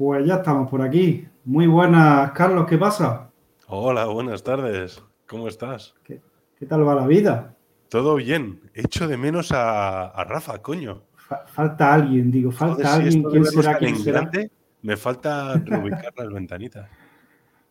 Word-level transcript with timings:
Pues 0.00 0.24
ya 0.24 0.36
estamos 0.36 0.70
por 0.70 0.80
aquí. 0.80 1.28
Muy 1.44 1.66
buenas, 1.66 2.30
Carlos, 2.30 2.66
¿qué 2.66 2.78
pasa? 2.78 3.28
Hola, 3.66 4.06
buenas 4.06 4.42
tardes. 4.42 5.04
¿Cómo 5.26 5.46
estás? 5.46 5.94
¿Qué, 6.04 6.22
tal 6.66 6.88
va 6.88 6.94
la 6.94 7.06
vida? 7.06 7.54
Todo 7.90 8.14
bien. 8.14 8.62
Echo 8.72 9.06
de 9.06 9.18
menos 9.18 9.52
a, 9.52 10.24
Rafa, 10.26 10.62
coño. 10.62 11.02
falta 11.48 11.92
alguien, 11.92 12.30
digo, 12.30 12.50
falta 12.50 12.94
alguien. 12.94 13.24
¿Quién 13.24 13.44
será? 13.44 13.76
¿Quién 13.76 13.96
será? 13.96 14.30
me 14.80 14.96
falta 14.96 15.58
reubicar 15.62 16.14
las 16.16 16.32
ventanitas. 16.32 16.88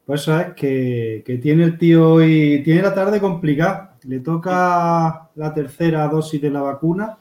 Pues 0.05 0.21
eso 0.21 0.39
es 0.39 0.53
que, 0.53 1.39
tiene 1.41 1.63
el 1.63 1.79
tío 1.79 2.11
hoy, 2.11 2.61
tiene 2.63 2.83
la 2.83 2.93
tarde 2.93 3.19
complicada. 3.19 3.97
Le 4.03 4.19
toca 4.19 5.31
la 5.33 5.51
tercera 5.51 6.07
dosis 6.07 6.39
de 6.39 6.51
la 6.51 6.61
vacuna 6.61 7.17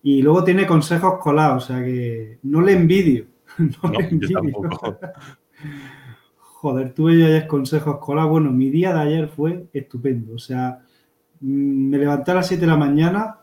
y 0.00 0.22
luego 0.22 0.44
tiene 0.44 0.64
consejos 0.64 1.18
colados, 1.18 1.64
o 1.64 1.66
sea 1.66 1.84
que 1.84 2.38
no 2.44 2.60
le 2.60 2.72
envidio. 2.72 3.34
no, 3.82 3.90
le 3.90 4.08
envidio. 4.08 4.40
Joder, 6.38 6.94
tuve 6.94 7.18
yo 7.18 7.26
ayer 7.26 7.46
consejos 7.46 7.98
colados. 7.98 8.30
Bueno, 8.30 8.50
mi 8.50 8.70
día 8.70 8.92
de 8.92 9.00
ayer 9.00 9.28
fue 9.28 9.66
estupendo. 9.72 10.34
O 10.34 10.38
sea, 10.38 10.80
mm, 11.40 11.88
me 11.88 11.98
levanté 11.98 12.30
a 12.30 12.34
las 12.34 12.48
7 12.48 12.62
de 12.62 12.66
la 12.66 12.76
mañana, 12.76 13.40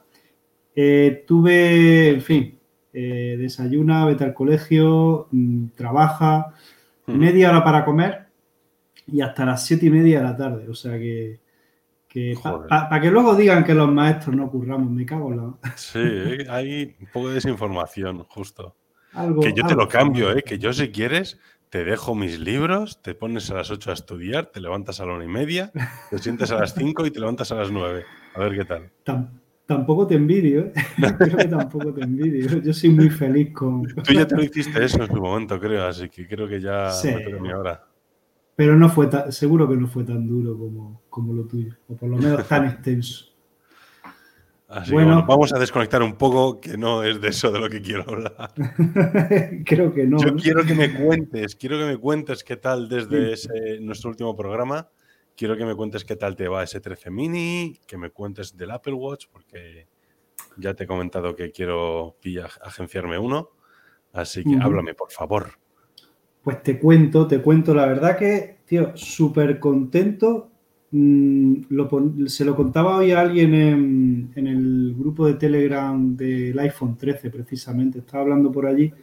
eh, 0.76 1.24
tuve, 1.28 2.10
en 2.10 2.22
fin, 2.22 2.60
eh, 2.92 3.36
desayuna, 3.38 4.06
vete 4.06 4.24
al 4.24 4.34
colegio, 4.34 5.28
mm, 5.32 5.68
trabaja, 5.76 6.54
media 7.08 7.50
hora 7.50 7.64
para 7.64 7.86
comer 7.86 8.28
y 9.08 9.22
hasta 9.22 9.46
las 9.46 9.66
siete 9.66 9.88
y 9.88 9.90
media 9.90 10.20
de 10.20 10.24
la 10.24 10.38
tarde. 10.38 10.70
O 10.70 10.76
sea 10.76 10.98
que, 10.98 11.40
para 12.70 13.02
que 13.02 13.12
luego 13.12 13.36
digan 13.36 13.64
que 13.64 13.74
los 13.74 13.92
maestros 13.92 14.36
no 14.36 14.50
curramos, 14.50 14.90
me 14.90 15.06
cago 15.06 15.32
en 15.32 15.38
la. 15.38 15.54
Sí, 15.76 16.00
hay 16.50 16.96
un 17.00 17.08
poco 17.12 17.30
de 17.30 17.36
desinformación, 17.36 18.24
justo. 18.24 18.76
Que 19.42 19.54
yo 19.54 19.66
te 19.66 19.76
lo 19.76 19.88
cambio, 19.88 20.32
¿eh? 20.32 20.44
que 20.44 20.60
yo 20.60 20.74
si 20.74 20.90
quieres 20.90 21.40
te 21.70 21.84
dejo 21.84 22.14
mis 22.14 22.40
libros, 22.40 23.02
te 23.02 23.16
pones 23.16 23.50
a 23.50 23.56
las 23.56 23.72
8 23.72 23.90
a 23.90 23.94
estudiar, 23.94 24.46
te 24.46 24.62
levantas 24.62 25.00
a 25.00 25.08
la 25.08 25.14
una 25.14 25.26
y 25.26 25.28
media, 25.28 25.72
te 26.12 26.20
sientes 26.20 26.52
a 26.52 26.60
las 26.60 26.76
5 26.76 27.08
y 27.08 27.10
te 27.10 27.20
levantas 27.20 27.52
a 27.52 27.56
las 27.56 27.72
9. 27.72 28.04
A 28.36 28.40
ver 28.40 28.56
qué 28.56 28.64
tal. 28.64 28.92
Tampoco 29.66 30.06
te 30.06 30.14
envidio, 30.14 30.66
¿eh? 30.66 30.74
creo 31.18 31.38
que 31.38 31.48
tampoco 31.48 31.92
te 31.92 32.04
envidio. 32.04 32.62
Yo 32.62 32.74
soy 32.74 32.92
muy 32.92 33.10
feliz 33.10 33.54
con. 33.54 33.88
Tú 33.88 34.14
ya 34.14 34.28
te 34.28 34.36
lo 34.36 34.44
hiciste 34.44 34.86
eso 34.86 35.02
en 35.02 35.08
su 35.08 35.16
momento, 35.16 35.60
creo, 35.60 35.88
así 35.88 36.10
que 36.10 36.28
creo 36.28 36.48
que 36.48 36.62
ya 36.62 36.92
sí. 36.92 37.10
mi 37.42 37.52
hora. 37.52 37.84
Pero 38.56 38.76
no 38.76 38.88
fue 38.90 39.08
tan, 39.08 39.32
seguro 39.32 39.68
que 39.68 39.76
no 39.76 39.88
fue 39.88 40.04
tan 40.04 40.28
duro 40.28 40.56
como, 40.56 41.02
como 41.10 41.34
lo 41.34 41.46
tuyo, 41.46 41.74
o 41.88 41.96
por 41.96 42.08
lo 42.08 42.18
menos 42.18 42.48
tan 42.48 42.66
extenso. 42.70 43.33
Así 44.74 44.92
bueno, 44.92 45.26
vamos 45.28 45.54
a 45.54 45.60
desconectar 45.60 46.02
un 46.02 46.14
poco, 46.14 46.60
que 46.60 46.78
no 46.78 47.04
es 47.04 47.22
de 47.22 47.28
eso 47.28 47.52
de 47.52 47.60
lo 47.60 47.70
que 47.70 47.82
quiero 47.82 48.04
hablar. 48.08 48.54
creo 49.66 49.94
que 49.94 50.06
no. 50.06 50.18
Yo 50.18 50.36
quiero 50.36 50.66
que 50.66 50.74
me 50.74 50.94
cuentes, 50.94 51.56
quiero 51.56 51.78
que 51.78 51.86
me 51.86 51.98
cuentes 51.98 52.44
qué 52.44 52.58
tal 52.58 52.90
desde 52.90 53.34
ese, 53.34 53.80
nuestro 53.82 54.10
último 54.10 54.36
programa 54.36 54.90
quiero 55.36 55.58
que 55.58 55.66
me 55.66 55.76
cuentes 55.76 56.06
qué 56.06 56.16
tal 56.16 56.36
te 56.36 56.48
va 56.48 56.64
ese 56.64 56.80
13 56.80 57.12
mini, 57.12 57.80
que 57.88 57.98
me 57.98 58.10
cuentes 58.10 58.56
del 58.56 58.72
Apple 58.72 58.94
Watch, 58.94 59.26
porque 59.32 59.88
ya 60.58 60.74
te 60.74 60.84
he 60.84 60.88
comentado 60.88 61.36
que 61.36 61.52
quiero 61.52 62.18
agenciarme 62.62 63.18
uno. 63.18 63.50
Así 64.12 64.44
que 64.44 64.56
háblame, 64.62 64.94
por 64.94 65.12
favor. 65.12 65.54
Pues 66.44 66.62
te 66.62 66.78
cuento, 66.78 67.26
te 67.26 67.42
cuento. 67.42 67.74
La 67.74 67.88
verdad 67.88 68.18
que, 68.18 68.60
tío, 68.66 68.96
súper 68.96 69.60
contento. 69.60 70.52
Mm, 70.96 72.28
se 72.28 72.46
lo 72.46 72.56
contaba 72.56 72.98
hoy 72.98 73.14
a 73.14 73.22
alguien 73.22 73.56
en, 73.56 74.48
el 74.48 74.94
grupo 74.96 75.26
de 75.26 75.34
Telegram 75.34 76.16
del 76.16 76.58
iPhone 76.60 76.96
13, 76.96 77.32
precisamente. 77.32 78.00
Estaba 78.00 78.22
hablando 78.22 78.52
por 78.52 78.68
allí. 78.68 78.94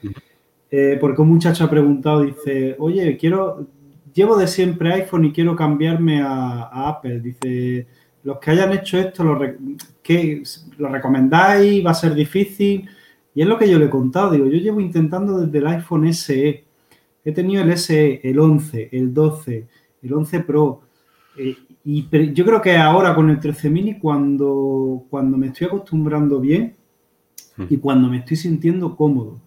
Eh, 0.71 0.99
porque 1.01 1.21
un 1.21 1.31
muchacho 1.31 1.65
ha 1.65 1.71
preguntado, 1.71 2.23
dice, 2.23 2.77
oye, 2.79 3.17
quiero, 3.17 3.67
llevo 4.15 4.37
de 4.37 4.47
siempre 4.47 4.93
iPhone 4.93 5.25
y 5.25 5.33
quiero 5.33 5.57
cambiarme 5.57 6.23
a, 6.23 6.89
Apple. 6.91 7.19
Dice, 7.19 7.89
los 8.23 8.39
que 8.39 8.53
hayan 8.53 8.73
hecho 8.73 8.97
esto, 8.97 9.25
¿lo, 9.25 9.37
¿lo 9.37 10.89
recomendáis? 10.89 11.85
¿Va 11.85 11.91
a 11.91 11.95
ser 11.95 12.15
difícil? 12.15 12.89
Y 13.35 13.43
es 13.43 13.49
lo 13.49 13.59
que 13.59 13.69
yo 13.69 13.81
le 13.81 13.87
he 13.87 13.91
contado. 13.91 14.31
Digo, 14.31 14.47
yo 14.47 14.59
llevo 14.59 14.81
intentando 14.81 15.41
desde 15.41 15.59
el 15.59 15.67
iPhone 15.67 16.13
SE. 16.15 16.65
He 17.25 17.33
tenido 17.33 17.65
el 17.65 17.77
SE, 17.77 18.21
el 18.23 18.39
11, 18.39 18.91
el 18.93 19.13
12, 19.13 19.67
el 20.03 20.13
11 20.13 20.41
Pro. 20.41 20.83
Eh, 21.37 21.57
y 21.85 22.33
yo 22.33 22.45
creo 22.45 22.61
que 22.61 22.77
ahora 22.77 23.15
con 23.15 23.31
el 23.31 23.41
13 23.41 23.71
mini, 23.71 23.99
cuando, 23.99 25.05
cuando 25.11 25.37
me 25.37 25.49
estoy 25.49 25.67
acostumbrando 25.67 26.41
bien 26.41 26.77
y 27.69 27.77
cuando 27.77 28.09
me 28.09 28.19
estoy 28.19 28.37
sintiendo 28.37 28.97
cómodo. 28.97 29.39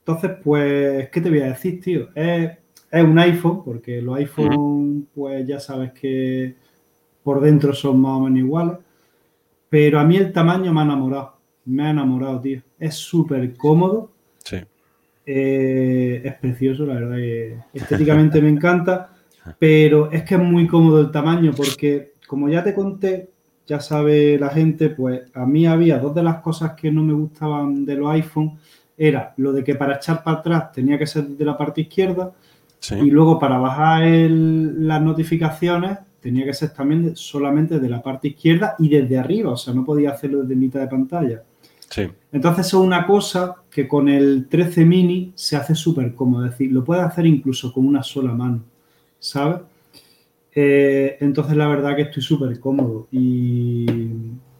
Entonces, 0.00 0.32
pues, 0.42 1.08
¿qué 1.10 1.20
te 1.20 1.30
voy 1.30 1.40
a 1.40 1.46
decir, 1.46 1.80
tío? 1.80 2.08
Es 2.14 2.50
es 2.90 3.04
un 3.04 3.18
iPhone, 3.18 3.62
porque 3.64 4.02
los 4.02 4.16
iPhone, 4.16 5.06
pues 5.14 5.46
ya 5.46 5.60
sabes 5.60 5.92
que 5.92 6.56
por 7.22 7.40
dentro 7.40 7.72
son 7.72 8.00
más 8.00 8.12
o 8.12 8.20
menos 8.20 8.38
iguales. 8.40 8.78
Pero 9.68 10.00
a 10.00 10.04
mí 10.04 10.16
el 10.16 10.32
tamaño 10.32 10.72
me 10.72 10.80
ha 10.80 10.84
enamorado. 10.84 11.36
Me 11.66 11.84
ha 11.84 11.90
enamorado, 11.90 12.40
tío. 12.40 12.62
Es 12.78 12.96
súper 12.96 13.54
cómodo. 13.56 14.10
Sí. 14.44 14.56
Eh, 15.24 16.22
es 16.24 16.34
precioso, 16.34 16.84
la 16.84 16.94
verdad 16.94 17.16
que 17.16 17.58
estéticamente 17.74 18.42
me 18.42 18.48
encanta. 18.48 19.14
Pero 19.58 20.10
es 20.10 20.22
que 20.24 20.34
es 20.34 20.40
muy 20.40 20.66
cómodo 20.66 21.00
el 21.00 21.10
tamaño, 21.10 21.52
porque 21.56 22.12
como 22.26 22.48
ya 22.48 22.62
te 22.62 22.74
conté, 22.74 23.30
ya 23.66 23.80
sabe 23.80 24.38
la 24.38 24.50
gente, 24.50 24.90
pues 24.90 25.22
a 25.34 25.46
mí 25.46 25.66
había 25.66 25.98
dos 25.98 26.14
de 26.14 26.22
las 26.22 26.40
cosas 26.40 26.72
que 26.72 26.90
no 26.90 27.02
me 27.02 27.12
gustaban 27.12 27.84
de 27.84 27.94
los 27.94 28.10
iPhone. 28.10 28.58
Era 28.96 29.32
lo 29.36 29.52
de 29.52 29.64
que 29.64 29.74
para 29.76 29.96
echar 29.96 30.22
para 30.22 30.38
atrás 30.38 30.72
tenía 30.72 30.98
que 30.98 31.06
ser 31.06 31.26
de 31.26 31.44
la 31.44 31.56
parte 31.56 31.82
izquierda 31.82 32.32
y 32.90 33.10
luego 33.10 33.38
para 33.38 33.58
bajar 33.58 34.02
las 34.08 35.02
notificaciones 35.02 35.98
tenía 36.20 36.44
que 36.44 36.52
ser 36.52 36.70
también 36.70 37.16
solamente 37.16 37.80
de 37.80 37.88
la 37.88 38.02
parte 38.02 38.28
izquierda 38.28 38.74
y 38.78 38.88
desde 38.88 39.18
arriba, 39.18 39.52
o 39.52 39.56
sea, 39.56 39.72
no 39.72 39.84
podía 39.84 40.10
hacerlo 40.10 40.42
desde 40.42 40.56
mitad 40.56 40.80
de 40.80 40.86
pantalla. 40.86 41.42
Sí. 41.88 42.02
Entonces 42.32 42.66
es 42.66 42.74
una 42.74 43.06
cosa 43.06 43.56
que 43.70 43.88
con 43.88 44.08
el 44.08 44.46
13 44.48 44.84
mini 44.84 45.32
se 45.34 45.56
hace 45.56 45.74
súper 45.74 46.14
cómodo, 46.14 46.44
es 46.44 46.52
decir, 46.52 46.72
lo 46.72 46.84
puedes 46.84 47.04
hacer 47.04 47.26
incluso 47.26 47.72
con 47.72 47.86
una 47.86 48.02
sola 48.02 48.32
mano, 48.32 48.62
¿sabes? 49.20 49.60
Eh, 50.52 51.16
entonces 51.20 51.56
la 51.56 51.68
verdad 51.68 51.94
que 51.94 52.02
estoy 52.02 52.22
súper 52.24 52.58
cómodo 52.58 53.06
y, 53.12 53.86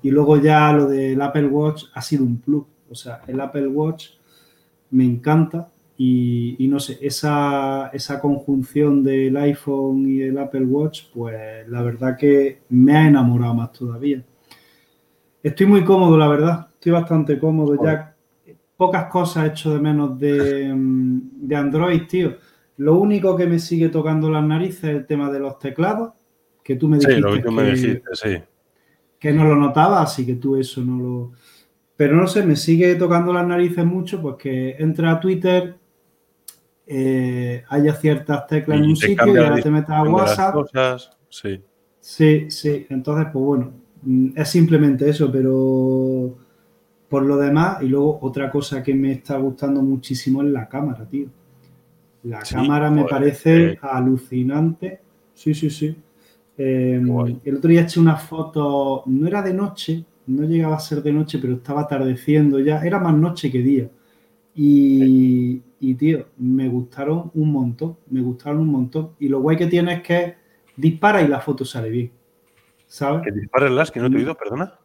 y 0.02 0.10
luego 0.10 0.36
ya 0.36 0.72
lo 0.72 0.86
del 0.86 1.20
Apple 1.20 1.48
Watch 1.48 1.86
ha 1.92 2.00
sido 2.00 2.22
un 2.22 2.38
plus, 2.38 2.62
o 2.88 2.94
sea, 2.94 3.22
el 3.26 3.40
Apple 3.40 3.66
Watch 3.66 4.10
me 4.90 5.04
encanta, 5.04 5.68
y, 6.02 6.66
no 6.70 6.80
sé, 6.80 6.98
esa, 7.02 7.90
esa, 7.92 8.22
conjunción 8.22 9.04
del 9.04 9.36
iPhone 9.36 10.08
y 10.08 10.22
el 10.22 10.38
Apple 10.38 10.64
Watch, 10.64 11.02
pues 11.12 11.68
la 11.68 11.82
verdad 11.82 12.16
que 12.16 12.62
me 12.70 12.96
ha 12.96 13.06
enamorado 13.06 13.52
más 13.52 13.72
todavía. 13.72 14.24
Estoy 15.42 15.66
muy 15.66 15.84
cómodo, 15.84 16.16
la 16.16 16.26
verdad. 16.26 16.68
Estoy 16.72 16.92
bastante 16.92 17.38
cómodo. 17.38 17.84
Ya 17.84 18.16
pocas 18.78 19.10
cosas 19.10 19.44
he 19.44 19.48
hecho 19.48 19.74
de 19.74 19.78
menos 19.78 20.18
de, 20.18 20.72
de, 20.74 21.56
Android, 21.56 22.06
tío. 22.08 22.36
Lo 22.80 22.98
único 22.98 23.36
que 23.36 23.46
me 23.46 23.58
sigue 23.58 23.90
tocando 23.90 24.30
las 24.30 24.42
narices 24.42 24.84
es 24.84 24.96
el 24.96 25.06
tema 25.06 25.30
de 25.30 25.38
los 25.38 25.58
teclados, 25.58 26.14
que 26.64 26.76
tú 26.76 26.88
me 26.88 26.96
dijiste, 26.96 27.16
sí, 27.16 27.20
lo 27.20 27.42
que, 27.42 27.50
me 27.50 27.72
dijiste 27.72 28.02
sí. 28.14 28.38
que 29.18 29.32
no 29.34 29.44
lo 29.44 29.54
notaba, 29.54 30.00
así 30.00 30.24
que 30.24 30.36
tú 30.36 30.56
eso 30.56 30.80
no 30.80 30.98
lo... 30.98 31.32
Pero 31.94 32.16
no 32.16 32.26
sé, 32.26 32.42
me 32.42 32.56
sigue 32.56 32.94
tocando 32.94 33.34
las 33.34 33.46
narices 33.46 33.84
mucho, 33.84 34.22
pues 34.22 34.36
que 34.36 34.76
entra 34.78 35.10
a 35.10 35.20
Twitter, 35.20 35.76
eh, 36.86 37.64
haya 37.68 37.92
ciertas 37.96 38.46
teclas 38.46 38.78
en 38.78 38.84
un 38.84 38.96
sitio 38.96 39.26
y 39.26 39.36
ahora 39.36 39.60
te 39.60 39.70
metas 39.70 39.90
a 39.90 40.02
WhatsApp. 40.04 40.56
sí. 41.28 41.62
sí, 42.00 42.50
sí. 42.50 42.86
Entonces, 42.88 43.26
pues 43.30 43.44
bueno, 43.44 43.72
mm, 44.04 44.28
es 44.36 44.48
simplemente 44.48 45.06
eso, 45.06 45.30
pero 45.30 46.34
por 47.10 47.26
lo 47.26 47.36
demás, 47.36 47.82
y 47.82 47.88
luego 47.88 48.20
otra 48.22 48.50
cosa 48.50 48.82
que 48.82 48.94
me 48.94 49.12
está 49.12 49.36
gustando 49.36 49.82
muchísimo 49.82 50.42
es 50.42 50.48
la 50.48 50.66
cámara, 50.66 51.04
tío. 51.04 51.28
La 52.24 52.40
cámara 52.40 52.90
me 52.90 53.04
parece 53.04 53.78
alucinante. 53.80 55.00
Sí, 55.34 55.54
sí, 55.54 55.70
sí. 55.70 55.96
Em, 56.56 57.08
el 57.44 57.56
otro 57.56 57.70
día 57.70 57.82
eché 57.82 57.98
una 57.98 58.16
foto, 58.16 59.02
no 59.06 59.26
era 59.26 59.40
de 59.40 59.54
noche, 59.54 60.04
no 60.26 60.42
llegaba 60.44 60.76
a 60.76 60.80
ser 60.80 61.02
de 61.02 61.12
noche, 61.12 61.38
pero 61.38 61.54
estaba 61.54 61.82
atardeciendo 61.82 62.58
ya, 62.58 62.82
era 62.82 62.98
más 62.98 63.14
noche 63.14 63.50
que 63.50 63.58
día. 63.60 63.88
Y, 64.54 65.62
y, 65.80 65.94
tío, 65.94 66.26
me 66.36 66.68
gustaron 66.68 67.30
un 67.34 67.52
montón, 67.52 67.96
me 68.10 68.20
gustaron 68.20 68.60
un 68.60 68.68
montón. 68.68 69.10
Y 69.18 69.28
lo 69.28 69.40
guay 69.40 69.56
que 69.56 69.66
tiene 69.68 69.94
es 69.94 70.02
que 70.02 70.34
dispara 70.76 71.22
y 71.22 71.28
la 71.28 71.40
foto 71.40 71.64
sale 71.64 71.88
bien. 71.88 72.10
¿Sabes? 72.86 73.22
Que 73.22 73.32
dispares 73.32 73.70
las, 73.70 73.90
que 73.90 74.00
no 74.00 74.10
te 74.10 74.16
he 74.16 74.18
oído, 74.18 74.34
perdona. 74.34 74.79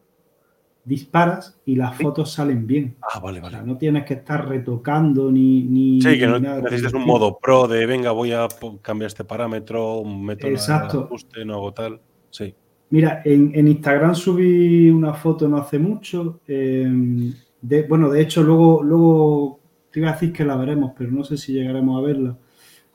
Disparas 0.86 1.60
y 1.66 1.76
las 1.76 1.98
fotos 1.98 2.32
salen 2.32 2.68
bien. 2.68 2.96
Ah, 3.02 3.20
vale, 3.20 3.42
vale. 3.42 3.64
no 3.64 3.76
tienes 3.76 4.06
que 4.06 4.14
estar 4.14 4.48
retocando 4.48 5.32
ni. 5.32 5.64
ni 5.64 6.00
sí, 6.00 6.20
que 6.20 6.28
no 6.28 6.40
necesitas 6.40 6.94
un 6.94 7.06
modo 7.06 7.40
pro 7.40 7.68
de 7.68 7.88
venga, 7.88 8.12
voy 8.12 8.34
a 8.34 8.48
cambiar 8.84 9.08
este 9.08 9.24
parámetro, 9.24 9.98
un 9.98 10.24
método 10.24 10.52
Exacto. 10.52 11.00
de 11.00 11.04
ajuste, 11.06 11.44
no 11.44 11.56
hago 11.56 11.74
tal. 11.74 12.00
Sí. 12.30 12.54
Mira, 12.92 13.24
en, 13.26 13.68
Instagram 13.68 14.14
subí 14.14 14.90
una 14.92 15.14
foto 15.16 15.48
no 15.48 15.58
hace 15.58 15.80
mucho. 15.80 16.42
Eh, 16.48 16.88
bueno, 17.90 18.10
de 18.10 18.22
hecho, 18.22 18.44
luego, 18.44 18.84
luego 18.84 19.60
te 19.92 20.00
iba 20.00 20.10
a 20.10 20.14
decir 20.14 20.32
que 20.32 20.46
la 20.46 20.56
veremos, 20.56 20.94
pero 20.98 21.12
no 21.12 21.24
sé 21.24 21.36
si 21.36 21.54
llegaremos 21.54 21.98
a 21.98 22.06
verla. 22.06 22.38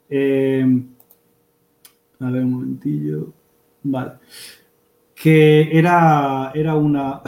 Eh, 0.08 0.64
a 2.20 2.31
ver, 2.31 2.44
un 2.44 2.52
momentillo. 2.52 3.32
Vale. 3.82 4.12
Que 5.20 5.76
era, 5.76 6.52
era 6.55 6.75
una, 6.75 7.20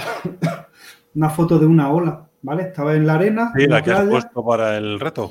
una 1.14 1.30
foto 1.30 1.58
de 1.58 1.66
una 1.66 1.90
ola, 1.90 2.28
¿vale? 2.40 2.62
Estaba 2.64 2.94
en 2.94 3.06
la 3.06 3.14
arena. 3.14 3.52
Sí, 3.54 3.66
la, 3.66 3.82
que 3.82 3.92
has 3.92 4.08
puesto 4.08 4.44
para 4.44 4.76
el 4.78 4.98
reto. 4.98 5.30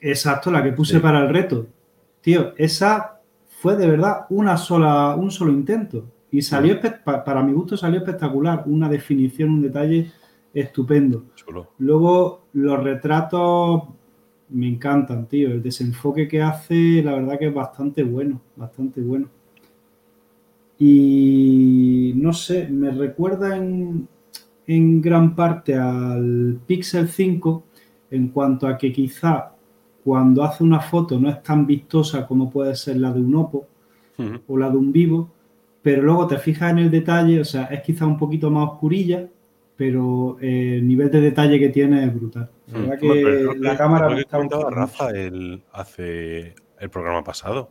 Exacto, 0.00 0.50
la 0.50 0.62
que 0.62 0.72
puse 0.72 1.00
para 1.00 1.20
el 1.20 1.28
reto. 1.28 1.66
Tío, 2.20 2.54
esa 2.56 3.20
fue 3.60 3.76
de 3.76 3.86
verdad 3.86 4.26
una 4.30 4.56
sola, 4.56 5.14
un 5.16 5.30
solo 5.30 5.52
intento. 5.52 6.04
Y 6.30 6.42
salió, 6.42 6.78
para 7.04 7.42
mi 7.42 7.52
gusto, 7.52 7.76
salió 7.76 7.98
espectacular. 7.98 8.62
Una 8.66 8.88
definición, 8.88 9.50
un 9.50 9.62
detalle 9.62 10.12
estupendo. 10.54 11.24
Luego, 11.78 12.46
los 12.52 12.82
retratos 12.82 13.82
me 14.48 14.68
encantan, 14.68 15.26
tío. 15.26 15.48
El 15.48 15.62
desenfoque 15.62 16.28
que 16.28 16.40
hace, 16.40 17.02
la 17.02 17.14
verdad 17.14 17.38
que 17.38 17.48
es 17.48 17.54
bastante 17.54 18.02
bueno, 18.02 18.40
bastante 18.56 19.00
bueno. 19.00 19.28
Y 20.82 22.14
no 22.16 22.32
sé, 22.32 22.66
me 22.68 22.90
recuerda 22.90 23.54
en, 23.54 24.08
en 24.66 25.02
gran 25.02 25.36
parte 25.36 25.74
al 25.74 26.58
Pixel 26.66 27.06
5 27.06 27.64
en 28.10 28.28
cuanto 28.28 28.66
a 28.66 28.78
que 28.78 28.90
quizá 28.90 29.52
cuando 30.02 30.42
hace 30.42 30.64
una 30.64 30.80
foto 30.80 31.20
no 31.20 31.28
es 31.28 31.42
tan 31.42 31.66
vistosa 31.66 32.26
como 32.26 32.50
puede 32.50 32.74
ser 32.74 32.96
la 32.96 33.12
de 33.12 33.20
un 33.20 33.34
Oppo 33.34 33.66
o 34.46 34.56
la 34.58 34.70
de 34.70 34.76
un 34.76 34.90
Vivo, 34.90 35.30
pero 35.82 36.02
luego 36.02 36.26
te 36.26 36.38
fijas 36.38 36.72
en 36.72 36.78
el 36.78 36.90
detalle, 36.90 37.40
o 37.40 37.44
sea, 37.44 37.64
es 37.64 37.82
quizá 37.82 38.06
un 38.06 38.18
poquito 38.18 38.50
más 38.50 38.70
oscurilla, 38.70 39.28
pero 39.76 40.36
el 40.40 40.86
nivel 40.86 41.10
de 41.10 41.20
detalle 41.20 41.58
que 41.58 41.70
tiene 41.70 42.04
es 42.04 42.14
brutal. 42.14 42.50
La 42.72 42.78
verdad 42.78 42.98
que 42.98 43.48
la 43.58 43.76
cámara 43.76 44.10
me 44.10 44.20
está 44.20 44.38
Rafa 44.70 45.10
el, 45.10 45.62
hace 45.72 46.54
el 46.78 46.90
programa 46.90 47.24
pasado, 47.24 47.70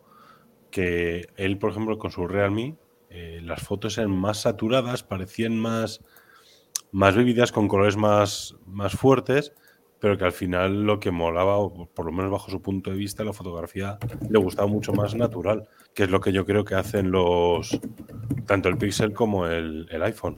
que 0.72 1.28
él, 1.38 1.58
por 1.58 1.72
ejemplo, 1.72 1.98
con 1.98 2.12
su 2.12 2.28
Realme, 2.28 2.76
eh, 3.10 3.42
las 3.44 3.62
fotos 3.62 3.98
eran 3.98 4.12
más 4.12 4.42
saturadas, 4.42 5.04
parecían 5.04 5.58
más, 5.58 6.02
más 6.92 7.16
vividas, 7.16 7.52
con 7.52 7.68
colores 7.68 7.98
más, 7.98 8.56
más 8.66 8.94
fuertes, 8.94 9.54
pero 10.00 10.18
que 10.18 10.26
al 10.26 10.32
final 10.32 10.84
lo 10.84 11.00
que 11.00 11.12
molaba, 11.12 11.58
o 11.58 11.88
por 11.88 12.06
lo 12.06 12.12
menos 12.12 12.32
bajo 12.32 12.50
su 12.50 12.62
punto 12.62 12.92
de 12.92 12.98
vista, 12.98 13.24
la 13.24 13.34
fotografía 13.34 13.98
le 14.30 14.40
gustaba 14.40 14.68
mucho 14.68 14.94
más 14.94 15.16
natural, 15.16 15.68
que 15.94 16.04
es 16.04 16.10
lo 16.10 16.22
que 16.22 16.32
yo 16.32 16.46
creo 16.46 16.64
que 16.64 16.76
hacen 16.76 17.12
los 17.12 17.80
tanto 18.46 18.70
el 18.70 18.78
Pixel 18.78 19.14
como 19.14 19.46
el, 19.46 19.88
iPhone. 20.02 20.38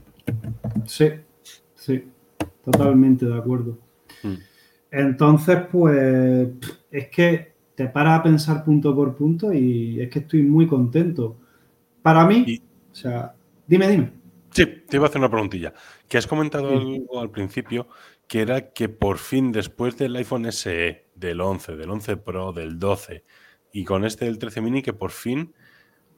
Sí, 0.86 1.10
sí, 1.74 2.04
totalmente 2.64 3.26
de 3.26 3.36
acuerdo. 3.36 3.78
Hmm. 4.22 4.34
Entonces, 4.90 5.58
pues 5.70 6.48
es 6.90 7.08
que 7.08 7.52
te 7.74 7.86
paras 7.86 8.20
a 8.20 8.22
pensar 8.22 8.64
punto 8.64 8.94
por 8.94 9.16
punto 9.16 9.52
y 9.52 10.00
es 10.00 10.10
que 10.10 10.20
estoy 10.20 10.42
muy 10.42 10.66
contento. 10.66 11.38
Para 12.02 12.26
mí, 12.26 12.60
o 12.90 12.94
sea, 12.94 13.34
dime, 13.66 13.88
dime. 13.88 14.12
Sí, 14.50 14.66
te 14.66 14.96
iba 14.96 15.06
a 15.06 15.08
hacer 15.08 15.20
una 15.20 15.30
preguntilla. 15.30 15.72
Que 16.08 16.18
has 16.18 16.26
comentado 16.26 16.68
algo 16.68 17.20
al 17.20 17.30
principio 17.30 17.88
que 18.26 18.40
era 18.40 18.72
que 18.72 18.88
por 18.88 19.18
fin 19.18 19.52
después 19.52 19.96
del 19.96 20.16
iPhone 20.16 20.50
SE, 20.52 21.06
del 21.14 21.40
11, 21.40 21.76
del 21.76 21.90
11 21.90 22.16
Pro, 22.18 22.52
del 22.52 22.78
12 22.78 23.24
y 23.72 23.84
con 23.84 24.04
este 24.04 24.26
del 24.26 24.38
13 24.38 24.60
mini, 24.60 24.82
que 24.82 24.92
por 24.92 25.10
fin 25.10 25.54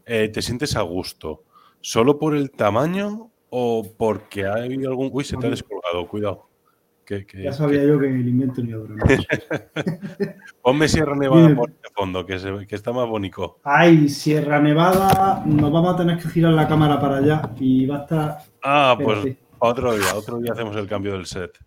eh, 0.06 0.28
te 0.28 0.42
sientes 0.42 0.76
a 0.76 0.82
gusto. 0.82 1.44
¿Solo 1.80 2.18
por 2.18 2.34
el 2.34 2.50
tamaño 2.50 3.30
o 3.50 3.82
porque 3.96 4.46
ha 4.46 4.54
habido 4.54 4.90
algún... 4.90 5.10
Uy, 5.12 5.24
se 5.24 5.36
te 5.36 5.46
ha 5.46 5.50
descolgado, 5.50 6.08
cuidado. 6.08 6.48
Ya 7.42 7.52
sabía 7.52 7.84
yo 7.84 7.98
que 7.98 8.06
el 8.06 8.28
invento 8.28 8.62
ni 8.62 8.72
ahora. 8.72 8.94
Ponme 10.62 10.88
Sierra 10.88 11.14
Nevada 11.14 11.54
por 11.54 11.70
el 11.70 11.90
fondo, 11.94 12.26
que, 12.26 12.66
que 12.66 12.74
está 12.74 12.92
más 12.92 13.08
bonito. 13.08 13.60
Ay, 13.64 14.08
Sierra 14.08 14.60
Nevada, 14.60 15.42
nos 15.44 15.70
vamos 15.70 15.94
a 15.94 15.96
tener 15.98 16.18
que 16.18 16.28
girar 16.28 16.52
la 16.52 16.66
cámara 16.66 17.00
para 17.00 17.18
allá 17.18 17.50
y 17.58 17.86
va 17.86 17.96
a 17.96 18.02
estar... 18.02 18.38
Ah, 18.62 18.96
pues 19.02 19.36
otro 19.58 19.94
día, 19.94 20.14
otro 20.14 20.38
día 20.38 20.52
hacemos 20.52 20.76
el 20.76 20.86
cambio 20.86 21.12
del 21.12 21.26
set. 21.26 21.58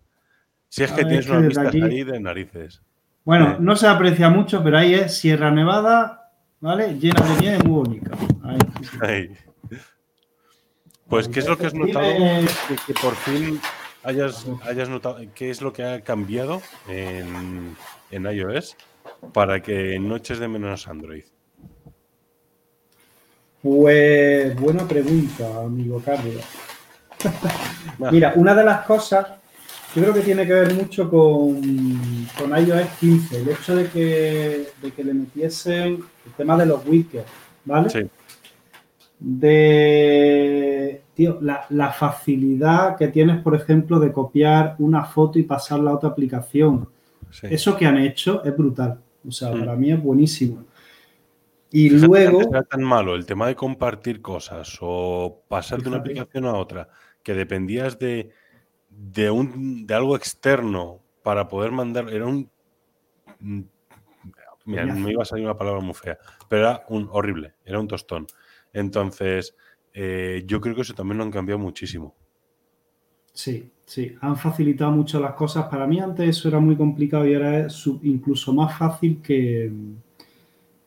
Si 0.68 0.82
es 0.82 0.92
que 0.92 1.04
tienes 1.04 1.28
una 1.28 1.40
vista 1.40 1.68
ahí 1.68 2.04
de 2.04 2.20
narices. 2.20 2.82
Bueno, 3.24 3.56
no 3.58 3.76
se 3.76 3.86
aprecia 3.86 4.28
mucho, 4.28 4.62
pero 4.62 4.78
ahí 4.78 4.94
es 4.94 5.16
Sierra 5.18 5.50
Nevada, 5.50 6.30
¿vale? 6.60 6.98
Llena 6.98 7.20
de 7.22 7.40
nieve, 7.40 7.58
muy 7.64 7.88
bonita. 7.88 8.10
Ahí. 9.02 9.30
Pues, 11.08 11.26
¿qué 11.26 11.40
es 11.40 11.48
lo 11.48 11.56
que 11.56 11.66
has 11.66 11.74
notado? 11.74 12.06
Que, 12.86 12.92
por 12.92 13.14
fin 13.14 13.58
hayas, 14.08 14.46
hayas, 14.62 14.88
notado, 14.88 15.18
¿qué 15.34 15.50
es 15.50 15.60
lo 15.60 15.72
que 15.72 15.84
ha 15.84 16.00
cambiado 16.00 16.62
en, 16.88 17.76
en 18.10 18.24
iOS 18.24 18.76
para 19.34 19.62
que 19.62 19.98
noches 19.98 20.38
de 20.38 20.48
menos 20.48 20.88
Android? 20.88 21.24
Pues 23.62 24.58
buena 24.58 24.88
pregunta, 24.88 25.62
amigo 25.62 26.00
Carlos. 26.02 26.42
Mira, 28.10 28.32
una 28.36 28.54
de 28.54 28.64
las 28.64 28.86
cosas 28.86 29.26
yo 29.94 30.02
creo 30.02 30.14
que 30.14 30.20
tiene 30.20 30.46
que 30.46 30.52
ver 30.54 30.74
mucho 30.74 31.10
con, 31.10 31.60
con 32.38 32.56
iOS 32.56 32.88
15, 33.00 33.40
el 33.40 33.48
hecho 33.48 33.76
de 33.76 33.88
que, 33.88 34.68
de 34.80 34.90
que 34.92 35.04
le 35.04 35.12
metiesen 35.12 36.04
el 36.26 36.32
tema 36.36 36.56
de 36.56 36.66
los 36.66 36.86
widgets, 36.86 37.28
¿vale? 37.64 37.90
Sí. 37.90 38.08
De, 39.20 41.02
tío, 41.14 41.38
la, 41.40 41.92
facilidad 41.92 42.96
que 42.96 43.08
tienes, 43.08 43.42
por 43.42 43.54
ejemplo, 43.54 43.98
de 43.98 44.12
copiar 44.12 44.76
una 44.78 45.04
foto 45.04 45.38
y 45.38 45.42
pasarla 45.42 45.90
a 45.90 45.94
otra 45.94 46.10
aplicación. 46.10 46.88
Eso 47.42 47.76
que 47.76 47.86
han 47.86 47.98
hecho 47.98 48.42
es 48.44 48.56
brutal. 48.56 49.00
O 49.26 49.32
sea, 49.32 49.50
mm. 49.50 49.58
para 49.58 49.74
mí 49.76 49.92
es 49.92 50.02
buenísimo. 50.02 50.64
Y 51.70 51.90
luego. 51.90 52.42
No 52.50 52.62
tan 52.62 52.82
malo 52.82 53.14
el 53.14 53.26
tema 53.26 53.46
de 53.48 53.54
compartir 53.54 54.22
cosas 54.22 54.78
o 54.80 55.42
pasar 55.48 55.82
de 55.82 55.88
una 55.88 55.98
aplicación 55.98 56.46
a 56.46 56.54
otra, 56.54 56.88
que 57.22 57.34
dependías 57.34 57.98
de 57.98 58.30
de, 58.98 59.30
un, 59.30 59.86
de 59.86 59.94
algo 59.94 60.16
externo 60.16 61.00
para 61.22 61.48
poder 61.48 61.70
mandar, 61.70 62.12
era 62.12 62.26
un... 62.26 62.50
Mm, 63.38 63.60
mira, 64.64 64.86
me 64.86 65.12
iba 65.12 65.22
a 65.22 65.26
salir 65.26 65.44
una 65.44 65.56
palabra 65.56 65.80
muy 65.80 65.94
fea, 65.94 66.18
pero 66.48 66.62
era 66.62 66.84
un 66.88 67.08
horrible, 67.12 67.54
era 67.64 67.78
un 67.78 67.88
tostón. 67.88 68.26
Entonces, 68.72 69.54
eh, 69.92 70.44
yo 70.46 70.60
creo 70.60 70.74
que 70.74 70.82
eso 70.82 70.94
también 70.94 71.18
lo 71.18 71.24
han 71.24 71.30
cambiado 71.30 71.58
muchísimo. 71.58 72.14
Sí, 73.32 73.70
sí, 73.84 74.14
han 74.20 74.36
facilitado 74.36 74.90
mucho 74.90 75.20
las 75.20 75.34
cosas. 75.34 75.66
Para 75.66 75.86
mí 75.86 76.00
antes 76.00 76.28
eso 76.28 76.48
era 76.48 76.58
muy 76.58 76.76
complicado 76.76 77.26
y 77.26 77.34
ahora 77.34 77.66
es 77.66 77.86
incluso 78.02 78.52
más 78.52 78.76
fácil 78.76 79.20
que, 79.22 79.70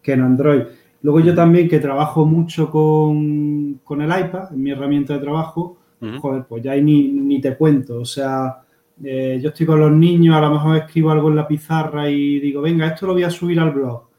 que 0.02 0.12
en 0.12 0.22
Android. 0.22 0.64
Luego 1.04 1.20
yo 1.22 1.34
también 1.34 1.68
que 1.68 1.80
trabajo 1.80 2.26
mucho 2.26 2.70
con, 2.70 3.80
con 3.84 4.02
el 4.02 4.10
iPad, 4.10 4.54
en 4.54 4.62
mi 4.62 4.72
herramienta 4.72 5.14
de 5.14 5.20
trabajo, 5.20 5.78
joder, 6.20 6.46
pues 6.48 6.64
ya 6.64 6.76
ni, 6.76 7.08
ni 7.08 7.42
te 7.42 7.56
cuento. 7.56 8.02
O 8.02 8.06
sea, 8.06 8.62
eh, 9.04 9.40
yo 9.42 9.50
estoy 9.50 9.66
con 9.66 9.80
los 9.80 9.92
niños, 9.92 10.36
a 10.36 10.42
lo 10.42 10.52
mejor 10.52 10.78
escribo 10.78 11.12
algo 11.12 11.30
en 11.30 11.38
la 11.38 11.48
pizarra 11.48 12.10
y 12.10 12.40
digo, 12.40 12.62
venga, 12.62 12.88
esto 12.88 13.08
lo 13.08 13.14
voy 13.14 13.24
a 13.24 13.30
subir 13.30 13.60
al 13.60 13.72
blog. 13.72 14.11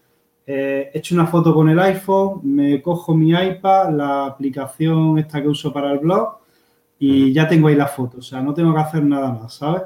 Eh, 0.47 0.91
he 0.93 0.99
hecho 0.99 1.15
una 1.15 1.27
foto 1.27 1.55
con 1.55 1.69
el 1.69 1.79
iPhone, 1.79 2.41
me 2.43 2.83
cojo 2.83 3.15
mi 3.15 3.31
iPad, 3.31 3.95
la 3.95 4.27
aplicación 4.27 5.19
esta 5.19 5.41
que 5.41 5.49
uso 5.49 5.73
para 5.73 5.93
el 5.93 6.01
blog 6.01 6.39
y 6.99 7.33
ya 7.33 7.49
tengo 7.49 7.69
ahí 7.69 7.77
la 7.77 7.87
foto. 7.87 8.19
O 8.19 8.23
sea, 8.23 8.41
no 8.41 8.55
tengo 8.55 8.75
que 8.75 8.81
hacer 8.81 9.05
nada 9.05 9.33
más, 9.33 9.55
¿sabes? 9.55 9.83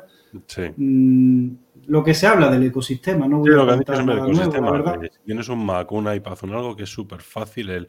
Sí. 0.46 0.62
Mm, 0.76 1.50
lo 1.86 2.02
que 2.02 2.14
se 2.14 2.26
habla 2.26 2.50
del 2.50 2.64
ecosistema, 2.64 3.28
¿no? 3.28 3.42
sí, 3.44 3.50
lo 3.50 3.66
que 3.66 3.74
es 3.74 3.98
el 3.98 4.10
ecosistema. 4.10 4.98
si 5.02 5.24
tienes 5.24 5.48
un 5.48 5.64
Mac, 5.64 5.90
un 5.92 6.12
iPad, 6.12 6.38
un 6.42 6.54
algo 6.54 6.76
que 6.76 6.82
es 6.82 6.90
súper 6.90 7.20
fácil 7.20 7.70
el 7.70 7.86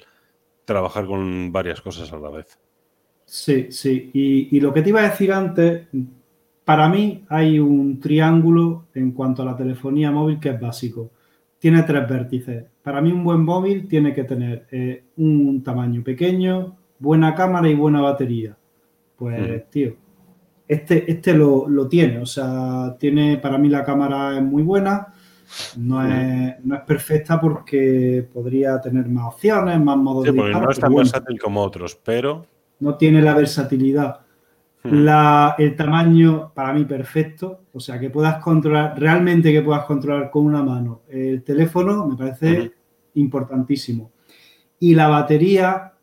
trabajar 0.66 1.06
con 1.06 1.52
varias 1.52 1.82
cosas 1.82 2.12
a 2.14 2.18
la 2.18 2.30
vez. 2.30 2.60
Sí, 3.26 3.68
sí. 3.72 4.12
Y, 4.14 4.60
lo 4.60 4.74
que 4.74 4.82
te 4.82 4.90
iba 4.90 5.02
a 5.02 5.10
decir 5.10 5.34
antes, 5.34 5.88
para 6.64 6.88
mí 6.88 7.26
hay 7.30 7.60
un 7.60 8.00
triángulo 8.00 8.86
en 8.94 9.12
cuanto 9.12 9.42
a 9.42 9.46
la 9.46 9.58
telefonía 9.58 10.12
móvil 10.12 10.40
que 10.40 10.50
es 10.50 10.60
básico. 10.60 11.12
Tiene 11.60 11.84
tres 11.84 12.08
vértices. 12.08 12.66
Para 12.84 13.02
mí 13.02 13.12
un 13.12 13.24
buen 13.24 13.44
móvil 13.44 13.88
tiene 13.88 14.14
que 14.14 14.24
tener 14.24 14.68
eh, 14.72 15.06
un 15.18 15.64
tamaño 15.64 16.04
pequeño, 16.04 16.78
buena 17.00 17.34
cámara 17.34 17.68
y 17.70 17.76
buena 17.76 18.02
batería. 18.02 18.56
Pues, 19.16 19.70
tío, 19.70 19.96
este, 20.68 21.12
este 21.12 21.34
lo, 21.34 21.88
tiene. 21.90 22.20
O 22.20 22.26
sea, 22.26 22.96
tiene, 23.00 23.38
para 23.38 23.58
mí 23.58 23.70
la 23.70 23.84
cámara 23.84 24.38
es 24.38 24.44
muy 24.44 24.64
buena. 24.64 25.08
No 25.78 26.06
es, 26.06 26.56
no 26.66 26.76
es 26.76 26.82
perfecta 26.82 27.40
porque 27.40 28.28
podría 28.34 28.80
tener 28.82 29.08
más 29.08 29.34
opciones, 29.34 29.80
más 29.80 29.98
modos 29.98 30.26
de 30.26 30.34
no 30.34 30.70
es 30.70 30.78
tan 30.78 30.94
versátil 30.94 31.40
como 31.40 31.62
otros, 31.62 31.98
pero 32.04 32.46
no 32.80 32.96
tiene 32.96 33.22
la 33.22 33.34
versatilidad. 33.34 34.27
La, 34.91 35.56
el 35.58 35.75
tamaño 35.75 36.51
para 36.53 36.74
mí 36.74 36.86
perfecto, 36.86 37.65
o 37.74 37.79
sea, 37.79 38.00
que 38.00 38.10
puedas 38.10 38.41
controlar, 38.41 39.00
realmente 39.00 39.51
que 39.51 39.62
puedas 39.62 39.86
controlar 39.86 40.29
con 40.29 40.46
una 40.46 40.63
mano 40.63 41.01
el 41.10 41.44
teléfono, 41.44 42.08
me 42.08 42.15
parece 42.15 42.72
importantísimo. 43.15 44.12
Y 44.79 44.96
la 44.96 45.08
batería, 45.08 45.94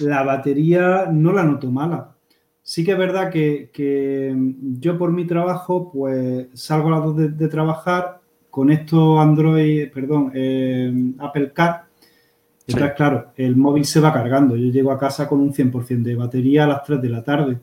la 0.00 0.22
batería 0.22 1.08
no 1.10 1.32
la 1.32 1.44
noto 1.44 1.70
mala. 1.70 2.14
Sí 2.62 2.84
que 2.84 2.92
es 2.92 2.98
verdad 2.98 3.30
que, 3.30 4.36
yo 4.78 4.98
por 4.98 5.12
mi 5.12 5.26
trabajo, 5.26 5.90
pues 5.90 6.48
salgo 6.52 6.88
a 6.88 6.90
las 6.90 7.04
dos 7.04 7.16
de, 7.16 7.48
trabajar, 7.48 8.20
con 8.50 8.70
esto 8.70 9.18
Android, 9.20 9.90
perdón, 9.92 10.32
eh, 10.34 10.92
Apple 11.18 11.52
Car. 11.52 11.86
Entonces, 12.66 12.92
claro, 12.94 13.32
el 13.36 13.56
móvil 13.56 13.86
se 13.86 14.00
va 14.00 14.12
cargando. 14.12 14.54
Yo 14.54 14.70
llego 14.70 14.92
a 14.92 14.98
casa 14.98 15.26
con 15.26 15.40
un 15.40 15.54
100% 15.54 16.02
de 16.02 16.14
batería 16.14 16.64
a 16.64 16.66
las 16.66 16.82
3 16.82 17.00
de 17.00 17.08
la 17.08 17.24
tarde. 17.24 17.58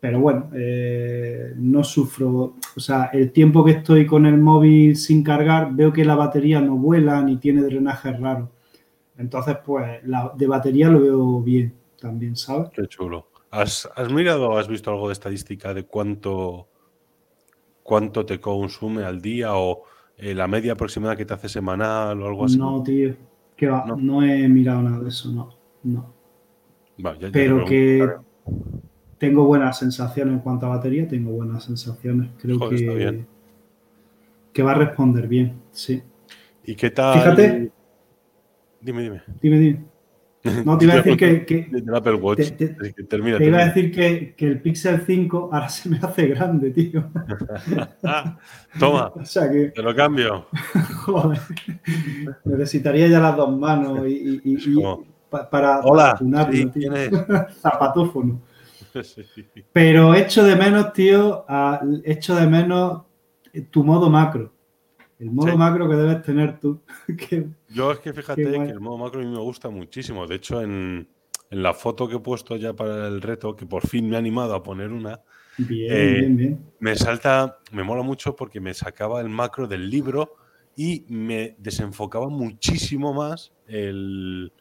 Pero 0.00 0.20
bueno, 0.20 0.50
eh, 0.54 1.54
no 1.56 1.82
sufro. 1.82 2.54
O 2.76 2.80
sea, 2.80 3.10
el 3.12 3.32
tiempo 3.32 3.64
que 3.64 3.72
estoy 3.72 4.06
con 4.06 4.26
el 4.26 4.38
móvil 4.38 4.96
sin 4.96 5.24
cargar, 5.24 5.74
veo 5.74 5.92
que 5.92 6.04
la 6.04 6.14
batería 6.14 6.60
no 6.60 6.76
vuela 6.76 7.20
ni 7.22 7.36
tiene 7.36 7.62
drenaje 7.62 8.12
raro. 8.12 8.50
Entonces, 9.16 9.56
pues, 9.64 10.00
la, 10.04 10.32
de 10.36 10.46
batería 10.46 10.88
lo 10.88 11.00
veo 11.00 11.42
bien 11.42 11.74
también, 12.00 12.36
¿sabes? 12.36 12.70
Qué 12.70 12.86
chulo. 12.86 13.28
¿Has, 13.50 13.88
mirado 14.10 14.50
o 14.50 14.58
has 14.58 14.68
visto 14.68 14.90
algo 14.90 15.08
de 15.08 15.14
estadística 15.14 15.74
de 15.74 15.84
cuánto, 15.84 16.68
cuánto 17.82 18.24
te 18.24 18.40
consume 18.40 19.04
al 19.04 19.20
día 19.20 19.56
o 19.56 19.82
eh, 20.16 20.34
la 20.34 20.46
media 20.46 20.74
aproximada 20.74 21.16
que 21.16 21.24
te 21.24 21.34
hace 21.34 21.48
semanal 21.48 22.22
o 22.22 22.26
algo 22.26 22.44
así? 22.44 22.58
No, 22.58 22.82
tío. 22.84 23.16
Que 23.56 23.66
va, 23.66 23.84
no. 23.86 24.22
he 24.22 24.48
mirado 24.48 24.82
nada 24.82 25.00
de 25.00 25.08
eso, 25.08 25.32
no. 25.32 25.56
no. 25.82 26.14
Pero 27.32 27.64
que 27.64 28.06
tengo 29.18 29.44
buenas 29.44 29.78
sensaciones 29.78 30.34
en 30.34 30.40
cuanto 30.40 30.66
a 30.66 30.70
batería, 30.70 31.06
tengo 31.06 31.32
buenas 31.32 31.64
sensaciones. 31.64 32.30
Creo 32.40 32.58
que, 32.68 33.24
que 34.52 34.62
va 34.62 34.72
a 34.72 34.74
responder 34.74 35.28
bien, 35.28 35.54
sí. 35.72 36.02
¿Y 36.64 36.74
qué 36.74 36.90
tal? 36.90 37.18
Fíjate. 37.18 37.72
Dime, 38.80 39.02
dime. 39.02 39.22
Dime, 39.40 39.58
dime. 39.58 39.84
No, 40.64 40.78
te 40.78 40.84
iba 40.84 40.94
a 40.94 40.96
decir 40.98 41.16
que. 41.16 41.44
que 41.44 41.68
Apple 41.94 42.14
Watch. 42.14 42.52
Te, 42.52 42.76
iba 43.46 43.58
a 43.58 43.66
decir 43.66 43.92
que, 43.92 44.34
que, 44.36 44.46
el 44.46 44.62
Pixel 44.62 45.02
5 45.04 45.50
ahora 45.52 45.68
se 45.68 45.88
me 45.88 45.98
hace 45.98 46.28
grande, 46.28 46.70
tío. 46.70 47.10
Toma. 48.78 49.12
te 49.74 49.82
lo 49.82 49.94
cambio. 49.94 50.46
Joder. 51.04 51.40
Necesitaría 52.44 53.08
ya 53.08 53.20
las 53.20 53.36
dos 53.36 53.58
manos 53.58 54.06
y, 54.06 54.40
y, 54.44 54.54
y 54.54 54.76
para, 55.28 55.80
Hola, 55.80 56.18
Zapatófono. 57.60 58.40
Pero 59.72 60.14
echo 60.14 60.44
de 60.44 60.56
menos, 60.56 60.92
tío, 60.92 61.44
echo 62.04 62.34
de 62.34 62.46
menos 62.46 63.02
tu 63.70 63.84
modo 63.84 64.10
macro. 64.10 64.52
El 65.18 65.32
modo 65.32 65.56
macro 65.56 65.88
que 65.88 65.96
debes 65.96 66.22
tener 66.22 66.60
tú. 66.60 66.80
Yo 67.68 67.92
es 67.92 67.98
que 67.98 68.12
fíjate 68.12 68.44
que 68.44 68.70
el 68.70 68.80
modo 68.80 68.98
macro 68.98 69.20
a 69.20 69.24
mí 69.24 69.30
me 69.30 69.40
gusta 69.40 69.68
muchísimo. 69.68 70.26
De 70.26 70.36
hecho, 70.36 70.62
en, 70.62 71.08
la 71.50 71.74
foto 71.74 72.08
que 72.08 72.16
he 72.16 72.20
puesto 72.20 72.56
ya 72.56 72.74
para 72.74 73.08
el 73.08 73.20
reto, 73.20 73.56
que 73.56 73.66
por 73.66 73.86
fin 73.86 74.08
me 74.08 74.16
he 74.16 74.18
animado 74.18 74.54
a 74.54 74.62
poner 74.62 74.92
una, 74.92 75.20
bien, 75.56 75.92
eh, 75.92 76.14
bien, 76.20 76.36
bien. 76.36 76.60
me 76.78 76.94
salta, 76.94 77.58
me 77.72 77.82
mola 77.82 78.02
mucho 78.02 78.36
porque 78.36 78.60
me 78.60 78.74
sacaba 78.74 79.20
el 79.20 79.28
macro 79.28 79.66
del 79.66 79.88
libro 79.90 80.36
y 80.76 81.04
me 81.08 81.56
desenfocaba 81.58 82.28
muchísimo 82.28 83.12
más 83.12 83.52
el, 83.66 84.52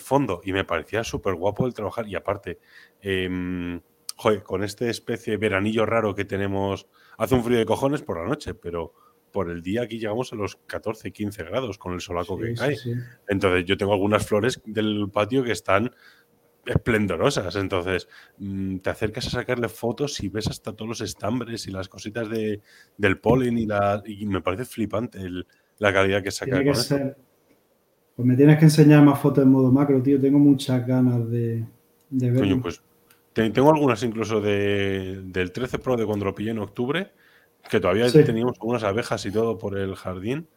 fondo 0.00 0.40
y 0.44 0.52
me 0.52 0.64
parecía 0.64 1.04
súper 1.04 1.34
guapo 1.34 1.66
el 1.66 1.74
trabajar. 1.74 2.08
Y 2.08 2.14
aparte, 2.14 2.58
em, 3.00 3.80
joder, 4.16 4.42
con 4.42 4.64
este 4.64 4.90
especie 4.90 5.32
de 5.32 5.36
veranillo 5.36 5.86
raro 5.86 6.14
que 6.14 6.24
tenemos, 6.24 6.88
hace 7.16 7.34
un 7.34 7.44
frío 7.44 7.58
de 7.58 7.66
cojones 7.66 8.02
por 8.02 8.18
la 8.18 8.28
noche, 8.28 8.54
pero 8.54 8.94
por 9.30 9.50
el 9.50 9.62
día 9.62 9.82
aquí 9.82 9.98
llegamos 9.98 10.32
a 10.32 10.36
los 10.36 10.56
14, 10.66 11.12
15 11.12 11.44
grados 11.44 11.78
con 11.78 11.92
el 11.92 12.00
solaco 12.00 12.38
que 12.38 12.54
cae. 12.54 12.76
Entonces 13.28 13.64
yo 13.64 13.76
tengo 13.76 13.92
algunas 13.92 14.26
flores 14.26 14.60
del 14.64 15.10
patio 15.12 15.44
que 15.44 15.52
están 15.52 15.90
esplendorosas. 16.68 17.56
Entonces 17.56 18.08
mm, 18.38 18.78
te 18.78 18.90
acercas 18.90 19.26
a 19.26 19.30
sacarle 19.30 19.68
fotos 19.68 20.20
y 20.22 20.28
ves 20.28 20.48
hasta 20.48 20.72
todos 20.72 20.88
los 20.88 21.00
estambres 21.00 21.66
y 21.66 21.70
las 21.70 21.88
cositas 21.88 22.28
de, 22.28 22.60
del 22.96 23.18
polen 23.18 23.58
y, 23.58 23.66
la, 23.66 24.02
y 24.04 24.26
me 24.26 24.40
parece 24.40 24.64
flipante 24.64 25.20
la 25.78 25.92
calidad 25.92 26.22
que 26.22 26.30
saca. 26.30 26.56
Tiene 26.56 26.72
que 26.72 26.76
ser... 26.76 27.16
Pues 28.18 28.26
me 28.26 28.34
tienes 28.34 28.58
que 28.58 28.64
enseñar 28.64 29.00
más 29.04 29.20
fotos 29.20 29.44
en 29.44 29.50
modo 29.52 29.70
macro, 29.70 30.02
tío. 30.02 30.20
Tengo 30.20 30.40
muchas 30.40 30.84
ganas 30.84 31.30
de, 31.30 31.64
de 32.10 32.30
verlo. 32.32 32.60
pues 32.60 32.82
tengo 33.32 33.72
algunas 33.72 34.02
incluso 34.02 34.40
de, 34.40 35.22
del 35.22 35.52
13 35.52 35.78
Pro 35.78 35.96
de 35.96 36.04
cuando 36.04 36.24
lo 36.24 36.34
pillé 36.34 36.50
en 36.50 36.58
octubre 36.58 37.12
que 37.70 37.78
todavía 37.78 38.10
teníamos 38.10 38.56
unas 38.60 38.82
abejas 38.82 39.24
y 39.24 39.30
todo 39.30 39.56
por 39.56 39.78
el 39.78 39.94
jardín 39.94 40.48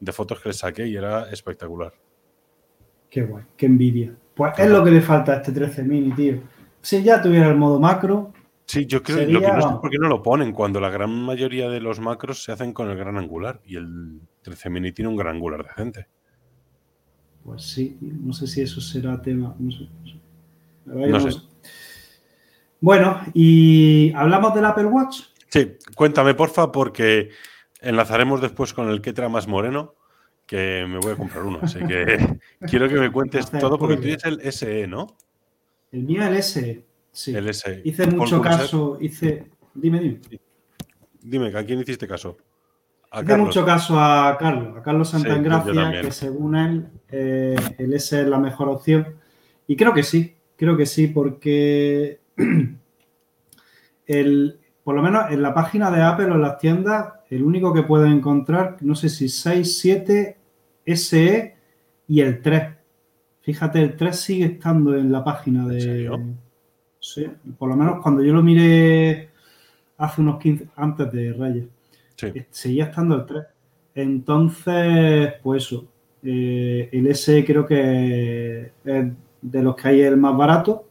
de 0.00 0.12
fotos 0.12 0.40
que 0.40 0.48
le 0.48 0.54
saqué 0.54 0.86
y 0.86 0.96
era 0.96 1.30
espectacular. 1.30 1.92
Qué 3.10 3.20
guay, 3.20 3.44
qué 3.54 3.66
envidia. 3.66 4.14
Pues 4.34 4.58
es 4.58 4.70
lo 4.70 4.82
que 4.82 4.90
le 4.90 5.02
falta 5.02 5.32
a 5.34 5.36
este 5.36 5.52
13 5.52 5.82
mini, 5.82 6.12
tío. 6.12 6.40
Si 6.80 7.02
ya 7.02 7.20
tuviera 7.20 7.50
el 7.50 7.56
modo 7.56 7.78
macro. 7.78 8.32
Sí, 8.64 8.86
yo 8.86 9.02
creo 9.02 9.18
que 9.18 9.26
lo 9.26 9.40
que 9.42 9.46
no 9.46 9.60
sé 9.60 9.76
por 9.78 9.90
qué 9.90 9.98
no 9.98 10.08
lo 10.08 10.22
ponen 10.22 10.52
cuando 10.52 10.80
la 10.80 10.88
gran 10.88 11.10
mayoría 11.10 11.68
de 11.68 11.80
los 11.80 12.00
macros 12.00 12.42
se 12.42 12.52
hacen 12.52 12.72
con 12.72 12.88
el 12.88 12.96
gran 12.96 13.18
angular 13.18 13.60
y 13.66 13.76
el 13.76 14.22
13 14.40 14.70
mini 14.70 14.92
tiene 14.92 15.10
un 15.10 15.16
gran 15.16 15.34
angular 15.34 15.62
decente. 15.62 16.06
Pues 17.50 17.64
sí, 17.64 17.98
no 18.00 18.32
sé 18.32 18.46
si 18.46 18.60
eso 18.60 18.80
será 18.80 19.20
tema. 19.20 19.56
No 19.58 19.72
sé. 19.72 19.88
No 20.86 21.18
sé. 21.18 21.40
Bueno, 22.80 23.20
y 23.34 24.12
hablamos 24.14 24.54
del 24.54 24.66
Apple 24.66 24.84
Watch. 24.84 25.22
Sí, 25.48 25.72
cuéntame 25.96 26.34
porfa, 26.34 26.70
porque 26.70 27.30
enlazaremos 27.80 28.40
después 28.40 28.72
con 28.72 28.88
el 28.88 29.02
Ketra 29.02 29.28
más 29.28 29.48
moreno, 29.48 29.96
que 30.46 30.86
me 30.88 30.98
voy 30.98 31.10
a 31.10 31.16
comprar 31.16 31.42
uno. 31.42 31.58
Así 31.60 31.80
que 31.80 32.38
quiero 32.70 32.88
que 32.88 32.94
me 32.94 33.10
cuentes 33.10 33.50
todo, 33.50 33.76
porque 33.76 33.96
tú 33.96 34.02
tienes 34.02 34.24
el 34.24 34.52
SE, 34.52 34.86
¿no? 34.86 35.16
El 35.90 36.04
mío 36.04 36.24
el 36.24 36.40
SE, 36.44 36.84
sí. 37.10 37.34
El 37.34 37.52
SE. 37.52 37.82
Hice 37.84 38.06
mucho 38.06 38.40
caso, 38.40 38.96
hice... 39.00 39.50
Dime, 39.74 39.98
dime. 39.98 40.20
Dime, 41.20 41.48
¿a 41.48 41.64
quién 41.64 41.80
hiciste 41.80 42.06
caso? 42.06 42.36
A 43.12 43.22
hice 43.22 43.36
mucho 43.36 43.64
caso 43.64 43.98
a 43.98 44.36
Carlos, 44.38 44.76
a 44.76 44.82
Carlos 44.82 45.10
Santangracia, 45.10 46.00
que 46.00 46.12
según 46.12 46.54
él 46.54 46.86
eh, 47.08 47.56
el 47.78 47.98
SE 47.98 48.20
es 48.20 48.28
la 48.28 48.38
mejor 48.38 48.68
opción. 48.68 49.16
Y 49.66 49.76
creo 49.76 49.92
que 49.92 50.04
sí, 50.04 50.36
creo 50.56 50.76
que 50.76 50.86
sí, 50.86 51.08
porque 51.08 52.20
el, 54.06 54.60
por 54.84 54.94
lo 54.94 55.02
menos 55.02 55.30
en 55.30 55.42
la 55.42 55.52
página 55.52 55.90
de 55.90 56.02
Apple 56.02 56.26
o 56.26 56.34
en 56.34 56.42
las 56.42 56.58
tiendas, 56.58 57.14
el 57.30 57.42
único 57.42 57.74
que 57.74 57.82
puedes 57.82 58.12
encontrar, 58.12 58.76
no 58.80 58.94
sé 58.94 59.08
si 59.08 59.28
6, 59.28 59.78
7, 59.80 60.36
SE 60.86 61.56
y 62.06 62.20
el 62.20 62.42
3. 62.42 62.62
Fíjate, 63.40 63.82
el 63.82 63.96
3 63.96 64.16
sigue 64.20 64.44
estando 64.44 64.96
en 64.96 65.10
la 65.10 65.24
página 65.24 65.66
de. 65.66 66.10
Sí, 67.00 67.26
por 67.58 67.68
lo 67.70 67.76
menos 67.76 68.00
cuando 68.02 68.22
yo 68.22 68.32
lo 68.32 68.42
miré 68.42 69.30
hace 69.96 70.20
unos 70.20 70.38
15, 70.38 70.68
antes 70.76 71.10
de 71.10 71.32
Reyes, 71.32 71.66
eh, 72.22 72.46
seguía 72.50 72.84
estando 72.84 73.16
el 73.16 73.26
3. 73.26 73.44
Entonces, 73.94 75.34
pues 75.42 75.64
eso, 75.64 75.88
eh, 76.22 76.88
el 76.92 77.14
SE 77.14 77.44
creo 77.44 77.66
que 77.66 78.72
es 78.84 79.12
de 79.42 79.62
los 79.62 79.76
que 79.76 79.88
hay 79.88 80.00
el 80.02 80.16
más 80.16 80.36
barato. 80.36 80.86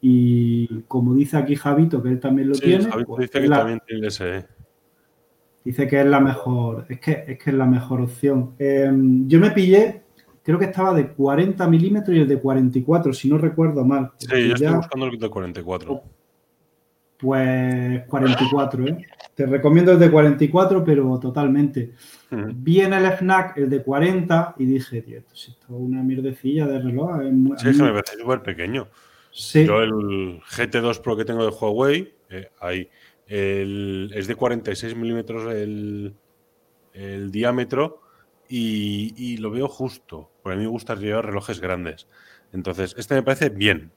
Y 0.00 0.82
como 0.82 1.14
dice 1.14 1.36
aquí 1.36 1.56
Javito, 1.56 2.02
que 2.02 2.10
él 2.10 2.20
también 2.20 2.50
lo 2.50 2.54
tiene. 2.54 2.86
Pues 3.06 3.30
dice 3.30 3.40
que 3.40 3.48
también 3.48 3.80
tiene 3.86 4.06
ese. 4.06 4.46
Dice 5.64 5.88
que 5.88 6.00
es 6.00 6.06
la 6.06 6.20
mejor, 6.20 6.86
es 6.88 7.00
que 7.00 7.24
es, 7.26 7.38
que 7.42 7.50
es 7.50 7.56
la 7.56 7.66
mejor 7.66 8.00
opción. 8.00 8.54
Em, 8.56 9.26
yo 9.26 9.40
me 9.40 9.50
pillé, 9.50 10.02
creo 10.44 10.60
que 10.60 10.66
estaba 10.66 10.94
de 10.94 11.08
40 11.08 11.66
milímetros 11.66 12.16
y 12.16 12.20
el 12.20 12.28
de 12.28 12.38
44, 12.38 13.12
si 13.12 13.28
no 13.28 13.36
recuerdo 13.36 13.84
mal. 13.84 14.12
Sí, 14.18 14.28
yo 14.46 14.54
estoy 14.54 14.74
buscando 14.74 15.06
el 15.06 15.18
de 15.18 15.28
44. 15.28 16.02
Pues 17.18 18.04
44, 18.06 18.86
¿eh? 18.88 19.06
Te 19.34 19.46
recomiendo 19.46 19.92
el 19.92 19.98
de 19.98 20.10
44, 20.10 20.84
pero 20.84 21.18
totalmente. 21.18 21.92
Vi 22.30 22.80
en 22.80 22.92
el 22.92 23.06
FNAC 23.12 23.56
el 23.58 23.70
de 23.70 23.82
40 23.82 24.54
y 24.58 24.66
dije, 24.66 25.02
tío, 25.02 25.18
esto, 25.18 25.34
es 25.34 25.56
una 25.68 26.02
mierdecilla 26.02 26.66
de 26.66 26.80
reloj. 26.80 27.20
sí, 27.58 27.68
es 27.68 27.76
que 27.76 27.82
me 27.82 27.92
parece 27.92 28.18
súper 28.18 28.42
pequeño. 28.42 28.88
Yo 29.32 29.82
el 29.82 30.40
GT2 30.40 31.00
Pro 31.02 31.16
que 31.16 31.26
tengo 31.26 31.44
de 31.44 31.50
Huawei, 31.50 32.14
eh, 32.30 32.88
es 33.28 34.26
de 34.26 34.34
46 34.34 34.96
milímetros 34.96 35.52
el, 35.52 36.14
diámetro 37.30 38.00
y, 38.48 39.36
lo 39.36 39.50
veo 39.50 39.68
justo. 39.68 40.30
Porque 40.42 40.54
a 40.54 40.58
mí 40.58 40.64
me 40.64 40.70
gusta 40.70 40.94
llevar 40.94 41.26
relojes 41.26 41.60
grandes. 41.60 42.06
Entonces, 42.52 42.94
este 42.96 43.14
me 43.14 43.22
parece 43.22 43.50
bien. 43.50 43.92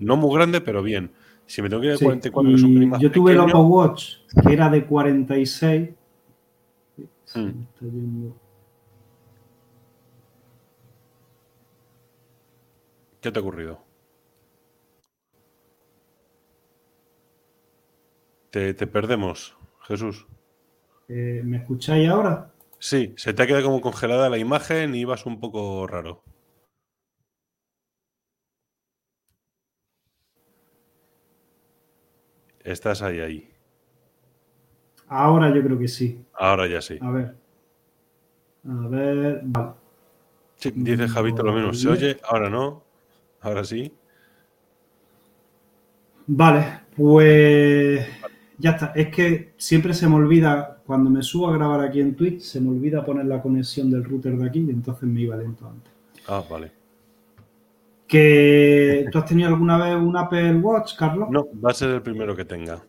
No 0.00 0.16
muy 0.16 0.34
grande, 0.34 0.60
pero 0.60 0.82
bien. 0.82 1.12
Si 1.50 1.60
me 1.62 1.68
tengo 1.68 1.80
que 1.82 1.88
ir 1.88 1.98
de 1.98 2.04
44, 2.04 2.48
que 2.48 2.54
es 2.54 2.62
un 2.62 3.00
Yo 3.00 3.10
tuve 3.10 3.32
el 3.32 3.40
Apple 3.40 3.54
Watch, 3.54 4.18
que 4.40 4.52
era 4.52 4.70
de 4.70 4.86
46. 4.86 5.90
Hmm. 7.34 7.50
¿Qué 13.20 13.32
te 13.32 13.36
ha 13.36 13.42
ocurrido? 13.42 13.82
Te, 18.50 18.72
perdemos, 18.86 19.56
Jesús. 19.88 20.28
Eh, 21.08 21.42
¿Me 21.44 21.56
escucháis 21.56 22.08
ahora? 22.08 22.52
Sí, 22.78 23.12
se 23.16 23.34
te 23.34 23.42
ha 23.42 23.46
quedado 23.48 23.64
como 23.64 23.80
congelada 23.80 24.30
la 24.30 24.38
imagen 24.38 24.94
y 24.94 25.04
vas 25.04 25.26
un 25.26 25.40
poco 25.40 25.88
raro. 25.88 26.22
Estás 32.64 33.02
ahí, 33.02 33.20
ahí. 33.20 33.50
Ahora 35.08 35.52
yo 35.54 35.62
creo 35.62 35.78
que 35.78 35.88
sí. 35.88 36.24
Ahora 36.34 36.66
ya 36.68 36.80
sí. 36.80 36.98
A 37.00 37.10
ver. 37.10 37.34
A 38.68 38.88
ver. 38.88 39.40
Vale. 39.44 39.72
Sí, 40.56 40.72
dice 40.74 41.08
Javito 41.08 41.42
lo 41.42 41.52
mismo. 41.52 41.72
¿Se 41.72 41.88
oye? 41.88 42.18
Ahora 42.28 42.50
no. 42.50 42.82
Ahora 43.40 43.64
sí. 43.64 43.92
Vale, 46.26 46.80
pues 46.94 48.06
ya 48.58 48.70
está. 48.70 48.92
Es 48.94 49.08
que 49.08 49.54
siempre 49.56 49.94
se 49.94 50.06
me 50.06 50.14
olvida, 50.14 50.80
cuando 50.86 51.10
me 51.10 51.22
subo 51.22 51.48
a 51.48 51.56
grabar 51.56 51.80
aquí 51.80 52.00
en 52.00 52.14
Twitch, 52.14 52.42
se 52.42 52.60
me 52.60 52.68
olvida 52.70 53.04
poner 53.04 53.26
la 53.26 53.42
conexión 53.42 53.90
del 53.90 54.04
router 54.04 54.36
de 54.36 54.46
aquí 54.46 54.60
y 54.60 54.70
entonces 54.70 55.08
me 55.08 55.22
iba 55.22 55.34
lento 55.36 55.66
antes. 55.66 55.92
Ah, 56.28 56.44
vale. 56.48 56.79
¿Que 58.10 59.06
¿Tú 59.12 59.18
has 59.18 59.24
tenido 59.24 59.50
alguna 59.50 59.78
vez 59.78 59.94
un 59.94 60.16
Apple 60.16 60.56
Watch, 60.56 60.96
Carlos? 60.96 61.28
No, 61.30 61.46
va 61.64 61.70
a 61.70 61.74
ser 61.74 61.90
el 61.90 62.02
primero 62.02 62.34
que 62.34 62.44
tenga. 62.44 62.84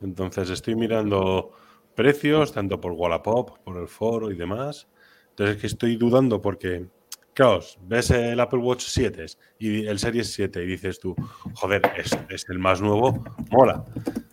Entonces 0.00 0.50
estoy 0.50 0.74
mirando 0.74 1.52
precios, 1.94 2.52
tanto 2.52 2.80
por 2.80 2.90
Wallapop, 2.90 3.58
por 3.60 3.76
el 3.76 3.86
foro 3.86 4.32
y 4.32 4.34
demás. 4.34 4.88
Entonces 5.30 5.54
es 5.54 5.60
que 5.60 5.68
estoy 5.68 5.94
dudando 5.94 6.40
porque, 6.42 6.86
claro, 7.34 7.60
ves 7.82 8.10
el 8.10 8.40
Apple 8.40 8.58
Watch 8.58 8.82
7 8.82 9.26
y 9.60 9.86
el 9.86 10.00
Series 10.00 10.32
7 10.32 10.64
y 10.64 10.66
dices 10.66 10.98
tú, 10.98 11.14
joder, 11.54 11.82
es, 11.96 12.18
es 12.28 12.44
el 12.48 12.58
más 12.58 12.82
nuevo, 12.82 13.22
mola. 13.52 13.84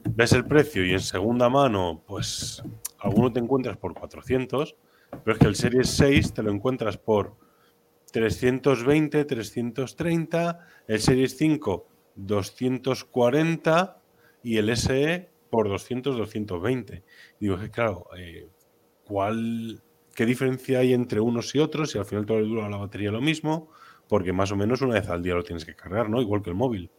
Ves 0.10 0.33
el 0.33 0.45
precio 0.45 0.83
y 0.83 0.93
en 0.93 1.01
segunda 1.01 1.50
mano, 1.50 2.01
pues 2.07 2.63
alguno 2.98 3.31
te 3.31 3.39
encuentras 3.39 3.77
por 3.77 3.93
400, 3.93 4.75
pero 5.24 5.33
es 5.33 5.39
que 5.39 5.48
el 5.48 5.55
Series 5.55 5.88
6 5.89 6.33
te 6.33 6.41
lo 6.41 6.50
encuentras 6.50 6.98
por 6.98 7.36
320, 8.12 9.25
330, 9.25 10.60
el 10.88 11.00
Series 11.00 11.38
5 11.38 11.88
240 12.15 13.98
y 14.44 14.58
el 14.58 14.70
SE 14.75 15.30
por 15.50 15.70
200, 15.70 16.18
220. 16.18 17.03
Digo, 17.39 17.58
que 17.58 17.70
claro, 17.70 18.08
eh, 18.18 18.48
¿cuál, 19.06 19.82
¿qué 20.15 20.25
diferencia 20.25 20.80
hay 20.80 20.94
entre 20.94 21.20
unos 21.20 21.53
y 21.56 21.60
otros? 21.60 21.91
Si 21.91 21.98
al 21.98 22.06
final 22.06 22.25
todo 22.25 22.39
le 22.39 22.48
dura 22.48 22.70
la 22.70 22.77
batería 22.77 23.12
lo 23.12 23.22
mismo, 23.22 23.70
porque 24.08 24.34
más 24.34 24.51
o 24.51 24.56
menos 24.56 24.82
una 24.82 24.96
vez 24.96 25.10
al 25.10 25.24
día 25.24 25.36
lo 25.36 25.44
tienes 25.44 25.65
que 25.65 25.75
cargar, 25.75 26.10
¿no? 26.10 26.22
Igual 26.22 26.41
que 26.41 26.50
el 26.50 26.56
móvil. 26.56 26.89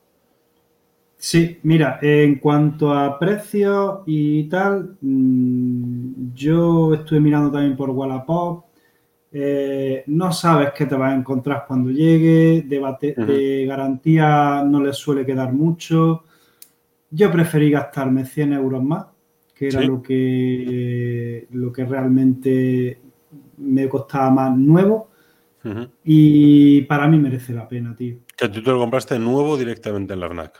Sí, 1.17 1.61
mira, 1.63 2.01
en 2.03 2.41
cuanto 2.41 2.93
a 2.93 3.19
precios 3.19 4.01
y 4.07 4.45
tal, 4.49 4.97
mmm, 5.01 6.35
yo 6.35 6.95
estuve 6.95 7.21
mirando 7.21 7.53
también 7.53 7.77
por 7.77 7.91
Wallapop. 7.91 8.65
Eh, 9.35 10.05
no 10.09 10.31
sabes 10.31 10.73
qué 10.77 10.85
te 10.85 10.95
vas 10.95 11.13
a 11.13 11.17
encontrar 11.17 11.65
cuando 11.67 11.91
llegue, 11.91 12.63
de, 12.67 12.79
bate, 12.79 13.15
uh 13.17 13.21
-huh. 13.23 13.27
de 13.27 13.67
garantía 13.67 14.63
no 14.63 14.83
les 14.83 14.97
suele 14.97 15.25
quedar 15.25 15.53
mucho. 15.53 16.25
Yo 17.11 17.31
preferí 17.31 17.71
gastarme 17.71 18.27
100 18.27 18.53
euros 18.53 18.83
más, 18.83 19.07
que 19.55 19.69
era 19.69 19.81
¿Sí? 19.81 19.87
lo, 19.87 20.03
que, 20.03 21.47
lo 21.53 21.73
que 21.73 21.85
realmente 21.85 23.01
me 23.57 23.89
costaba 23.89 24.31
más 24.31 24.57
nuevo. 24.57 25.09
Uh 25.65 25.69
-huh. 25.69 25.91
Y 26.05 26.83
para 26.83 27.09
mí 27.09 27.19
merece 27.19 27.55
la 27.55 27.67
pena, 27.67 27.95
tío. 27.97 28.17
¿Que 28.37 28.49
tú 28.49 28.63
te 28.63 28.71
lo 28.71 28.79
compraste 28.79 29.19
nuevo 29.19 29.57
directamente 29.57 30.13
en 30.13 30.21
la 30.21 30.29
FNAC? 30.29 30.59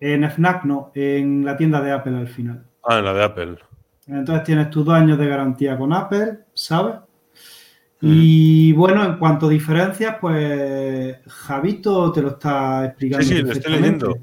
En 0.00 0.24
FNAC 0.30 0.64
no, 0.64 0.90
en 0.94 1.44
la 1.44 1.56
tienda 1.56 1.80
de 1.80 1.92
Apple 1.92 2.16
al 2.16 2.28
final. 2.28 2.64
Ah, 2.82 2.98
en 2.98 3.04
la 3.04 3.14
de 3.14 3.22
Apple. 3.22 3.56
Entonces 4.08 4.44
tienes 4.44 4.70
tus 4.70 4.84
dos 4.84 4.94
años 4.94 5.18
de 5.18 5.26
garantía 5.26 5.76
con 5.76 5.92
Apple, 5.92 6.38
¿sabes? 6.54 6.94
Y 8.00 8.72
bueno, 8.72 9.04
en 9.04 9.18
cuanto 9.18 9.46
a 9.46 9.50
diferencias, 9.50 10.16
pues 10.20 11.16
Javito 11.26 12.12
te 12.12 12.22
lo 12.22 12.28
está 12.30 12.86
explicando. 12.86 13.26
Sí, 13.26 13.36
sí, 13.36 13.42
lo 13.42 13.52
estoy 13.52 13.72
leyendo. 13.72 14.18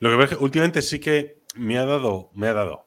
Lo 0.00 0.10
que 0.10 0.16
ves 0.16 0.30
que 0.30 0.36
últimamente 0.36 0.82
sí 0.82 0.98
que 0.98 1.38
me 1.56 1.78
ha 1.78 1.86
dado, 1.86 2.30
me 2.34 2.48
ha 2.48 2.52
dado. 2.52 2.86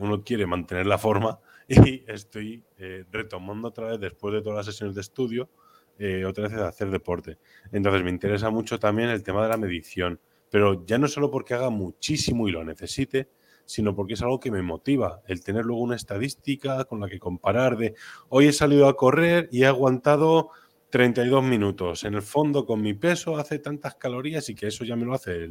Uno 0.00 0.24
quiere 0.24 0.46
mantener 0.46 0.86
la 0.86 0.98
forma 0.98 1.38
y 1.68 2.02
estoy 2.06 2.64
eh, 2.78 3.04
retomando 3.10 3.68
otra 3.68 3.88
vez, 3.88 4.00
después 4.00 4.34
de 4.34 4.42
todas 4.42 4.56
las 4.56 4.66
sesiones 4.66 4.94
de 4.94 5.02
estudio, 5.02 5.50
eh, 5.98 6.24
otra 6.24 6.48
vez 6.48 6.54
a 6.54 6.68
hacer 6.68 6.90
deporte. 6.90 7.38
Entonces 7.70 8.02
me 8.02 8.10
interesa 8.10 8.50
mucho 8.50 8.78
también 8.78 9.10
el 9.10 9.22
tema 9.22 9.42
de 9.42 9.50
la 9.50 9.56
medición. 9.56 10.18
Pero 10.50 10.86
ya 10.86 10.96
no 10.96 11.08
solo 11.08 11.30
porque 11.30 11.52
haga 11.52 11.68
muchísimo 11.68 12.48
y 12.48 12.52
lo 12.52 12.64
necesite, 12.64 13.28
sino 13.68 13.94
porque 13.94 14.14
es 14.14 14.22
algo 14.22 14.40
que 14.40 14.50
me 14.50 14.62
motiva, 14.62 15.20
el 15.26 15.44
tener 15.44 15.66
luego 15.66 15.82
una 15.82 15.94
estadística 15.94 16.86
con 16.86 17.00
la 17.00 17.08
que 17.08 17.18
comparar 17.18 17.76
de 17.76 17.94
hoy 18.30 18.46
he 18.46 18.52
salido 18.54 18.88
a 18.88 18.96
correr 18.96 19.46
y 19.52 19.64
he 19.64 19.66
aguantado 19.66 20.48
32 20.88 21.44
minutos. 21.44 22.04
En 22.04 22.14
el 22.14 22.22
fondo, 22.22 22.64
con 22.64 22.80
mi 22.80 22.94
peso, 22.94 23.36
hace 23.36 23.58
tantas 23.58 23.96
calorías 23.96 24.48
y 24.48 24.54
que 24.54 24.68
eso 24.68 24.86
ya 24.86 24.96
me 24.96 25.04
lo 25.04 25.12
hace 25.12 25.46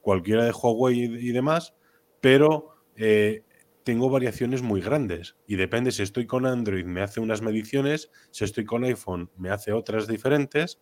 cualquiera 0.00 0.46
de 0.46 0.52
Huawei 0.52 1.00
y, 1.00 1.28
y 1.28 1.32
demás, 1.32 1.74
pero 2.22 2.76
eh, 2.96 3.42
tengo 3.82 4.08
variaciones 4.08 4.62
muy 4.62 4.80
grandes 4.80 5.36
y 5.46 5.56
depende 5.56 5.92
si 5.92 6.02
estoy 6.02 6.26
con 6.26 6.46
Android 6.46 6.86
me 6.86 7.02
hace 7.02 7.20
unas 7.20 7.42
mediciones, 7.42 8.10
si 8.30 8.44
estoy 8.44 8.64
con 8.64 8.84
iPhone 8.84 9.30
me 9.36 9.50
hace 9.50 9.72
otras 9.72 10.06
diferentes 10.08 10.80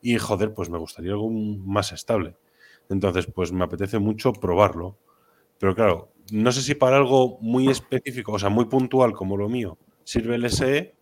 y 0.00 0.18
joder, 0.18 0.54
pues 0.54 0.70
me 0.70 0.78
gustaría 0.78 1.14
algo 1.14 1.30
más 1.30 1.90
estable. 1.90 2.36
Entonces, 2.88 3.26
pues 3.26 3.50
me 3.50 3.64
apetece 3.64 3.98
mucho 3.98 4.32
probarlo. 4.32 4.98
Pero 5.58 5.74
claro, 5.74 6.12
no 6.32 6.52
sé 6.52 6.62
si 6.62 6.74
para 6.74 6.96
algo 6.96 7.38
muy 7.40 7.68
específico, 7.68 8.32
o 8.32 8.38
sea, 8.38 8.48
muy 8.48 8.66
puntual 8.66 9.12
como 9.12 9.36
lo 9.36 9.48
mío, 9.48 9.78
sirve 10.04 10.34
el 10.34 10.50
SE 10.50 10.94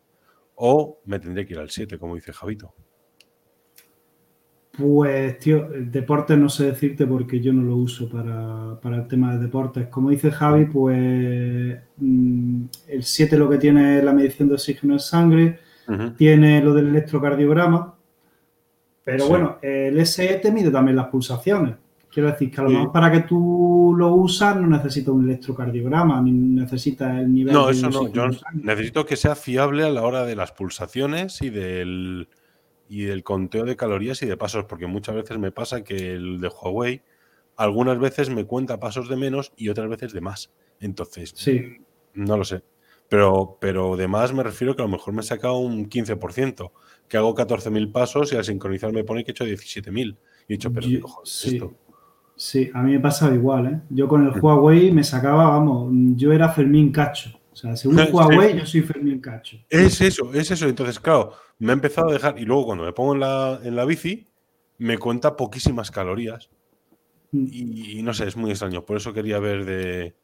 o 0.55 1.01
me 1.05 1.19
tendré 1.19 1.47
que 1.47 1.55
ir 1.55 1.59
al 1.59 1.71
7, 1.71 1.99
como 1.99 2.15
dice 2.15 2.33
Javito. 2.33 2.75
Pues, 4.77 5.39
tío, 5.39 5.73
el 5.73 5.91
deporte 5.91 6.37
no 6.37 6.49
sé 6.49 6.67
decirte 6.67 7.07
porque 7.07 7.41
yo 7.41 7.53
no 7.53 7.63
lo 7.63 7.77
uso 7.77 8.09
para, 8.09 8.81
para 8.81 8.97
el 8.97 9.07
tema 9.07 9.33
de 9.35 9.45
deportes. 9.45 9.87
Como 9.87 10.11
dice 10.11 10.33
Javi, 10.33 10.65
pues 10.65 11.79
mmm, 11.97 12.65
el 12.89 13.03
7 13.05 13.39
lo 13.39 13.49
que 13.49 13.59
tiene 13.59 13.99
es 13.99 14.05
la 14.05 14.13
medición 14.13 14.49
de 14.49 14.55
oxígeno 14.55 14.95
en 14.95 15.01
sangre, 15.01 15.61
uh 15.87 15.93
-huh. 15.93 16.17
tiene 16.17 16.61
lo 16.61 16.75
del 16.75 16.89
electrocardiograma, 16.89 17.95
pero 19.05 19.25
sí. 19.25 19.31
bueno, 19.31 19.59
el 19.63 20.05
SE 20.07 20.35
te 20.37 20.51
mide 20.51 20.71
también 20.71 20.97
las 20.97 21.07
pulsaciones. 21.07 21.77
Quiero 22.15 22.31
decir 22.31 22.49
que 22.49 22.61
a 22.61 22.65
lo 22.65 22.71
mejor 22.71 22.93
para 22.93 23.11
que 23.11 23.23
tú 23.23 23.93
lo 23.99 24.15
usas 24.15 24.55
no 24.55 24.69
necesitas 24.69 25.09
un 25.09 25.25
electrocardiograma, 25.25 26.23
ni 26.23 26.31
necesitas 26.31 27.19
el 27.19 27.35
nivel 27.35 27.53
no, 27.53 27.67
de 27.67 27.73
eso 27.73 27.91
no. 27.91 28.09
Yo 28.13 28.29
necesito 28.53 29.05
que 29.05 29.17
sea 29.17 29.35
fiable 29.35 29.83
a 29.83 29.91
la 29.91 30.03
hora 30.03 30.25
de 30.25 30.37
las 30.37 30.53
pulsaciones 30.53 31.43
y 31.43 31.51
del, 31.51 32.29
y 32.89 33.03
del 33.03 33.25
conteo 33.25 33.65
de 33.65 33.75
calorías 33.75 34.23
y 34.23 34.27
de 34.27 34.37
pasos, 34.37 34.67
porque 34.67 34.87
muchas 34.87 35.17
veces 35.17 35.39
me 35.39 35.51
pasa 35.51 35.83
que 35.83 36.15
el 36.15 36.41
de 36.41 36.47
Huawei 36.47 37.03
algunas 37.57 37.99
veces 37.99 38.31
me 38.31 38.45
cuenta 38.45 38.79
pasos 38.79 39.09
de 39.09 39.17
menos 39.17 39.53
y 39.57 39.69
otras 39.69 39.89
veces 39.89 40.13
de 40.13 40.21
más. 40.21 40.53
Entonces, 40.79 41.33
sí. 41.35 41.79
no 42.15 42.37
lo 42.37 42.45
sé. 42.45 42.63
Pero, 43.09 43.59
pero 43.61 43.97
de 43.97 44.07
más 44.07 44.33
me 44.33 44.45
refiero 44.45 44.77
que 44.77 44.83
a 44.83 44.85
lo 44.85 44.93
mejor 44.93 45.15
me 45.15 45.23
he 45.23 45.25
sacado 45.25 45.57
un 45.57 45.91
15%, 45.91 46.71
que 47.09 47.17
hago 47.17 47.35
14.000 47.35 47.91
pasos 47.91 48.33
y 48.33 48.37
al 48.37 48.45
sincronizar 48.45 48.93
me 48.93 49.03
pone 49.03 49.25
que 49.25 49.33
he 49.33 49.33
hecho 49.33 49.45
17.000. 49.45 50.17
Y 50.47 50.53
he 50.53 50.57
dicho, 50.57 50.73
pero 50.73 50.87
yo, 50.87 51.01
sí. 51.25 51.57
esto. 51.57 51.75
Sí, 52.37 52.71
a 52.75 52.83
mí 52.83 52.93
me 52.93 53.01
pasaba 53.01 53.35
igual, 53.35 53.67
¿eh? 53.67 53.81
Yo 53.91 54.09
con 54.09 54.27
el 54.27 54.41
Huawei 54.41 54.91
me 54.91 55.05
sacaba, 55.05 55.49
vamos, 55.49 55.93
yo 56.17 56.33
era 56.33 56.49
Fermín 56.49 56.91
Cacho. 56.91 57.31
O 57.53 57.57
sea, 57.57 57.77
según 57.77 57.99
sí. 57.99 58.11
Huawei, 58.11 58.59
yo 58.59 58.67
soy 58.67 58.83
Fermín 58.83 59.21
Cacho. 59.21 59.59
Es 59.71 60.01
eso, 60.01 60.35
es 60.35 60.51
eso. 60.51 60.69
Entonces, 60.69 60.99
claro, 60.99 61.33
me 61.61 61.71
ha 61.71 61.75
empezado 61.75 62.11
a 62.11 62.13
dejar, 62.13 62.39
y 62.39 62.45
luego 62.45 62.67
cuando 62.67 62.85
me 62.85 62.93
pongo 62.93 63.15
en 63.15 63.21
la, 63.21 63.61
en 63.63 63.77
la 63.77 63.85
bici, 63.85 64.27
me 64.79 64.99
cuenta 64.99 65.37
poquísimas 65.37 65.93
calorías. 65.93 66.51
Mm. 67.31 67.47
Y, 67.51 67.99
y, 67.99 68.03
no 68.03 68.13
sé, 68.13 68.27
es 68.27 68.37
muy 68.37 68.51
extraño. 68.51 68.85
Por 68.85 68.97
eso 68.97 69.13
quería 69.13 69.39
ver 69.39 69.65
de. 69.65 70.15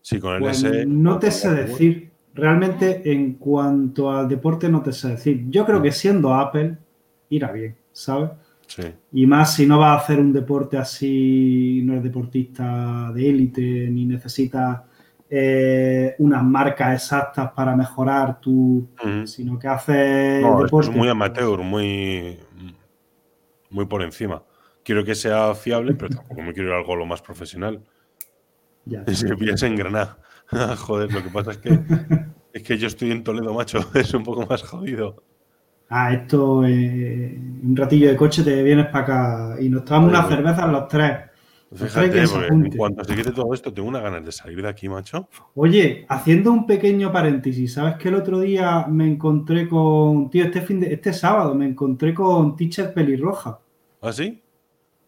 Sí, 0.00 0.18
con 0.18 0.34
el 0.34 0.40
pues 0.40 0.62
S. 0.62 0.86
No 0.86 1.18
te 1.18 1.30
sé 1.30 1.50
decir. 1.52 2.10
Realmente, 2.32 3.02
en 3.12 3.34
cuanto 3.34 4.10
al 4.10 4.28
deporte, 4.28 4.68
no 4.68 4.80
te 4.82 4.92
sé 4.92 5.08
decir. 5.08 5.46
Yo 5.50 5.66
creo 5.66 5.82
que 5.82 5.92
siendo 5.92 6.34
Apple, 6.34 6.78
irá 7.30 7.52
bien, 7.52 7.76
¿sabes? 7.92 8.30
Sí. 8.68 8.82
Y 9.12 9.26
más 9.26 9.54
si 9.54 9.66
no 9.66 9.78
vas 9.78 9.98
a 9.98 10.02
hacer 10.02 10.20
un 10.20 10.32
deporte 10.32 10.76
así, 10.76 11.80
no 11.84 11.92
eres 11.92 12.04
deportista 12.04 13.10
de 13.14 13.28
élite, 13.28 13.88
ni 13.90 14.04
necesitas 14.04 14.82
eh, 15.30 16.14
unas 16.18 16.44
marcas 16.44 16.94
exactas 16.94 17.50
para 17.52 17.74
mejorar 17.74 18.40
tu. 18.40 18.88
Uh 19.02 19.06
-huh. 19.06 19.26
sino 19.26 19.58
que 19.58 19.68
haces. 19.68 20.42
No, 20.42 20.62
deporte. 20.62 20.90
es 20.90 20.96
muy 20.96 21.08
amateur, 21.08 21.60
muy. 21.60 22.38
muy 23.70 23.86
por 23.86 24.02
encima. 24.02 24.42
Quiero 24.84 25.02
que 25.04 25.14
sea 25.14 25.54
fiable, 25.54 25.94
pero 25.94 26.14
tampoco 26.16 26.42
me 26.42 26.52
quiero 26.52 26.68
ir 26.68 26.74
a 26.74 26.78
algo 26.78 26.94
lo 26.94 27.06
más 27.06 27.22
profesional. 27.22 27.82
Ya. 28.84 29.04
Si 29.14 29.24
me 29.26 29.36
pillas 29.36 29.62
en 29.62 29.76
Granada. 29.76 30.18
Joder, 30.76 31.12
lo 31.12 31.22
que 31.22 31.30
pasa 31.30 31.52
es 31.52 31.58
que. 31.58 31.78
es 32.52 32.62
que 32.62 32.76
yo 32.76 32.86
estoy 32.86 33.12
en 33.12 33.24
Toledo, 33.24 33.54
macho. 33.54 33.80
Es 33.94 34.12
un 34.12 34.24
poco 34.24 34.46
más 34.46 34.62
jodido 34.62 35.22
ah, 35.90 36.12
esto, 36.12 36.64
eh, 36.66 37.38
un 37.62 37.76
ratillo 37.76 38.08
de 38.08 38.16
coche 38.16 38.42
te 38.42 38.62
vienes 38.62 38.86
para 38.86 39.04
acá 39.04 39.56
y 39.60 39.68
nos 39.68 39.84
tomamos 39.84 40.10
unas 40.10 40.28
cervezas 40.28 40.70
los 40.70 40.88
tres. 40.88 41.12
Fíjate, 41.70 42.26
porque 42.28 42.46
en 42.46 42.70
cuanto 42.76 43.04
se 43.04 43.14
quite 43.14 43.30
todo 43.30 43.52
esto, 43.52 43.70
tengo 43.74 43.88
unas 43.88 44.02
ganas 44.02 44.24
de 44.24 44.32
salir 44.32 44.62
de 44.62 44.68
aquí, 44.68 44.88
macho. 44.88 45.28
Oye, 45.54 46.06
haciendo 46.08 46.50
un 46.50 46.66
pequeño 46.66 47.12
paréntesis, 47.12 47.74
¿sabes 47.74 47.96
que 47.96 48.08
el 48.08 48.14
otro 48.14 48.40
día 48.40 48.86
me 48.88 49.06
encontré 49.06 49.68
con, 49.68 50.30
tío, 50.30 50.44
este 50.46 50.62
fin 50.62 50.80
de, 50.80 50.94
este 50.94 51.12
sábado 51.12 51.54
me 51.54 51.66
encontré 51.66 52.14
con 52.14 52.56
Teacher 52.56 52.94
Pelirroja? 52.94 53.58
¿Ah, 54.00 54.12
sí? 54.12 54.42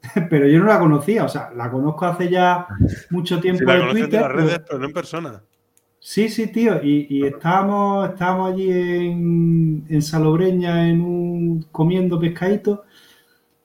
pero 0.30 0.46
yo 0.46 0.58
no 0.58 0.66
la 0.66 0.78
conocía. 0.78 1.24
O 1.24 1.28
sea, 1.28 1.50
la 1.56 1.70
conozco 1.70 2.04
hace 2.04 2.28
ya 2.28 2.66
mucho 3.08 3.40
tiempo 3.40 3.60
Sí, 3.60 3.64
la 3.66 3.74
en 3.76 3.90
Twitter. 3.90 4.10
de 4.10 4.16
las 4.18 4.26
pero- 4.28 4.38
redes, 4.38 4.60
pero 4.66 4.78
no 4.80 4.86
en 4.86 4.92
persona. 4.92 5.42
Sí, 6.00 6.30
sí, 6.30 6.46
tío. 6.46 6.82
Y, 6.82 7.06
y 7.10 7.26
estábamos, 7.26 8.08
estábamos 8.08 8.52
allí 8.52 8.70
en, 8.70 9.84
en 9.88 10.02
Salobreña 10.02 10.88
en 10.88 11.02
un, 11.02 11.66
comiendo 11.70 12.18
pescadito 12.18 12.84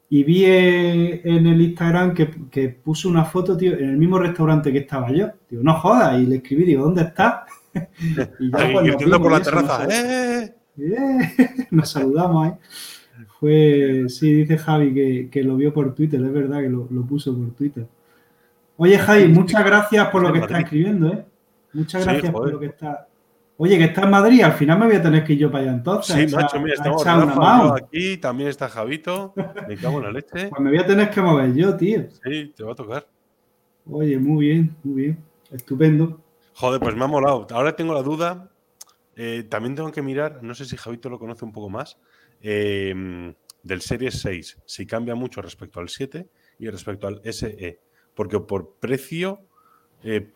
y 0.10 0.24
vi 0.24 0.46
en, 0.46 1.48
el 1.48 1.62
Instagram 1.62 2.14
que, 2.14 2.30
que 2.52 2.70
puso 2.70 3.10
una 3.10 3.24
foto, 3.24 3.58
tío, 3.58 3.74
en 3.74 3.90
el 3.90 3.98
mismo 3.98 4.20
restaurante 4.20 4.72
que 4.72 4.80
estaba 4.80 5.12
yo. 5.12 5.30
Digo, 5.50 5.64
no 5.64 5.74
jodas. 5.76 6.22
Y 6.22 6.26
le 6.26 6.36
escribí, 6.38 6.66
digo, 6.66 6.84
¿dónde 6.84 7.04
estás? 7.04 7.44
y 8.40 8.52
ya 8.52 8.72
pues, 8.72 8.88
irtiendo 8.88 9.22
por 9.22 9.32
la 9.32 9.40
eso, 9.40 9.52
nos 9.52 9.64
terraza. 9.64 9.90
saludamos. 9.90 9.94
¡Eh! 10.38 10.56
¡Eh! 10.78 11.68
Nos 11.72 11.90
saludamos 11.90 12.46
ahí. 12.48 12.54
Fue, 13.40 14.06
sí, 14.10 14.34
dice 14.34 14.58
Javi 14.58 14.94
que, 14.94 15.30
que 15.32 15.44
lo 15.44 15.56
vio 15.56 15.74
por 15.74 15.94
Twitter, 15.96 16.22
es 16.22 16.34
verdad 16.34 16.62
que 16.62 16.70
lo, 16.70 16.88
lo 16.90 17.02
puso 17.06 17.36
por 17.36 17.52
Twitter. 17.52 17.86
Oye, 18.78 18.98
Javi, 18.98 19.28
muchas 19.30 19.66
gracias 19.66 20.08
por 20.10 20.22
lo 20.22 20.34
que 20.34 20.40
estás 20.40 20.60
escribiendo, 20.60 21.14
¿eh? 21.14 21.26
Muchas 21.76 22.04
Sí, 22.04 22.10
gracias 22.10 22.32
por 22.32 22.52
lo 22.52 22.60
que 22.60 22.66
está. 22.68 23.08
Oye, 23.58 23.78
que 23.78 23.86
está 23.86 24.04
en 24.04 24.10
Madrid, 24.10 24.42
al 24.42 24.54
final 24.54 24.80
me 24.80 24.86
voy 24.88 24.96
a 24.96 25.02
tener 25.02 25.24
que 25.24 25.34
ir 25.34 25.40
yo 25.40 25.52
para 25.52 25.64
allá 25.64 25.74
entonces. 25.74 26.16
Sí, 26.16 26.22
echar- 26.24 26.42
macho, 26.42 26.60
mira, 26.60 26.74
estamos 26.74 27.06
Rafa, 27.06 27.76
aquí, 27.78 28.18
también 28.18 28.50
está 28.50 28.68
Javito. 28.68 29.34
Me 29.68 29.78
cago 29.78 30.00
en 30.00 30.04
la 30.04 30.12
leche. 30.12 30.50
Pues 30.50 30.60
me 30.62 30.70
voy 30.72 30.80
a 30.80 30.86
tener 30.86 31.10
que 31.10 31.22
mover 31.22 31.54
yo, 31.54 31.76
tío. 31.78 32.06
Sí, 32.24 32.54
te 32.56 32.64
va 32.64 32.74
a 32.74 32.76
tocar. 32.76 33.08
Oye, 33.90 34.18
muy 34.18 34.46
bien, 34.48 34.76
muy 34.84 35.04
bien. 35.04 35.18
Estupendo. 35.52 36.20
Joder, 36.54 36.80
pues 36.82 36.96
me 36.96 37.04
ha 37.04 37.08
molado. 37.08 37.48
Ahora 37.52 37.76
tengo 37.76 37.94
la 37.94 38.02
duda. 38.02 38.50
eh, 39.18 39.44
también 39.50 39.76
tengo 39.76 39.92
que 39.94 40.02
mirar, 40.02 40.44
no 40.44 40.54
sé 40.56 40.66
si 40.66 40.76
Javito 40.76 41.10
lo 41.10 41.18
conoce 41.20 41.46
un 41.46 41.54
poco 41.54 41.70
más, 41.70 41.98
eh, 42.42 43.34
del 43.64 43.82
Series 43.82 44.20
6, 44.20 44.58
si 44.66 44.86
cambia 44.86 45.16
mucho 45.16 45.42
respecto 45.42 45.80
al 45.80 45.88
7 45.88 46.28
y 46.60 46.68
respecto 46.70 47.08
al 47.08 47.22
SE. 47.24 47.80
Porque 48.14 48.40
por 48.42 48.74
precio 48.80 49.40
eh, 50.04 50.34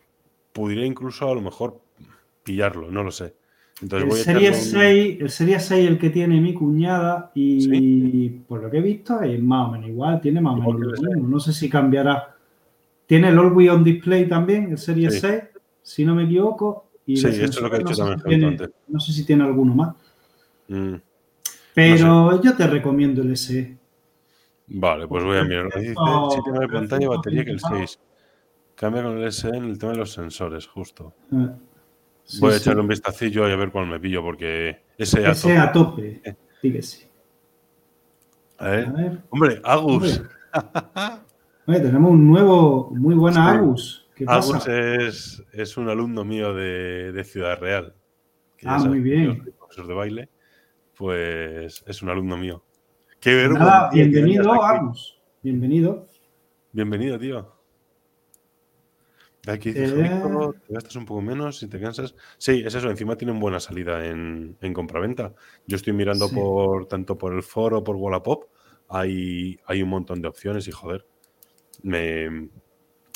pudiera 0.52 0.84
incluso 0.84 1.30
a 1.30 1.34
lo 1.34 1.40
mejor 1.40 1.80
pillarlo, 2.42 2.90
no 2.90 3.02
lo 3.04 3.10
sé. 3.10 3.34
Entonces 3.82 4.02
El 4.04 4.10
voy 4.10 4.20
a 4.20 4.24
Serie, 4.24 4.48
un- 4.50 4.54
6, 4.56 5.16
el 5.20 5.30
Serie 5.30 5.60
6 5.60 5.88
el 5.88 5.98
que 5.98 6.10
tiene 6.10 6.40
mi 6.40 6.52
cuñada 6.52 7.30
y 7.34 7.60
Sí. 7.62 8.42
por 8.46 8.62
lo 8.62 8.70
que 8.70 8.78
he 8.78 8.82
visto 8.82 9.20
es 9.22 9.40
más 9.42 9.68
o 9.68 9.72
menos 9.72 9.88
igual, 9.88 10.20
tiene 10.20 10.40
más 10.40 10.54
o 10.54 10.56
menos 10.58 10.80
lo 10.80 11.10
mismo. 11.10 11.28
No 11.28 11.40
sé 11.40 11.52
si 11.52 11.68
cambiará. 11.70 12.34
Tiene 13.06 13.28
el 13.28 13.38
Always 13.38 13.70
On 13.70 13.82
Display 13.82 14.28
también, 14.28 14.70
el 14.70 14.78
Serie 14.78 15.10
Sí. 15.10 15.20
6, 15.20 15.42
si 15.82 16.04
no 16.04 16.14
me 16.14 16.24
equivoco. 16.24 16.90
Y 17.06 17.16
Sí, 17.16 17.26
eso 17.28 17.42
es 17.44 17.60
lo 17.60 17.70
que 17.70 17.76
ha 17.76 17.78
sensores 17.78 17.96
dicho 17.96 18.04
no 18.04 18.16
también 18.16 18.20
si 18.20 18.28
tiene- 18.28 18.46
antes. 18.46 18.70
No 18.88 19.00
sé 19.00 19.12
si 19.12 19.24
tiene 19.24 19.44
alguno 19.44 19.74
más. 19.74 19.94
Mm, 20.68 20.94
Pero 21.74 22.42
yo 22.42 22.56
te 22.56 22.66
recomiendo 22.66 23.22
el 23.22 23.32
SE. 23.36 23.76
Vale, 24.68 25.08
pues 25.08 25.24
voy 25.24 25.38
a 25.38 25.44
mirar. 25.44 25.68
Dice 25.80 25.94
Oh, 25.96 26.28
7 26.30 26.60
de 26.60 26.68
pantalla, 26.68 27.08
batería 27.08 27.44
que 27.44 27.50
el 27.52 27.60
claro. 27.60 27.78
6. 27.78 27.98
Cambia 28.80 29.02
con 29.02 29.18
el 29.18 29.30
SE 29.30 29.48
en 29.50 29.64
el 29.64 29.78
tema 29.78 29.92
de 29.92 29.98
los 29.98 30.10
sensores, 30.12 30.66
justo. 30.66 31.12
Sí, 32.24 32.40
Voy 32.40 32.50
a 32.50 32.54
sí. 32.54 32.60
echarle 32.62 32.80
un 32.80 32.88
vistacillo 32.88 33.46
y 33.46 33.52
a 33.52 33.56
ver 33.56 33.70
cuál 33.70 33.86
me 33.86 34.00
pillo, 34.00 34.22
porque 34.22 34.84
ese 34.96 35.26
a 35.26 35.32
Ese 35.32 35.48
tope. 35.48 35.58
a 35.58 35.72
tope. 35.72 36.22
Sí. 36.62 37.02
A 38.56 38.68
ver. 38.70 38.86
A 38.88 38.92
ver. 38.92 39.18
Hombre, 39.28 39.60
Agus. 39.64 40.22
Hombre. 40.54 41.20
Oye, 41.66 41.80
tenemos 41.80 42.10
un 42.12 42.26
nuevo, 42.26 42.90
muy 42.92 43.14
buena 43.16 43.50
Sí. 43.52 43.56
Agus. 43.58 44.08
¿Qué 44.14 44.24
pasa? 44.24 44.48
Agus 44.54 44.68
es, 44.68 45.42
es 45.52 45.76
un 45.76 45.90
alumno 45.90 46.24
mío 46.24 46.54
de, 46.54 47.12
de 47.12 47.24
Ciudad 47.24 47.58
Real. 47.60 47.94
que 48.56 48.66
Ah, 48.66 48.78
muy 48.78 49.00
bien. 49.00 49.44
yo 49.44 49.52
profesor 49.58 49.86
de 49.88 49.94
baile. 49.94 50.28
Pues 50.96 51.82
es 51.86 52.02
un 52.02 52.08
alumno 52.08 52.38
mío. 52.38 52.62
Qué 53.20 53.46
Nada, 53.46 53.90
que 53.92 54.04
bienvenido. 54.04 54.52
Agus. 54.62 55.18
Bienvenido. 55.42 56.06
Bienvenido, 56.72 57.18
tío. 57.18 57.59
Aquí 59.46 59.72
dice, 59.72 60.00
Eh. 60.04 60.20
Te 60.68 60.74
gastas 60.74 60.96
un 60.96 61.06
poco 61.06 61.22
menos 61.22 61.58
si 61.58 61.66
te 61.68 61.80
cansas. 61.80 62.14
Sí, 62.36 62.62
es 62.64 62.74
eso. 62.74 62.90
Encima 62.90 63.16
tienen 63.16 63.40
buena 63.40 63.58
salida 63.60 64.04
en, 64.06 64.56
en 64.60 64.72
compraventa. 64.74 65.32
Yo 65.66 65.76
estoy 65.76 65.92
mirando 65.94 66.28
Sí. 66.28 66.34
por 66.34 66.86
tanto 66.86 67.16
por 67.16 67.32
el 67.34 67.42
foro, 67.42 67.82
por 67.82 67.96
Wallapop. 67.96 68.44
Hay, 68.88 69.58
hay 69.66 69.82
un 69.82 69.88
montón 69.88 70.20
de 70.20 70.28
opciones 70.28 70.68
y 70.68 70.72
joder. 70.72 71.06
Me, 71.82 72.50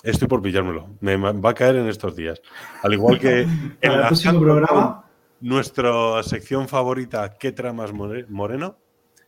estoy 0.02 0.26
por 0.28 0.40
pillármelo. 0.40 0.96
Me 1.00 1.16
va 1.16 1.50
a 1.50 1.54
caer 1.54 1.76
en 1.76 1.88
estos 1.88 2.16
días. 2.16 2.40
Al 2.82 2.94
igual 2.94 3.18
que 3.18 3.46
Para 3.82 3.94
el 4.02 4.06
próximo 4.06 4.40
programa. 4.40 5.04
nuestra 5.40 6.22
sección 6.22 6.68
favorita, 6.68 7.36
¿qué 7.38 7.52
tramas 7.52 7.92
more- 7.92 8.24
Moreno? 8.28 8.78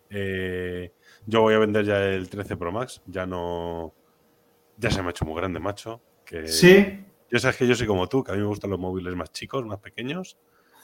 Eh, 0.08 0.92
yo 1.26 1.42
voy 1.42 1.54
a 1.54 1.58
vender 1.58 1.84
ya 1.84 2.02
el 2.02 2.30
13 2.30 2.56
Pro 2.56 2.72
Max. 2.72 3.02
Ya 3.06 3.26
no. 3.26 3.92
Ya 4.78 4.90
se 4.90 5.02
me 5.02 5.08
ha 5.08 5.10
hecho 5.10 5.24
muy 5.26 5.34
grande, 5.36 5.58
macho. 5.60 6.00
Que 6.26 6.46
Sí. 6.48 7.02
Yo 7.30 7.38
sabes 7.38 7.56
que 7.56 7.66
yo 7.66 7.74
soy 7.74 7.86
como 7.86 8.08
tú, 8.08 8.22
que 8.22 8.32
a 8.32 8.34
mí 8.34 8.40
me 8.40 8.46
gustan 8.46 8.70
los 8.70 8.78
móviles 8.78 9.16
más 9.16 9.32
chicos, 9.32 9.64
más 9.64 9.78
pequeños. 9.78 10.36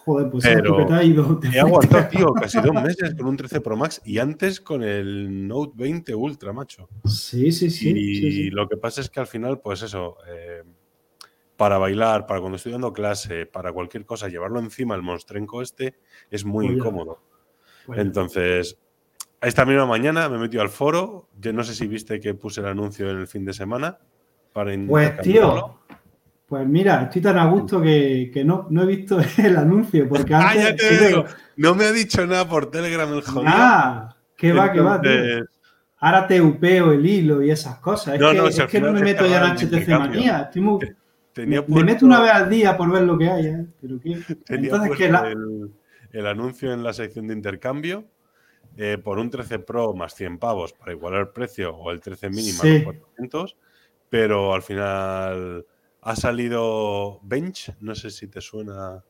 Joder, 0.05 0.31
pues 0.31 0.42
Pero- 0.44 0.85
te 0.87 0.94
has 0.94 1.05
ido. 1.05 1.38
te 1.38 1.48
He 1.48 1.61
aguantado, 1.61 2.09
tío, 2.09 2.33
casi 2.35 2.61
dos 2.61 2.74
meses 2.74 3.14
con 3.14 3.26
un 3.26 3.37
13 3.37 3.61
Pro 3.61 3.76
Max 3.76 4.00
y 4.05 4.18
antes 4.18 4.61
con 4.61 4.83
el 4.83 5.46
Note 5.46 5.72
20 5.76 6.14
Ultra, 6.14 6.52
macho. 6.52 6.88
Sí, 7.05 7.52
sí, 7.52 7.70
sí. 7.70 7.90
y 7.90 8.14
sí, 8.16 8.33
sí. 8.33 8.50
lo 8.50 8.68
que 8.68 8.76
pasa 8.76 9.00
es 9.00 9.09
que 9.11 9.20
al 9.20 9.28
final, 9.28 9.61
pues 9.61 9.83
eso, 9.83 10.16
eh, 10.26 10.64
para 11.57 11.78
bailar, 11.78 12.26
para 12.26 12.40
cuando 12.40 12.57
estoy 12.57 12.72
dando 12.72 12.92
clase, 12.92 13.46
para 13.46 13.72
cualquier 13.72 14.05
cosa, 14.05 14.28
llevarlo 14.28 14.59
encima 14.59 14.96
el 14.96 15.02
monstrenco 15.02 15.62
este 15.62 15.94
es 16.31 16.44
muy 16.44 16.66
incómodo. 16.66 17.20
Pues, 17.87 18.00
Entonces, 18.00 18.76
esta 19.40 19.64
misma 19.64 19.87
mañana 19.87 20.28
me 20.28 20.37
he 20.37 20.40
metido 20.40 20.62
al 20.62 20.68
foro. 20.70 21.28
Yo 21.38 21.52
no 21.52 21.62
sé 21.62 21.74
si 21.76 21.87
viste 21.87 22.18
que 22.18 22.35
puse 22.35 22.61
el 22.61 22.66
anuncio 22.66 23.09
en 23.11 23.18
el 23.18 23.28
fin 23.28 23.44
de 23.44 23.52
semana. 23.52 23.98
Para 24.53 24.73
pues, 24.87 25.21
tío. 25.21 25.79
Pues 26.47 26.67
mira, 26.67 27.05
estoy 27.05 27.23
tan 27.23 27.38
a 27.38 27.47
gusto 27.47 27.81
que, 27.81 28.31
que 28.33 28.45
no, 28.45 28.67
no 28.69 28.83
he 28.83 28.87
visto 28.87 29.19
el 29.38 29.57
anuncio. 29.57 30.09
Porque 30.09 30.35
Ah, 30.35 30.51
antes. 30.51 30.62
ya 30.62 30.77
te 30.77 31.07
digo. 31.09 31.25
No 31.57 31.75
me 31.75 31.85
ha 31.87 31.93
dicho 31.93 32.27
nada 32.27 32.49
por 32.49 32.71
Telegram 32.71 33.12
el 33.12 33.23
jodido. 33.23 33.51
Ah, 33.55 34.15
que 34.37 34.53
va, 34.53 34.71
que 34.73 34.81
va, 34.81 35.01
tío. 35.01 35.11
Ahora 35.99 36.27
te 36.27 36.41
upeo 36.41 36.93
el 36.93 37.07
hilo 37.07 37.43
y 37.43 37.51
esas 37.51 37.79
cosas. 37.79 38.15
Es 38.15 38.21
No, 38.21 38.33
que, 38.33 38.37
no, 38.38 38.49
es 38.49 38.61
que 38.65 38.81
no 38.81 38.93
me 38.93 39.01
meto 39.01 39.25
ya 39.27 39.38
en 39.47 39.57
HTC 39.57 39.88
manía. 39.99 40.43
Estoy 40.43 40.61
muy- 40.62 40.81
tenía 41.33 41.65
me, 41.67 41.85
meto 41.85 42.05
una 42.05 42.21
vez 42.21 42.33
al 42.33 42.51
día 42.51 42.77
por 42.77 42.91
ver 42.91 43.03
lo 43.05 43.17
que 43.17 43.31
hay. 43.31 43.47
¿eh? 43.47 43.67
Pero 43.81 44.01
qué- 44.01 44.35
tenía 44.45 44.65
Entonces, 44.65 44.88
puesto 44.88 44.95
que 44.97 45.11
la, 45.12 45.29
el, 45.31 45.71
el 46.11 46.27
anuncio 46.27 46.73
en 46.73 46.83
la 46.83 46.93
sección 46.93 47.29
de 47.29 47.35
intercambio 47.35 48.05
eh, 48.77 48.99
por 49.03 49.19
un 49.21 49.31
13 49.31 49.61
Pro 49.61 49.95
más 49.95 50.15
100 50.15 50.38
pavos 50.38 50.73
para 50.73 50.93
igualar 50.93 51.21
el 51.21 51.29
precio 51.29 51.75
o 51.77 51.91
el 51.93 52.01
13 52.01 52.29
mini 52.31 52.53
más 52.53 52.61
Sí. 52.62 52.75
los 52.81 52.85
400, 52.85 53.57
pero 54.12 54.53
al 54.53 54.61
final 54.61 55.64
ha 56.03 56.16
salido 56.16 57.18
Bench, 57.22 57.75
no 57.81 57.94
sé 57.94 58.11
si 58.11 58.29
te 58.29 58.42
suena. 58.42 59.03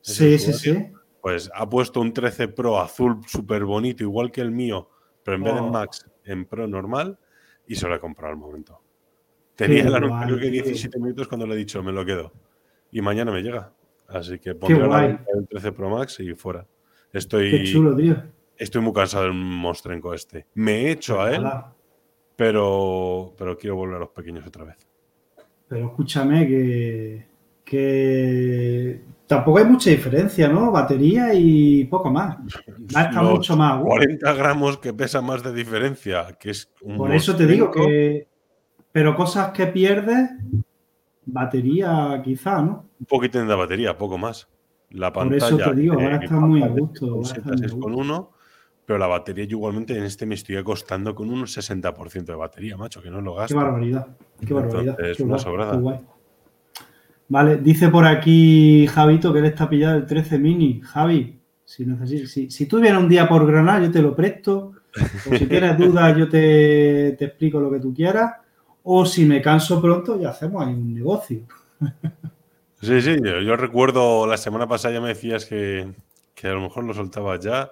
Sí, 0.00 0.40
sí, 0.40 0.52
sí. 0.52 0.90
Pues 1.22 1.48
ha 1.54 1.68
puesto 1.70 2.00
un 2.00 2.12
13 2.12 2.48
Pro 2.48 2.80
azul 2.80 3.20
súper 3.28 3.64
bonito, 3.64 4.02
igual 4.02 4.32
que 4.32 4.40
el 4.40 4.50
mío, 4.50 4.90
pero 5.22 5.36
en 5.36 5.44
vez 5.44 5.52
de 5.52 5.58
en 5.60 5.64
Oh. 5.66 5.70
Max, 5.70 6.10
en 6.24 6.46
Pro 6.46 6.66
normal, 6.66 7.16
y 7.64 7.76
se 7.76 7.86
lo 7.86 7.94
he 7.94 8.00
comprado 8.00 8.32
al 8.32 8.38
momento. 8.40 8.82
Tenía 9.54 9.84
el 9.84 9.94
anuncio 9.94 10.26
creo 10.26 10.38
que 10.40 10.50
tío. 10.50 10.62
17 10.64 10.98
minutos 10.98 11.28
cuando 11.28 11.46
le 11.46 11.54
he 11.54 11.58
dicho, 11.58 11.80
me 11.84 11.92
lo 11.92 12.04
quedo. 12.04 12.32
Y 12.90 13.00
mañana 13.02 13.30
me 13.30 13.42
llega. 13.42 13.72
Así 14.08 14.40
que 14.40 14.56
pondré 14.56 14.84
la 14.88 15.02
del 15.32 15.46
13 15.48 15.70
Pro 15.70 15.90
Max 15.90 16.18
y 16.18 16.34
fuera. 16.34 16.66
Estoy, 17.12 17.52
Qué 17.52 17.64
chulo, 17.70 17.94
tío. 17.94 18.20
estoy 18.56 18.82
muy 18.82 18.92
cansado 18.92 19.24
del 19.26 19.34
monstrenco 19.34 20.12
este. 20.12 20.46
Me 20.54 20.86
he 20.86 20.90
hecho 20.90 21.20
a 21.20 21.30
él, 21.30 21.38
Ojalá. 21.46 21.76
Pero, 22.40 23.34
pero 23.36 23.58
quiero 23.58 23.76
volver 23.76 23.96
a 23.96 23.98
los 23.98 24.08
pequeños 24.08 24.46
otra 24.46 24.64
vez. 24.64 24.76
Pero 25.68 25.88
escúchame 25.88 26.46
que, 26.48 27.26
que 27.62 29.02
tampoco 29.26 29.58
hay 29.58 29.66
mucha 29.66 29.90
diferencia, 29.90 30.48
¿no? 30.48 30.72
Batería 30.72 31.34
y 31.34 31.84
poco 31.84 32.10
más. 32.10 32.38
Va 32.96 33.00
a 33.00 33.04
estar 33.04 33.22
Los 33.22 33.34
mucho 33.34 33.58
más. 33.58 33.74
a 33.74 33.76
gusto. 33.76 33.90
40 33.90 34.32
gramos 34.32 34.78
que 34.78 34.94
pesa 34.94 35.20
más 35.20 35.42
de 35.42 35.52
diferencia, 35.52 36.34
que 36.40 36.52
es 36.52 36.72
un 36.80 36.96
Por 36.96 37.12
eso 37.14 37.36
te 37.36 37.46
digo 37.46 37.70
que. 37.70 38.26
Pero 38.90 39.14
cosas 39.14 39.50
que 39.50 39.66
pierdes, 39.66 40.30
batería 41.26 42.22
quizá, 42.24 42.62
¿no? 42.62 42.86
Un 42.98 43.04
poquitín 43.04 43.48
de 43.48 43.54
batería, 43.54 43.98
poco 43.98 44.16
más. 44.16 44.48
La 44.88 45.12
Por 45.12 45.28
pantalla. 45.28 45.46
eso 45.46 45.58
te 45.58 45.74
digo, 45.74 45.92
ahora 45.92 46.16
está 46.16 46.40
muy 46.40 46.62
a 46.62 46.68
gusto, 46.68 47.06
con 47.06 47.16
ahora 47.16 47.36
está 47.36 47.52
muy 47.52 47.66
a 47.66 47.68
6,1, 47.68 48.28
pero 48.90 48.98
la 48.98 49.06
batería 49.06 49.44
yo 49.44 49.56
igualmente 49.56 49.96
en 49.96 50.02
este 50.02 50.26
me 50.26 50.34
estoy 50.34 50.56
acostando 50.56 51.14
con 51.14 51.30
un 51.30 51.42
60% 51.46 52.24
de 52.24 52.34
batería, 52.34 52.76
macho, 52.76 53.00
que 53.00 53.08
no 53.08 53.20
lo 53.20 53.34
Qué 53.34 53.40
gasto. 53.42 53.54
barbaridad. 53.54 54.08
Qué 54.44 54.52
barbaridad. 54.52 54.96
Entonces, 54.98 55.16
qué 55.16 55.22
una 55.22 55.34
guay, 55.34 55.44
sobrada. 55.44 55.70
qué 55.70 55.78
guay. 55.78 55.98
Vale, 57.28 57.56
dice 57.58 57.88
por 57.88 58.04
aquí 58.04 58.88
Javito 58.88 59.32
que 59.32 59.38
él 59.38 59.44
está 59.44 59.68
pillado 59.68 59.96
el 59.96 60.06
13 60.06 60.40
mini. 60.40 60.80
Javi, 60.82 61.38
si, 61.64 61.86
necesi- 61.86 62.26
si, 62.26 62.50
si 62.50 62.66
tú 62.66 62.80
vienes 62.80 63.00
un 63.00 63.08
día 63.08 63.28
por 63.28 63.46
Granada, 63.46 63.80
yo 63.84 63.92
te 63.92 64.02
lo 64.02 64.16
presto. 64.16 64.72
O 65.30 65.36
si 65.36 65.46
tienes 65.46 65.78
dudas, 65.78 66.16
yo 66.18 66.28
te, 66.28 67.14
te 67.16 67.26
explico 67.26 67.60
lo 67.60 67.70
que 67.70 67.78
tú 67.78 67.94
quieras. 67.94 68.32
O 68.82 69.06
si 69.06 69.24
me 69.24 69.40
canso 69.40 69.80
pronto, 69.80 70.20
ya 70.20 70.30
hacemos 70.30 70.66
ahí 70.66 70.74
un 70.74 70.92
negocio. 70.94 71.42
Sí, 72.82 73.00
sí, 73.00 73.16
yo, 73.22 73.40
yo 73.40 73.54
recuerdo 73.54 74.26
la 74.26 74.36
semana 74.36 74.66
pasada 74.66 74.94
ya 74.94 75.00
me 75.00 75.06
decías 75.10 75.44
que, 75.46 75.86
que 76.34 76.48
a 76.48 76.54
lo 76.54 76.60
mejor 76.62 76.82
lo 76.82 76.92
soltabas 76.92 77.38
ya. 77.38 77.70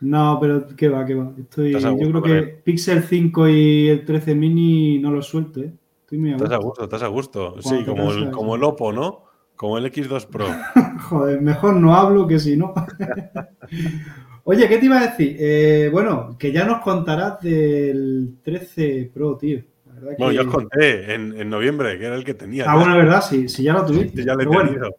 No, 0.00 0.38
pero 0.40 0.66
qué 0.76 0.88
va, 0.88 1.04
qué 1.06 1.14
va. 1.14 1.32
Estoy, 1.38 1.72
yo 1.72 1.92
gusto 1.92 2.10
creo 2.10 2.22
que 2.22 2.38
él. 2.38 2.54
Pixel 2.62 3.02
5 3.02 3.48
y 3.48 3.88
el 3.88 4.04
13 4.04 4.34
mini 4.34 4.98
no 4.98 5.10
lo 5.10 5.22
suelto, 5.22 5.60
¿eh? 5.60 5.72
Estoy 6.02 6.18
muy 6.18 6.32
a 6.32 6.36
Estás 6.36 6.52
a 6.52 6.56
gusto. 6.56 6.66
gusto, 6.68 6.84
estás 6.84 7.02
a 7.02 7.06
gusto. 7.08 7.56
Cuando 7.62 7.80
Sí, 7.80 7.84
como 7.84 8.12
el, 8.12 8.30
como 8.30 8.52
sí. 8.54 8.58
el 8.58 8.64
Oppo, 8.64 8.92
¿no? 8.92 9.24
Como 9.56 9.78
el 9.78 9.86
X2 9.90 10.26
Pro. 10.26 10.46
Joder, 11.08 11.40
mejor 11.40 11.76
no 11.76 11.94
hablo 11.94 12.26
que 12.26 12.38
si 12.38 12.56
no. 12.56 12.74
Oye, 14.44 14.68
¿qué 14.68 14.78
te 14.78 14.86
iba 14.86 14.98
a 15.00 15.06
decir? 15.08 15.36
Eh, 15.40 15.88
bueno, 15.92 16.36
que 16.38 16.52
ya 16.52 16.64
nos 16.64 16.80
contarás 16.82 17.40
del 17.40 18.36
13 18.44 19.10
Pro, 19.12 19.36
tío. 19.36 19.60
La 19.86 19.94
verdad 19.94 20.14
Bueno, 20.18 20.30
que- 20.30 20.36
ya 20.36 20.42
os 20.42 20.54
conté 20.54 21.14
en, 21.14 21.40
en 21.40 21.50
noviembre, 21.50 21.98
que 21.98 22.04
era 22.04 22.14
el 22.16 22.24
que 22.24 22.34
tenía. 22.34 22.64
Ah, 22.70 22.76
bueno, 22.76 22.92
es 22.92 22.98
verdad, 23.04 23.22
sí, 23.22 23.48
sí, 23.48 23.62
ya 23.64 23.72
lo 23.72 23.84
tuviste. 23.84 24.24
ya 24.24 24.34
le 24.36 24.44
he 24.44 24.46
bueno, 24.46 24.64
tenido. 24.70 24.90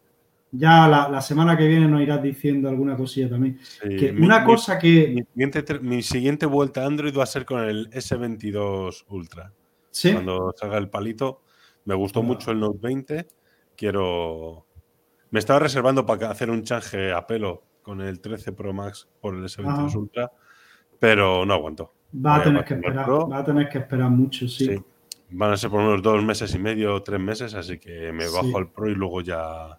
Ya 0.52 0.88
la, 0.88 1.10
la 1.10 1.22
semana 1.22 1.58
que 1.58 1.68
viene 1.68 1.88
nos 1.88 2.02
irás 2.02 2.22
diciendo 2.24 2.70
alguna 2.70 2.96
cosilla 2.96 3.30
también. 3.30 3.60
Sí, 3.62 3.96
Que 3.96 4.12
mi- 4.14 4.26
una 4.26 4.40
mi- 4.40 4.46
cosa 4.46 4.78
que. 4.80 5.08
Mi 5.10 5.24
siguiente, 5.24 5.64
ter- 5.64 5.82
mi 5.82 6.02
siguiente 6.02 6.46
vuelta 6.46 6.84
a 6.84 6.88
Android 6.88 7.16
va 7.18 7.24
a 7.24 7.28
ser 7.28 7.46
con 7.46 7.62
el 7.64 7.90
S22 7.92 9.06
Ultra. 9.10 9.52
Sí, 9.92 10.14
Cuando 10.14 10.54
salga 10.58 10.78
el 10.78 10.90
palito. 10.90 11.42
Me 11.86 11.96
gustó 11.96 12.20
Ah. 12.20 12.24
mucho 12.24 12.52
el 12.52 12.60
Note 12.60 12.80
20. 12.82 13.28
Quiero. 13.76 14.66
Me 15.32 15.40
estaba 15.40 15.60
reservando 15.60 16.06
para 16.06 16.30
hacer 16.32 16.50
un 16.50 16.64
change 16.64 17.12
a 17.14 17.26
pelo 17.28 17.64
con 17.82 18.02
el 18.02 18.20
13 18.20 18.52
Pro 18.54 18.74
Max 18.74 19.08
por 19.22 19.36
el 19.36 19.44
S22 19.46 19.88
Ajá. 19.90 19.98
Ultra. 19.98 20.32
Pero 21.00 21.46
no 21.46 21.54
aguanto. 21.54 21.94
va 22.14 22.36
a 22.36 22.38
Voy 22.38 22.46
tener 22.48 22.64
que 22.66 22.74
esperar. 22.76 23.06
Pro. 23.06 23.28
Va 23.30 23.38
a 23.40 23.44
tener 23.44 23.70
que 23.70 23.78
esperar 23.80 24.10
mucho, 24.10 24.48
sí. 24.48 24.66
Sí. 24.66 24.82
Van 25.30 25.52
a 25.52 25.58
ser 25.58 25.70
por 25.70 25.82
unos 25.82 26.02
dos 26.02 26.24
meses 26.24 26.54
y 26.56 26.60
medio 26.60 27.02
tres 27.04 27.20
meses, 27.20 27.54
así 27.54 27.78
que 27.78 28.12
me 28.14 28.26
bajo 28.30 28.58
al 28.58 28.70
Pro 28.72 28.90
y 28.90 28.96
luego 28.96 29.22
ya. 29.22 29.78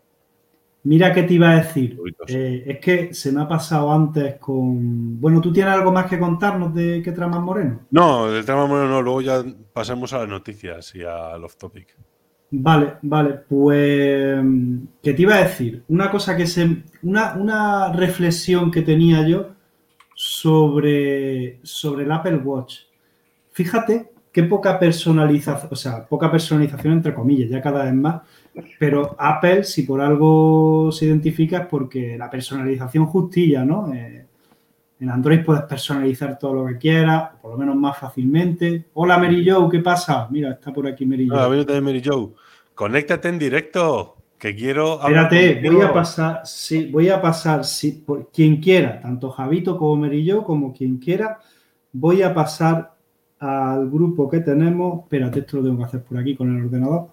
Mira 0.89 1.13
qué 1.13 1.25
te 1.25 1.35
iba 1.35 1.51
a 1.51 1.57
decir. 1.57 2.01
Eh, 2.29 2.65
es 2.67 2.79
que 2.79 3.13
se 3.13 3.31
me 3.31 3.43
ha 3.43 3.47
pasado 3.47 3.93
antes 3.93 4.37
con. 4.37 5.21
Bueno, 5.21 5.39
¿tú 5.39 5.53
tienes 5.53 5.75
algo 5.75 5.93
más 5.93 6.07
que 6.07 6.19
contarnos 6.19 6.75
de 6.75 7.03
qué 7.05 7.13
tramas 7.13 7.43
Moreno? 7.43 7.81
No, 7.91 8.31
del 8.31 8.43
trama 8.43 8.65
bueno, 8.65 8.89
no, 8.89 9.03
luego 9.03 9.21
ya 9.21 9.45
pasamos 9.75 10.15
a 10.15 10.21
las 10.21 10.29
noticias 10.31 10.95
y 10.95 11.03
al 11.03 11.45
off 11.45 11.57
topic. 11.57 11.95
Vale, 12.53 12.95
vale, 13.03 13.35
pues. 13.35 14.43
¿Qué 15.03 15.13
te 15.13 15.21
iba 15.21 15.35
a 15.35 15.43
decir? 15.45 15.85
Una 15.89 16.11
cosa 16.11 16.35
que 16.35 16.47
se. 16.47 16.85
Una, 17.03 17.35
una 17.35 17.93
reflexión 17.93 18.71
que 18.71 18.81
tenía 18.81 19.29
yo 19.29 19.49
sobre, 20.15 21.61
sobre 21.65 22.05
el 22.05 22.13
Apple 22.13 22.37
Watch. 22.37 22.77
Fíjate 23.51 24.11
qué 24.33 24.43
poca 24.45 24.79
personalización, 24.79 25.71
o 25.71 25.77
sea, 25.77 26.07
poca 26.07 26.31
personalización 26.31 26.95
entre 26.95 27.13
comillas, 27.13 27.51
ya 27.51 27.61
cada 27.61 27.85
vez 27.85 27.93
más. 27.93 28.23
Pero 28.79 29.17
Apple, 29.19 29.65
si 29.65 29.83
por 29.83 30.01
algo 30.01 30.91
se 30.93 31.07
identifica, 31.07 31.59
es 31.59 31.67
porque 31.67 32.17
la 32.19 32.31
personalización 32.31 33.07
justilla, 33.07 33.65
¿no? 33.65 33.93
Eh, 33.93 34.27
en 35.01 35.11
Android 35.11 35.45
puedes 35.45 35.63
personalizar 35.63 36.39
todo 36.39 36.55
lo 36.55 36.67
que 36.67 36.79
quieras, 36.79 37.31
o 37.37 37.43
por 37.43 37.51
lo 37.53 37.59
menos 37.59 37.77
más 37.77 37.99
fácilmente. 37.99 38.87
Hola 38.95 39.17
Mary 39.19 39.49
Jo, 39.49 39.69
¿qué 39.69 39.79
pasa? 39.79 40.27
Mira, 40.31 40.53
está 40.53 40.73
por 40.73 40.87
aquí 40.87 41.07
Mary 41.07 41.29
Jo. 41.29 41.37
Ah, 41.37 41.49
venido 41.49 41.67
también 41.67 41.85
Mary 41.85 42.03
Joe. 42.05 42.31
Conéctate 42.75 43.29
en 43.29 43.39
directo, 43.39 44.17
que 44.39 44.55
quiero 44.55 45.01
Espérate, 45.01 45.61
voy 45.69 45.83
a 45.83 45.93
pasar, 45.93 46.43
sí, 46.45 46.87
voy 46.91 47.09
a 47.09 47.21
pasar, 47.21 47.65
sí, 47.65 48.03
por 48.07 48.31
quien 48.31 48.61
quiera, 48.61 49.01
tanto 49.01 49.31
Javito 49.31 49.77
como 49.77 49.97
Merillo, 49.97 50.45
como 50.45 50.73
quien 50.73 50.99
quiera, 50.99 51.41
voy 51.93 52.23
a 52.23 52.33
pasar 52.33 52.95
al 53.41 53.91
grupo 53.91 54.29
que 54.29 54.41
tenemos. 54.41 55.03
Espérate, 55.03 55.41
esto 55.41 55.59
lo 55.59 55.65
tengo 55.65 55.79
que 55.79 55.85
hacer 55.85 56.03
por 56.03 56.19
aquí 56.19 56.37
con 56.37 56.57
el 56.57 56.65
ordenador. 56.65 57.09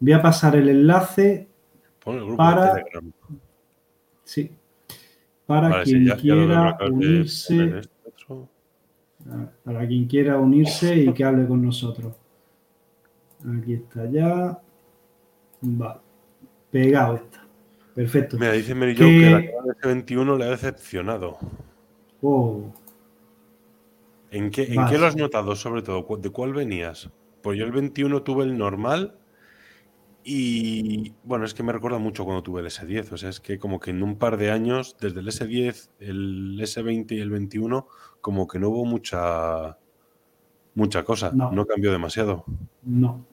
Voy 0.00 0.12
a 0.12 0.20
pasar 0.22 0.56
el 0.56 0.68
enlace, 0.68 1.48
Pon 2.04 2.16
el 2.16 2.20
grupo 2.24 2.36
para- 2.36 2.74
de 2.74 2.82
Telegram. 2.82 3.12
sí, 4.24 4.50
para 5.46 5.68
Vale, 5.68 5.84
quien 5.84 6.04
ya 6.04 6.16
quiera 6.16 6.76
unirse, 6.90 7.78
esto, 7.78 7.90
otro. 8.06 8.48
para 9.64 9.86
quien 9.86 10.06
quiera 10.06 10.38
unirse 10.38 10.96
y 10.96 11.12
que 11.12 11.24
hable 11.24 11.46
con 11.46 11.62
nosotros. 11.64 12.14
Aquí 13.58 13.74
está 13.74 14.06
ya. 14.10 14.58
Vale, 15.60 16.00
pegado 16.70 17.16
está. 17.16 17.46
Perfecto. 17.94 18.36
Mira, 18.38 18.52
dice 18.52 18.74
Mary 18.74 18.94
Que- 18.94 19.04
que 19.04 19.30
la 19.30 19.40
cámara 19.46 19.64
de 19.64 19.74
S21 19.80 20.36
le 20.36 20.44
ha 20.44 20.50
decepcionado. 20.50 21.38
Oh. 22.20 22.72
¿En 24.30 24.50
qué, 24.50 24.64
¿En 24.64 24.86
qué 24.86 24.98
lo 24.98 25.06
has 25.06 25.16
notado, 25.16 25.56
sobre 25.56 25.80
todo? 25.82 26.04
¿Cu- 26.04 26.20
¿De 26.20 26.28
cuál 26.30 26.52
venías? 26.52 27.08
Pues 27.42 27.58
yo 27.58 27.64
el 27.64 27.72
21 27.72 28.22
tuve 28.22 28.44
el 28.44 28.58
normal 28.58 29.14
y, 30.28 31.14
bueno, 31.22 31.44
es 31.44 31.54
que 31.54 31.62
me 31.62 31.72
recuerda 31.72 31.98
mucho 31.98 32.24
cuando 32.24 32.42
tuve 32.42 32.60
el 32.60 32.66
S10. 32.66 33.12
O 33.12 33.16
sea, 33.16 33.28
es 33.28 33.38
que 33.38 33.60
como 33.60 33.78
que 33.78 33.92
en 33.92 34.02
un 34.02 34.16
par 34.16 34.36
de 34.36 34.50
años, 34.50 34.96
desde 35.00 35.20
el 35.20 35.28
S10, 35.28 35.90
el 36.00 36.58
S20 36.60 37.12
y 37.12 37.20
el 37.20 37.30
21, 37.30 37.86
como 38.20 38.48
que 38.48 38.58
no 38.58 38.70
hubo 38.70 38.84
mucha, 38.84 39.78
mucha 40.74 41.04
cosa. 41.04 41.30
No. 41.32 41.52
No 41.52 41.64
cambió 41.64 41.92
demasiado. 41.92 42.44
No. 42.82 43.24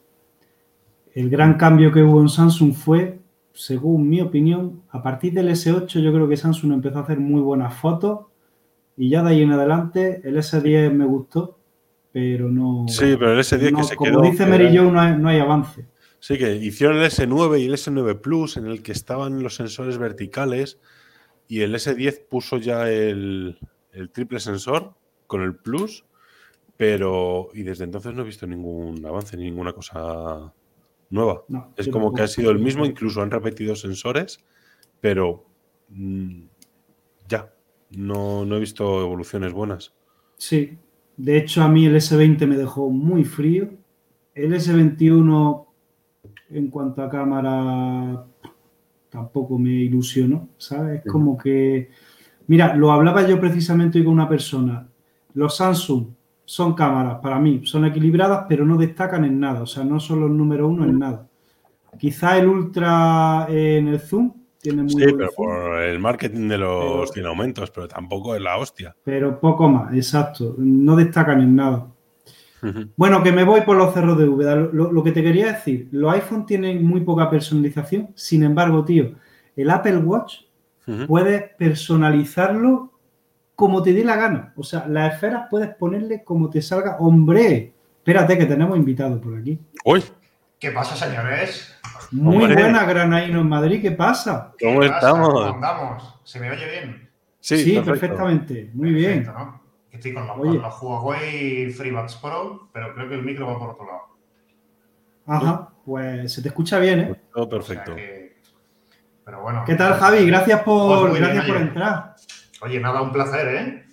El 1.16 1.32
gran 1.32 1.56
cambio 1.56 1.92
que 1.92 2.04
hubo 2.04 2.22
en 2.22 2.30
Samsung 2.30 2.76
fue, 2.76 3.20
según 3.54 4.08
mi 4.08 4.22
opinión, 4.22 4.84
a 4.92 5.02
partir 5.02 5.34
del 5.34 5.50
S8 5.50 6.00
yo 6.00 6.14
creo 6.14 6.30
que 6.30 6.38
Samsung 6.38 6.74
empezó 6.74 7.00
a 7.00 7.02
hacer 7.02 7.20
muy 7.20 7.42
buenas 7.42 7.74
fotos 7.74 8.28
y 8.96 9.10
ya 9.10 9.24
de 9.24 9.32
ahí 9.32 9.42
en 9.42 9.52
adelante 9.52 10.22
el 10.24 10.38
S10 10.38 10.92
me 10.94 11.06
gustó, 11.06 11.58
pero 12.12 12.50
no... 12.50 12.86
Sí, 12.88 13.16
pero 13.18 13.34
el 13.34 13.40
S10 13.40 13.72
no, 13.72 13.78
que 13.80 13.84
se 13.84 13.96
como 13.96 14.12
quedó. 14.12 14.22
dice 14.22 14.46
Mary 14.46 14.78
Jo, 14.78 14.92
no 14.92 15.02
hay, 15.02 15.18
no 15.18 15.30
hay 15.30 15.40
avance. 15.40 15.92
Sí, 16.24 16.38
que 16.38 16.56
hicieron 16.56 17.00
el 17.00 17.04
S9 17.04 17.60
y 17.60 17.66
el 17.66 17.74
S9 17.74 18.22
Plus 18.22 18.56
en 18.56 18.66
el 18.68 18.82
que 18.82 18.94
estaban 18.94 19.44
los 19.44 19.56
sensores 19.56 19.98
verticales 19.98 20.80
y 21.50 21.64
el 21.64 21.76
S10 21.76 22.28
puso 22.30 22.56
ya 22.56 22.90
el, 22.90 23.60
el 23.92 24.10
triple 24.10 24.40
sensor 24.40 24.94
con 25.28 25.42
el 25.42 25.54
Plus, 25.54 26.06
pero 26.78 27.50
y 27.54 27.64
desde 27.64 27.84
entonces 27.84 28.14
no 28.14 28.22
he 28.22 28.26
visto 28.26 28.48
ningún 28.48 29.06
avance, 29.06 29.36
ni 29.36 29.44
ninguna 29.44 29.74
cosa 29.74 30.54
nueva. 31.10 31.44
No, 31.50 31.74
Es 31.76 31.90
como 31.90 32.14
que 32.14 32.22
ha 32.22 32.28
sido 32.30 32.52
el 32.52 32.60
mismo, 32.60 32.86
incluso 32.86 33.22
han 33.22 33.30
repetido 33.30 33.76
sensores, 33.76 34.40
pero 35.02 35.44
mm, 35.90 36.44
ya, 37.28 37.54
no, 37.98 38.46
no 38.46 38.56
he 38.56 38.60
visto 38.62 39.02
evoluciones 39.02 39.52
buenas. 39.52 39.94
Sí, 40.38 40.78
de 41.18 41.36
hecho 41.36 41.64
a 41.64 41.68
mí 41.68 41.86
el 41.86 41.98
S20 41.98 42.48
me 42.48 42.56
dejó 42.56 42.90
muy 42.90 43.26
frío. 43.26 43.72
El 44.34 44.54
S21 44.54 45.73
en 46.54 46.68
cuanto 46.70 47.02
a 47.02 47.10
cámara 47.10 48.24
tampoco 49.10 49.58
me 49.60 49.70
ilusionó, 49.72 50.50
¿sabes? 50.58 51.02
Es 51.06 51.12
como 51.12 51.38
que, 51.38 51.90
mira, 52.48 52.76
lo 52.76 52.92
hablaba 52.92 53.28
yo 53.28 53.40
precisamente 53.40 54.00
hoy 54.00 54.06
con 54.06 54.14
una 54.14 54.28
persona. 54.30 54.88
Los 55.36 55.58
Samsung 55.58 56.08
son 56.46 56.74
cámaras, 56.74 57.20
para 57.22 57.40
mí, 57.40 57.62
son 57.64 57.86
equilibradas, 57.86 58.46
pero 58.50 58.66
no 58.66 58.78
destacan 58.78 59.24
en 59.26 59.40
nada, 59.40 59.62
o 59.62 59.66
sea, 59.66 59.84
no 59.84 60.00
son 60.00 60.22
los 60.22 60.30
número 60.32 60.68
uno 60.68 60.84
en 60.86 61.00
nada. 61.00 61.28
Quizá 61.98 62.38
el 62.40 62.48
Ultra 62.48 63.46
en 63.50 63.88
el 63.88 64.00
zoom 64.00 64.34
tiene 64.60 64.82
muy 64.84 64.92
Sí, 64.92 65.04
buen 65.04 65.18
pero 65.18 65.30
zoom. 65.32 65.46
por 65.48 65.82
el 65.82 66.00
marketing 66.00 66.48
de 66.48 66.58
los 66.58 66.84
Pero- 66.84 67.08
100 67.08 67.26
aumentos, 67.28 67.72
pero 67.72 67.88
tampoco 67.88 68.36
es 68.36 68.42
la 68.42 68.58
hostia. 68.58 68.96
pero 69.04 69.40
poco 69.40 69.70
más, 69.70 69.94
exacto, 69.94 70.56
no 70.58 70.96
destacan 70.96 71.40
en 71.42 71.56
nada. 71.56 71.88
Bueno, 72.96 73.24
que 73.24 73.32
me 73.32 73.44
voy 73.44 73.62
por 73.62 73.78
los 73.78 73.94
cerros 73.94 74.18
de 74.18 74.28
Úbeda. 74.28 74.56
Lo, 74.56 74.92
lo 74.92 75.04
que 75.04 75.12
te 75.12 75.22
quería 75.24 75.54
decir, 75.54 75.88
los 75.92 76.14
iPhone 76.14 76.46
tienen 76.46 76.86
muy 76.86 77.02
poca 77.02 77.30
personalización. 77.30 78.10
Sin 78.16 78.44
embargo, 78.44 78.84
tío, 78.86 79.14
el 79.56 79.70
Apple 79.70 79.98
Watch 79.98 80.42
Ujú. 80.88 81.08
puedes 81.08 81.44
personalizarlo 81.58 82.92
como 83.56 83.82
te 83.84 83.94
dé 83.94 84.04
la 84.04 84.16
gana. 84.16 84.54
O 84.56 84.64
sea, 84.64 84.86
las 84.88 85.14
esferas 85.14 85.48
puedes 85.50 85.70
ponerle 85.76 86.24
como 86.24 86.50
te 86.50 86.62
salga. 86.62 86.98
¡Hombre! 87.00 87.74
Espérate, 87.98 88.38
que 88.38 88.46
tenemos 88.46 88.78
invitados 88.78 89.22
por 89.22 89.38
aquí. 89.38 89.60
Uy, 89.86 90.04
¿Qué 90.60 90.72
pasa, 90.72 90.96
señores? 90.96 91.74
Muy 92.12 92.38
Hombre. 92.46 92.56
buena, 92.56 92.86
Granaíno 92.86 93.42
en 93.42 93.50
Madrid. 93.50 93.82
¿Qué 93.82 93.92
pasa? 93.92 94.54
¿cómo 94.60 94.80
¿Qué 94.82 94.90
pasa? 94.90 95.12
¿Cómo 95.12 95.24
estamos? 95.28 95.56
andamos? 95.56 96.20
¿Se 96.24 96.40
me 96.40 96.50
oye 96.52 96.70
bien? 96.70 97.10
Sí, 97.40 97.58
Sí, 97.58 97.74
perfecto. 97.74 97.92
perfectamente. 97.92 98.72
Muy 98.74 98.92
bien. 98.92 99.28
Estoy 99.94 100.14
con 100.14 100.28
los, 100.28 100.36
con 100.38 100.62
los 100.62 100.82
Huawei 100.82 101.72
FreeBuds 101.72 102.16
Pro, 102.16 102.68
pero 102.74 102.94
creo 102.94 103.08
que 103.10 103.16
el 103.16 103.24
micro 103.24 103.48
va 103.48 103.58
por 103.60 103.70
otro 103.70 103.86
lado. 103.86 104.02
Ajá, 105.26 105.70
pues 105.86 106.34
se 106.34 106.42
te 106.42 106.50
escucha 106.50 106.80
bien, 106.80 107.00
¿eh? 107.00 107.22
Todo 107.34 107.46
O 107.46 107.50
sea 107.50 107.58
perfecto. 107.60 107.96
que- 107.96 108.42
Pero 109.24 109.42
bueno. 109.42 109.64
¿Qué 109.66 109.76
tal, 109.76 109.94
Javi? 109.94 110.26
Gracias 110.28 110.62
por, 110.64 111.00
Pues 111.00 111.14
bien, 111.14 111.24
gracias 111.24 111.46
por 111.46 111.56
oye. 111.56 111.66
entrar. 111.66 112.16
Oye, 112.62 112.80
nada, 112.80 113.02
un 113.02 113.12
placer, 113.14 113.48
¿eh? 113.56 113.86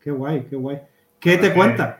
Qué 0.00 0.10
guay, 0.10 0.46
qué 0.48 0.56
guay. 0.56 0.80
¿Qué 1.20 1.32
te 1.32 1.36
Porque- 1.38 1.54
cuentas? 1.54 1.96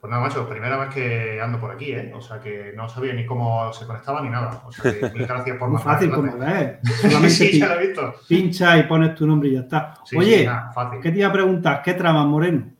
Pues 0.00 0.10
nada, 0.10 0.22
macho, 0.22 0.48
primera 0.48 0.78
vez 0.78 0.94
que 0.94 1.40
ando 1.42 1.60
por 1.60 1.70
aquí, 1.70 1.92
¿eh? 1.92 2.10
O 2.14 2.22
sea 2.22 2.40
que 2.40 2.72
no 2.74 2.88
sabía 2.88 3.12
ni 3.12 3.26
cómo 3.26 3.70
se 3.72 3.86
conectaba 3.86 4.22
ni 4.22 4.30
nada. 4.30 4.62
O 4.64 4.72
sea 4.72 4.92
que 4.92 5.10
mil 5.10 5.26
gracias 5.28 5.58
por 5.58 5.68
Muy 5.68 5.82
fácil, 5.82 6.10
como 6.10 6.36
ves. 6.38 6.78
Solamente 7.02 7.28
sí, 7.30 7.48
pi- 7.50 7.58
ya 7.60 7.68
lo 7.68 7.80
he 7.80 7.86
visto. 7.86 8.14
pincha 8.26 8.78
y 8.78 8.84
pones 8.84 9.14
tu 9.14 9.26
nombre 9.26 9.50
y 9.50 9.52
ya 9.54 9.60
está. 9.60 9.94
Sí, 10.06 10.16
Oye, 10.16 10.38
sí, 10.38 10.46
nada, 10.46 10.72
fácil. 10.72 11.00
¿qué 11.00 11.10
te 11.12 11.18
iba 11.18 11.28
a 11.28 11.32
preguntar? 11.32 11.82
¿Qué 11.82 11.92
trama, 11.94 12.24
Moreno? 12.24 12.70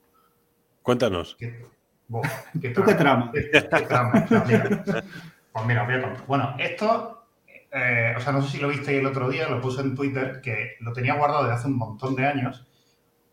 Cuéntanos. 0.82 1.36
¿Qué, 1.38 1.66
Buah, 2.08 2.28
¿qué 2.60 2.70
¿Tú 2.70 2.82
qué 2.84 2.94
trama? 2.94 3.30
trama? 3.30 3.32
¿Qué- 3.32 3.50
qué 3.68 3.80
trama? 3.86 4.24
O 4.24 4.28
sea, 4.28 4.44
mira. 4.46 4.82
Pues 5.52 5.66
mira, 5.66 5.82
os 5.82 5.86
voy 5.88 5.96
a 5.96 6.02
contar. 6.02 6.26
Bueno, 6.26 6.54
esto, 6.58 7.24
eh, 7.70 8.14
o 8.16 8.20
sea, 8.20 8.32
no 8.32 8.40
sé 8.42 8.48
si 8.52 8.58
lo 8.62 8.68
visteis 8.68 8.98
el 8.98 9.06
otro 9.06 9.28
día, 9.28 9.46
lo 9.48 9.60
puse 9.60 9.82
en 9.82 9.94
Twitter, 9.94 10.40
que 10.42 10.76
lo 10.80 10.92
tenía 10.94 11.14
guardado 11.14 11.42
desde 11.44 11.56
hace 11.56 11.68
un 11.68 11.76
montón 11.76 12.16
de 12.16 12.26
años. 12.26 12.66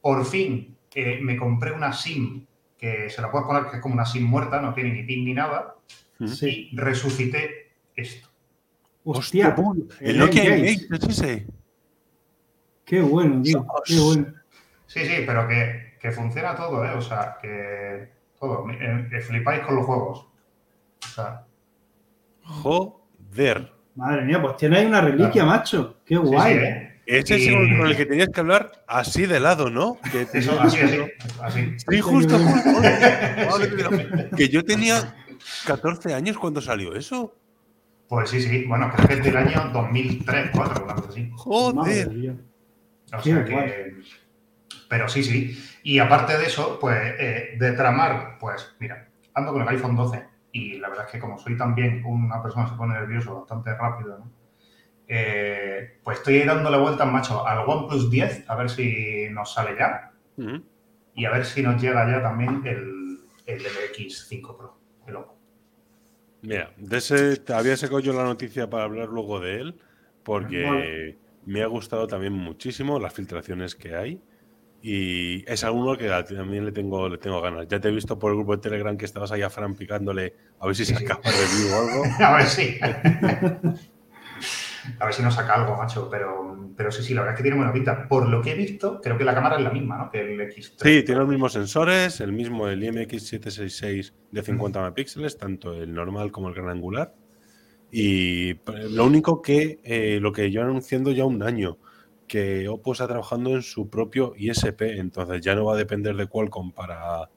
Por 0.02 0.26
fin 0.26 0.76
eh, 0.94 1.20
me 1.22 1.38
compré 1.38 1.72
una 1.72 1.94
SIM 1.94 2.46
que 2.78 3.10
se 3.10 3.22
la 3.22 3.32
puedes 3.32 3.48
poner 3.48 3.70
que 3.70 3.78
es 3.78 3.82
como 3.82 3.96
una 3.96 4.06
SIM 4.06 4.24
muerta, 4.24 4.62
no 4.62 4.74
tiene 4.74 4.92
ni 4.92 5.04
pin 5.04 5.26
ni 5.26 5.34
nada, 5.34 5.76
Sí. 6.26 6.70
y 6.72 6.78
resucité 6.78 7.72
esto. 7.96 8.28
Hostia, 9.04 9.56
El 10.02 10.18
Nokia 10.20 10.44
Engage. 10.56 10.88
Es 10.92 11.04
ese. 11.10 11.48
Qué 12.86 13.02
bueno, 13.02 13.42
tío. 13.42 13.66
Qué 13.86 14.00
bueno. 14.00 14.34
Sí, 14.86 15.00
sí, 15.06 15.24
pero 15.26 15.48
que, 15.48 15.94
que 16.00 16.12
funciona 16.12 16.56
todo, 16.56 16.84
¿eh? 16.86 16.92
O 16.92 17.02
sea, 17.02 17.38
que 17.42 18.10
todo. 18.40 18.66
Eh, 18.72 19.08
que 19.10 19.20
flipáis 19.22 19.62
con 19.62 19.76
los 19.76 19.86
juegos. 19.86 20.28
O 21.04 21.08
sea, 21.08 21.46
Joder. 22.44 23.72
Madre 23.96 24.26
mía, 24.26 24.42
pues 24.42 24.58
tienes 24.58 24.80
ahí 24.80 24.86
una 24.86 25.02
reliquia, 25.02 25.32
Claro. 25.44 25.48
macho. 25.48 25.98
Qué 26.06 26.16
sí, 26.16 26.22
guay. 26.22 26.54
sí, 26.54 26.60
¿eh? 26.60 26.87
Ese 27.08 27.36
es 27.38 27.48
el 27.48 27.78
con 27.78 27.88
el 27.88 27.96
que 27.98 28.06
tenías 28.06 28.28
que 28.34 28.40
hablar 28.42 28.84
así 28.88 29.26
de 29.26 29.40
lado, 29.40 29.70
¿no? 29.70 29.98
Que 30.12 30.26
te- 30.26 30.40
Eso, 30.40 30.60
así, 30.60 30.80
así, 30.82 31.00
así. 31.42 31.74
Sí, 31.90 32.02
justo, 32.02 32.38
justo. 32.38 34.36
Que 34.36 34.50
yo 34.50 34.64
tenía 34.64 35.16
14 35.66 36.14
años 36.14 36.38
cuando 36.38 36.62
salió 36.62 36.94
eso. 36.96 37.34
Pues 38.10 38.30
sí, 38.30 38.42
sí. 38.42 38.66
Bueno, 38.66 38.92
creo 38.94 39.08
que 39.08 39.14
es 39.16 39.24
del 39.24 39.38
año 39.38 39.70
2003, 39.74 40.52
2004, 40.54 40.84
una 40.84 40.96
cosa 40.96 41.10
así. 41.10 41.30
Joder. 41.34 42.36
O 43.14 43.22
sea 43.22 43.46
que. 43.46 43.96
Pero 44.90 45.10
sí, 45.10 45.24
sí. 45.24 45.58
Y 45.84 46.00
aparte 46.00 46.38
de 46.38 46.46
eso, 46.46 46.78
pues 46.80 46.98
eh, 47.20 47.56
de 47.60 47.72
tramar, 47.74 48.38
pues 48.40 48.76
mira, 48.80 49.08
ando 49.34 49.52
con 49.54 49.62
el 49.62 49.68
iPhone 49.70 49.96
12 49.96 50.26
y 50.54 50.78
la 50.80 50.90
verdad 50.90 51.06
es 51.06 51.12
que 51.12 51.20
como 51.20 51.38
soy 51.38 51.58
también 51.58 52.02
una 52.06 52.42
persona 52.42 52.66
que 52.66 52.72
se 52.72 52.78
pone 52.78 52.94
nervioso 52.94 53.40
bastante 53.40 53.74
rápido, 53.76 54.18
¿no? 54.20 54.32
Eh, 55.08 56.00
pues 56.04 56.18
estoy 56.18 56.40
dándole 56.44 56.78
vueltas, 56.78 57.10
macho, 57.12 57.48
al 57.48 57.60
OnePlus 57.68 58.10
10 58.12 58.44
a 58.50 58.56
ver 58.56 58.70
si 58.70 59.28
nos 59.32 59.54
sale 59.54 59.76
ya 59.80 60.12
y 61.16 61.26
a 61.26 61.32
ver 61.32 61.46
si 61.46 61.62
nos 61.64 61.82
llega 61.82 62.06
ya 62.12 62.22
también 62.22 62.62
el, 62.66 63.20
el 63.46 63.62
MX5 63.66 64.58
Pro. 64.58 64.78
Qué 65.06 65.12
loco. 65.12 65.38
Mira, 66.42 66.72
de 66.78 66.98
ese 66.98 67.42
había 67.54 67.76
sacado 67.78 68.00
yo 68.00 68.14
la 68.14 68.24
noticia 68.24 68.70
para 68.70 68.84
hablar 68.84 69.08
luego 69.08 69.40
de 69.40 69.56
él, 69.62 69.80
porque 70.24 71.18
me 71.46 71.64
ha 71.64 71.68
gustado 71.68 72.06
también 72.08 72.34
muchísimo 72.34 73.00
las 73.00 73.14
filtraciones 73.14 73.74
que 73.76 73.96
hay. 73.96 74.22
Y 74.82 75.44
es 75.52 75.64
alguno 75.64 75.98
que 75.98 76.12
a- 76.12 76.24
también 76.24 76.64
le 76.66 76.72
tengo, 76.72 77.10
le 77.10 77.18
tengo 77.18 77.42
ganas. 77.42 77.68
Ya 77.68 77.80
te 77.80 77.88
he 77.88 77.92
visto 77.92 78.20
por 78.20 78.32
el 78.32 78.38
grupo 78.38 78.56
de 78.56 78.62
Telegram 78.62 78.96
que 78.96 79.06
estabas 79.06 79.32
ahí 79.32 79.42
a 79.42 79.50
Fran 79.50 79.74
picándole 79.76 80.36
a 80.60 80.68
ver 80.68 80.76
si 80.76 80.86
Sí, 80.86 80.94
sí. 80.94 81.04
sacaba 81.06 81.22
review 81.24 81.74
o 81.74 81.80
algo. 81.82 82.04
A 82.24 82.38
ver 82.38 82.46
si. 82.46 82.78
A 85.00 85.06
ver 85.06 85.14
si 85.14 85.22
nos 85.22 85.36
saca 85.36 85.56
algo, 85.56 85.76
macho. 85.76 86.10
Pero, 86.10 86.72
pero 86.76 86.92
sí, 86.92 87.04
sí, 87.04 87.14
la 87.14 87.22
verdad 87.22 87.36
es 87.36 87.38
que 87.38 87.44
tiene 87.44 87.58
buena 87.58 87.74
pinta. 87.74 88.08
Por 88.08 88.28
lo 88.28 88.42
que 88.42 88.52
he 88.52 88.56
visto, 88.56 89.02
creo 89.02 89.18
que 89.18 89.24
la 89.24 89.34
cámara 89.34 89.58
es 89.58 89.64
la 89.64 89.72
misma, 89.72 89.98
¿no? 89.98 90.10
El 90.14 90.40
X3. 90.40 90.74
Sí, 90.78 91.04
tiene 91.04 91.20
los 91.20 91.28
mismos 91.28 91.54
sensores, 91.54 92.20
el 92.22 92.32
mismo 92.32 92.68
el 92.68 92.84
IMX766 92.84 94.14
de 94.32 94.44
50 94.44 94.80
megapíxeles, 94.80 95.38
tanto 95.38 95.74
el 95.74 95.94
normal 95.94 96.32
como 96.32 96.50
el 96.50 96.56
gran 96.56 96.70
angular. 96.70 97.14
Y 97.92 98.56
lo 98.90 99.06
único 99.06 99.42
que 99.42 99.80
eh, 99.84 100.20
lo 100.22 100.32
que 100.34 100.52
yo 100.52 100.62
anunciando 100.62 101.12
ya 101.12 101.26
un 101.26 101.42
año, 101.42 101.78
que 102.28 102.68
Oppo 102.68 102.92
está 102.92 103.08
trabajando 103.08 103.52
en 103.52 103.62
su 103.62 103.90
propio 103.90 104.34
ISP, 104.38 104.82
entonces 105.00 105.42
ya 105.42 105.56
no 105.56 105.66
va 105.66 105.74
a 105.74 105.78
depender 105.78 106.16
de 106.16 106.28
Qualcomm 106.28 106.74
para, 106.74 107.30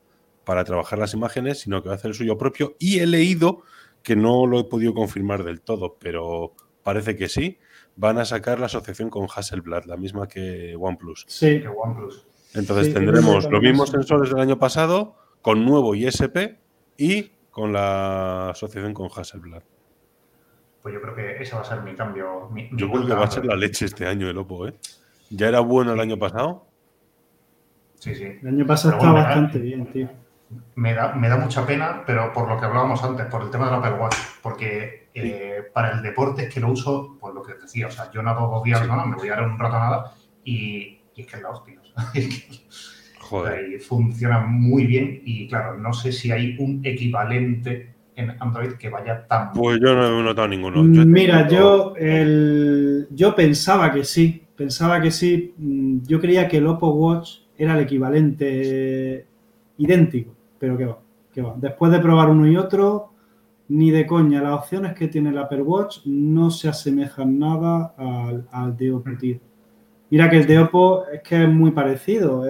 para 0.45 0.65
trabajar 0.65 0.99
las 0.99 1.15
imágenes, 1.15 1.61
sino 1.61 1.83
que 1.83 1.89
va 1.89 1.95
a 1.95 1.99
hacer 1.99 2.11
el 2.11 2.17
suyo 2.17 2.37
propio. 2.37 2.75
Y 2.79 2.99
he 2.99 3.07
leído 3.07 3.63
que 4.03 4.17
no 4.17 4.47
lo 4.47 4.61
he 4.61 4.65
podido 4.65 4.95
confirmar 4.95 5.45
del 5.45 5.61
todo, 5.61 5.97
pero 6.01 6.55
parece 6.83 7.17
que 7.17 7.29
sí. 7.29 7.59
Van 7.97 8.19
a 8.19 8.25
sacar 8.25 8.59
la 8.61 8.67
asociación 8.67 9.11
con 9.11 9.27
Hasselblad, 9.35 9.85
la 9.85 9.97
misma 9.97 10.27
que 10.29 10.75
OnePlus. 10.79 11.25
Sí, 11.29 11.61
Que 11.61 11.69
OnePlus. 11.69 12.27
Entonces 12.55 12.87
Sí, 12.89 12.95
tendremos 12.95 13.51
los 13.51 13.63
mismos 13.63 13.91
sensores 13.91 14.31
del 14.31 14.41
año 14.41 14.59
pasado, 14.59 15.17
con 15.43 15.65
nuevo 15.65 15.95
ISP 15.95 16.59
y 16.97 17.31
con 17.51 17.73
la 17.73 18.51
asociación 18.51 18.95
con 18.95 19.09
Hasselblad. 19.15 19.63
Pues 20.83 20.95
yo 20.95 21.01
creo 21.03 21.15
que 21.15 21.43
ese 21.43 21.55
va 21.55 21.61
a 21.63 21.65
ser 21.65 21.83
mi 21.83 21.95
cambio. 21.95 22.49
Mi, 22.51 22.71
mi 22.71 22.79
Yo 22.79 22.91
creo 22.91 23.07
que 23.07 23.13
va 23.15 23.25
a 23.25 23.31
ser 23.31 23.45
la 23.45 23.55
leche 23.57 23.85
este 23.85 24.07
año 24.07 24.31
el 24.31 24.39
Oppo, 24.39 24.67
¿eh? 24.67 24.75
Ya 25.29 25.49
era 25.49 25.61
bueno 25.61 25.93
el 25.93 26.01
año 26.01 26.19
pasado. 26.19 26.67
Sí, 27.99 28.15
sí. 28.15 28.25
el 28.41 28.49
año 28.49 28.67
pasado 28.67 28.95
Pero 28.99 29.13
bueno, 29.13 29.19
estaba 29.21 29.29
¿verdad? 29.29 29.43
bastante 29.43 29.59
bien, 29.59 29.93
tío. 29.93 30.09
Me 30.75 30.95
da, 30.95 31.15
me 31.15 31.29
da 31.29 31.37
mucha 31.37 31.65
pena, 31.67 32.03
pero 32.07 32.33
por 32.33 32.49
lo 32.49 32.59
que 32.59 32.65
hablábamos 32.67 33.03
antes, 33.05 33.27
por 33.27 33.43
el 33.43 33.51
tema 33.51 33.67
del 33.67 33.75
Apple 33.77 34.01
Watch, 34.01 34.17
porque 34.43 35.09
eh, 35.15 35.63
para 35.73 35.93
el 35.93 36.03
deporte 36.03 36.45
es 36.45 36.53
que 36.55 36.59
lo 36.61 36.73
uso, 36.73 37.17
pues 37.21 37.33
lo 37.35 37.43
que 37.43 37.55
te 37.55 37.63
decía, 37.63 37.87
o 37.87 37.91
sea, 37.91 38.11
yo 38.11 38.23
nado 38.23 38.49
dos 38.49 38.65
días, 38.65 38.81
Sí. 38.81 38.87
¿no? 38.89 39.07
me 39.07 39.17
voy 39.17 39.29
a 39.29 39.37
dar 39.37 39.45
un 39.49 39.59
rato 39.59 39.77
a 39.77 39.79
nada 39.81 40.13
y, 40.45 40.99
y 41.15 41.21
es 41.23 41.27
que 41.27 41.37
es 41.37 41.43
la 41.43 41.51
hostia. 41.51 41.81
Joder. 43.21 43.73
y 43.75 43.79
funciona 43.79 44.41
muy 44.41 44.87
bien 44.87 45.23
y 45.25 45.47
claro, 45.47 45.79
no 45.79 45.93
sé 45.93 46.11
si 46.11 46.33
hay 46.33 46.57
un 46.59 46.81
equivalente 46.85 47.95
en 48.17 48.31
Android 48.41 48.73
que 48.73 48.89
vaya 48.89 49.25
tan 49.29 49.53
Pues 49.53 49.79
yo 49.81 49.95
no 49.95 50.19
he 50.21 50.23
notado 50.25 50.49
ninguno. 50.49 50.85
Yo 50.93 51.03
he 51.03 51.05
Mira, 51.07 51.47
yo, 51.49 51.95
el, 51.97 53.07
yo 53.11 53.35
pensaba 53.37 53.93
que 53.93 54.03
sí, 54.05 54.47
pensaba 54.57 55.01
que 55.01 55.11
sí. 55.13 55.55
Mm, 55.59 55.99
Yo 56.07 56.21
creía 56.21 56.49
que 56.49 56.57
el 56.57 56.67
Oppo 56.67 56.89
Watch 56.91 57.39
era 57.57 57.75
el 57.75 57.81
equivalente 57.85 59.27
idéntico, 59.79 60.35
pero 60.61 60.77
que 60.79 60.85
va, 60.85 60.99
que 61.33 61.43
va. 61.43 61.55
Después 61.57 61.91
de 61.91 61.99
probar 61.99 62.29
uno 62.29 62.47
y 62.47 62.57
otro, 62.57 63.11
ni 63.71 63.91
de 63.91 64.07
coña. 64.07 64.43
Las 64.43 64.61
opciones 64.61 64.95
que 64.95 65.09
tiene 65.09 65.31
el 65.31 65.39
Apple 65.39 65.63
Watch 65.63 66.05
no 66.05 66.51
se 66.51 66.69
asemejan 66.69 67.39
nada 67.39 67.95
al, 67.97 68.47
al 68.53 68.77
de 68.77 68.93
Oppo. 68.93 69.11
Mira 70.11 70.29
que 70.29 70.39
el 70.39 70.47
de 70.47 70.59
Oppo 70.59 71.07
es 71.07 71.23
que 71.23 71.45
es 71.45 71.49
muy 71.49 71.71
parecido. 71.71 72.45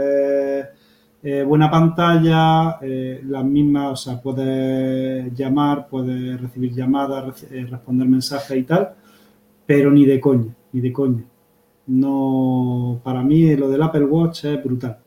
buena 1.46 1.70
pantalla, 1.70 2.78
eh, 2.80 3.20
las 3.24 3.44
mismas, 3.44 3.92
o 3.92 3.96
sea, 3.96 4.20
puedes 4.20 5.32
llamar, 5.34 5.86
puedes 5.88 6.40
recibir 6.40 6.72
llamadas, 6.72 7.46
eh, 7.50 7.66
responder 7.70 8.08
mensajes 8.08 8.56
y 8.56 8.62
tal, 8.62 8.94
pero 9.66 9.90
ni 9.90 10.06
de 10.06 10.18
coña, 10.18 10.54
ni 10.72 10.80
de 10.80 10.92
coña. 10.92 11.24
No, 11.86 13.00
para 13.04 13.22
mí 13.22 13.54
lo 13.56 13.68
del 13.68 13.82
Apple 13.82 14.04
Watch 14.04 14.46
es 14.46 14.64
brutal. 14.64 14.98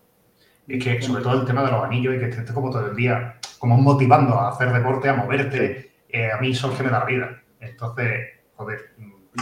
Es 0.67 0.83
que 0.83 1.01
sobre 1.01 1.21
todo 1.23 1.41
el 1.41 1.45
tema 1.45 1.63
de 1.65 1.71
los 1.71 1.83
anillos 1.83 2.15
y 2.15 2.19
que 2.19 2.25
estés 2.29 2.51
como 2.51 2.69
todo 2.71 2.87
el 2.89 2.95
día 2.95 3.37
como 3.59 3.77
motivando 3.77 4.33
a 4.35 4.49
hacer 4.49 4.71
deporte, 4.71 5.09
a 5.09 5.13
moverte, 5.15 5.91
eh, 6.09 6.31
a 6.31 6.39
mí 6.39 6.51
eso 6.51 6.71
es 6.71 6.77
que 6.77 6.83
me 6.83 6.89
da 6.89 7.05
vida. 7.05 7.41
Entonces, 7.59 8.29
joder. 8.55 8.79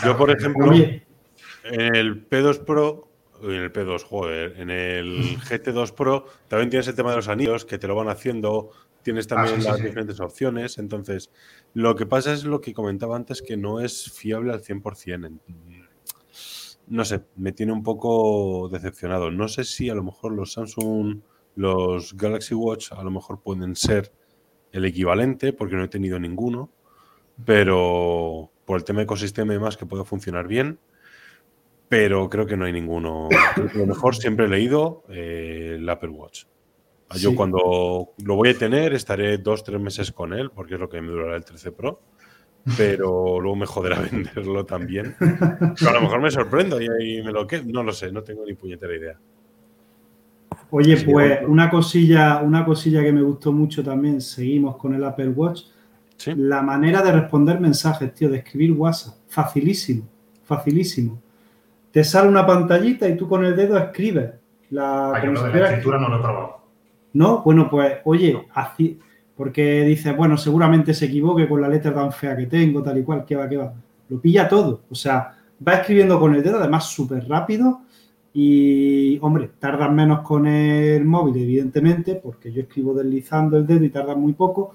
Yo, 0.03 0.17
por 0.17 0.29
ejemplo, 0.31 0.71
En 1.63 1.95
el 1.95 2.27
P2 2.27 2.59
Pro, 2.65 3.07
en 3.43 3.51
el 3.51 3.71
P2, 3.73 4.03
joder, 4.03 4.59
en 4.59 4.69
el 4.69 5.37
GT2 5.49 5.93
Pro 5.93 6.25
también 6.47 6.69
tienes 6.69 6.87
el 6.87 6.95
tema 6.95 7.11
de 7.11 7.17
los 7.17 7.27
anillos 7.27 7.65
que 7.65 7.77
te 7.77 7.87
lo 7.87 7.95
van 7.95 8.09
haciendo, 8.09 8.71
tienes 9.03 9.27
también 9.27 9.55
Ah, 9.55 9.57
sí, 9.57 9.61
sí, 9.63 9.67
las 9.67 9.77
sí. 9.77 9.83
diferentes 9.85 10.19
opciones, 10.19 10.77
entonces 10.77 11.31
lo 11.73 11.95
que 11.95 12.05
pasa 12.05 12.33
es 12.33 12.43
lo 12.45 12.61
que 12.61 12.73
comentaba 12.73 13.15
antes 13.15 13.41
que 13.41 13.57
no 13.57 13.79
es 13.79 14.11
fiable 14.11 14.53
al 14.53 14.61
100%. 14.61 15.25
en- 15.27 15.41
No 16.91 17.05
sé, 17.05 17.21
me 17.37 17.51
tiene 17.53 17.71
un 17.71 17.83
poco 17.83 18.69
decepcionado. 18.69 19.31
No 19.31 19.47
sé 19.47 19.63
si 19.63 19.89
a 19.89 19.95
lo 19.95 20.03
mejor 20.03 20.33
los 20.33 20.53
Samsung, 20.53 21.21
los 21.55 22.15
Galaxy 22.15 22.53
Watch 22.53 22.91
a 22.91 23.03
lo 23.03 23.11
mejor 23.11 23.41
pueden 23.41 23.75
ser 23.75 24.11
el 24.71 24.85
equivalente 24.85 25.53
porque 25.53 25.75
no 25.75 25.83
he 25.83 25.87
tenido 25.87 26.19
ninguno, 26.19 26.69
pero 27.45 28.51
por 28.65 28.77
el 28.77 28.83
tema 28.83 29.01
ecosistema 29.01 29.53
y 29.53 29.57
demás 29.57 29.77
que 29.77 29.85
pueda 29.85 30.03
funcionar 30.05 30.47
bien 30.47 30.79
pero 31.89 32.29
creo 32.29 32.45
que 32.45 32.55
no 32.55 32.63
hay 32.63 32.71
ninguno. 32.71 33.27
Creo 33.53 33.67
que 33.67 33.77
a 33.79 33.81
lo 33.81 33.87
mejor 33.87 34.15
siempre 34.15 34.45
he 34.45 34.47
leído 34.47 35.03
eh, 35.09 35.73
el 35.75 35.89
Apple 35.89 36.07
Watch. 36.11 36.45
Yo 37.17 37.31
Sí. 37.31 37.35
cuando 37.35 38.11
lo 38.23 38.35
voy 38.37 38.47
a 38.47 38.57
tener 38.57 38.93
estaré 38.93 39.37
dos, 39.39 39.65
tres 39.65 39.81
meses 39.81 40.13
con 40.13 40.31
él, 40.31 40.51
porque 40.51 40.75
es 40.75 40.79
lo 40.79 40.87
que 40.87 41.01
me 41.01 41.09
durará 41.09 41.35
el 41.35 41.43
13 41.43 41.73
Pro, 41.73 41.99
pero 42.77 43.39
luego 43.39 43.55
me 43.55 43.65
joderá 43.65 43.99
venderlo 44.11 44.65
también. 44.65 45.15
Pero 45.19 45.89
a 45.89 45.93
lo 45.93 46.01
mejor 46.01 46.21
me 46.21 46.31
sorprendo 46.31 46.81
y 46.81 46.87
ahí 46.87 47.21
me 47.23 47.31
lo 47.31 47.45
que 47.47 47.61
No 47.63 47.83
lo 47.83 47.91
sé, 47.91 48.11
no 48.11 48.23
tengo 48.23 48.45
ni 48.45 48.53
puñetera 48.53 48.95
idea. 48.95 49.17
Oye, 50.69 50.97
Sí, 50.97 51.05
pues 51.05 51.39
bueno. 51.41 51.51
una 51.51 51.69
cosilla, 51.69 52.41
una 52.41 52.63
cosilla 52.65 53.01
que 53.03 53.11
me 53.11 53.21
gustó 53.21 53.51
mucho 53.51 53.83
también, 53.83 54.21
seguimos 54.21 54.77
con 54.77 54.93
el 54.93 55.03
Apple 55.03 55.29
Watch, 55.29 55.63
¿Sí? 56.17 56.33
la 56.35 56.61
manera 56.61 57.01
de 57.01 57.11
responder 57.11 57.59
mensajes, 57.59 58.13
tío, 58.13 58.29
de 58.29 58.37
escribir 58.37 58.71
WhatsApp, 58.73 59.15
facilísimo, 59.27 60.07
facilísimo. 60.43 61.21
Te 61.91 62.03
sale 62.05 62.29
una 62.29 62.45
pantallita 62.45 63.07
y 63.09 63.17
tú 63.17 63.27
con 63.27 63.43
el 63.43 63.53
dedo 63.55 63.77
escribes. 63.77 64.31
La, 64.69 65.11
de 65.21 65.59
la 65.59 65.67
escritura 65.71 65.99
no 65.99 66.07
lo 66.07 66.17
he 66.17 66.21
probado. 66.21 66.61
¿No? 67.13 67.41
Bueno, 67.43 67.69
pues, 67.69 67.97
oye, 68.05 68.47
así, 68.53 68.97
porque 69.35 69.83
dices, 69.83 70.15
bueno, 70.15 70.37
seguramente 70.37 70.93
se 70.93 71.05
equivoque 71.05 71.47
con 71.47 71.61
la 71.61 71.69
letra 71.69 71.93
tan 71.93 72.11
fea 72.11 72.35
que 72.35 72.45
tengo, 72.45 72.83
tal 72.83 72.97
y 72.97 73.03
cual, 73.03 73.25
que 73.25 73.35
va, 73.35 73.47
que 73.49 73.57
va. 73.57 73.73
Lo 74.09 74.19
pilla 74.19 74.47
todo. 74.47 74.81
O 74.89 74.95
sea, 74.95 75.37
va 75.65 75.73
escribiendo 75.73 76.19
con 76.19 76.35
el 76.35 76.43
dedo, 76.43 76.59
además 76.59 76.85
súper 76.85 77.27
rápido. 77.27 77.81
Y, 78.33 79.19
hombre, 79.21 79.51
tardas 79.59 79.91
menos 79.91 80.21
con 80.21 80.47
el 80.47 81.03
móvil, 81.03 81.43
evidentemente, 81.43 82.15
porque 82.15 82.51
yo 82.51 82.61
escribo 82.61 82.93
deslizando 82.93 83.57
el 83.57 83.67
dedo 83.67 83.83
y 83.83 83.89
tarda 83.89 84.15
muy 84.15 84.33
poco, 84.33 84.73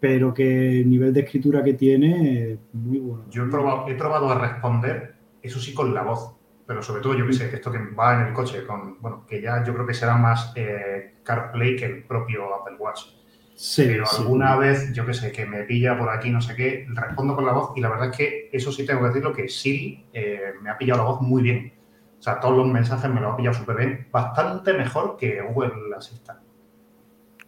pero 0.00 0.32
que 0.32 0.80
el 0.80 0.88
nivel 0.88 1.12
de 1.12 1.20
escritura 1.20 1.62
que 1.62 1.74
tiene 1.74 2.52
es 2.52 2.58
muy 2.72 2.98
bueno. 2.98 3.24
Yo 3.30 3.44
he 3.44 3.48
probado, 3.48 3.88
he 3.88 3.94
probado 3.94 4.30
a 4.30 4.38
responder, 4.38 5.14
eso 5.42 5.60
sí, 5.60 5.74
con 5.74 5.92
la 5.92 6.02
voz. 6.02 6.34
pero 6.66 6.82
sobre 6.82 7.02
todo 7.02 7.14
yo 7.14 7.26
que 7.26 7.32
sé, 7.32 7.54
esto 7.54 7.72
que 7.72 7.78
va 7.78 8.20
en 8.20 8.28
el 8.28 8.34
coche, 8.34 8.64
con, 8.66 9.00
bueno, 9.00 9.24
que 9.26 9.40
ya 9.42 9.64
yo 9.64 9.74
creo 9.74 9.86
que 9.86 9.94
será 9.94 10.16
más 10.16 10.52
eh, 10.54 11.14
CarPlay 11.22 11.76
que 11.76 11.86
el 11.86 12.04
propio 12.04 12.54
Apple 12.54 12.76
Watch. 12.78 13.18
Sí, 13.60 13.82
pero 13.88 14.06
sí. 14.06 14.22
alguna 14.22 14.54
vez, 14.54 14.92
yo 14.92 15.04
que 15.04 15.12
sé, 15.12 15.32
que 15.32 15.44
me 15.44 15.64
pilla 15.64 15.98
por 15.98 16.08
aquí, 16.10 16.30
no 16.30 16.40
sé 16.40 16.54
qué, 16.54 16.86
respondo 16.90 17.34
con 17.34 17.44
la 17.44 17.52
voz 17.52 17.72
y 17.74 17.80
la 17.80 17.88
verdad 17.88 18.10
es 18.10 18.16
que 18.16 18.50
eso 18.52 18.70
sí 18.70 18.86
tengo 18.86 19.00
que 19.00 19.08
decirlo, 19.08 19.32
que 19.32 19.48
Siri 19.48 20.06
eh, 20.12 20.52
me 20.62 20.70
ha 20.70 20.78
pillado 20.78 21.02
la 21.02 21.10
voz 21.10 21.20
muy 21.22 21.42
bien. 21.42 21.72
O 22.20 22.22
sea, 22.22 22.38
todos 22.38 22.56
los 22.56 22.68
mensajes 22.68 23.10
me 23.10 23.20
lo 23.20 23.32
ha 23.32 23.36
pillado 23.36 23.56
súper 23.56 23.76
bien, 23.76 24.06
bastante 24.12 24.74
mejor 24.74 25.16
que 25.16 25.42
Google 25.42 25.72
Assistant, 25.96 26.38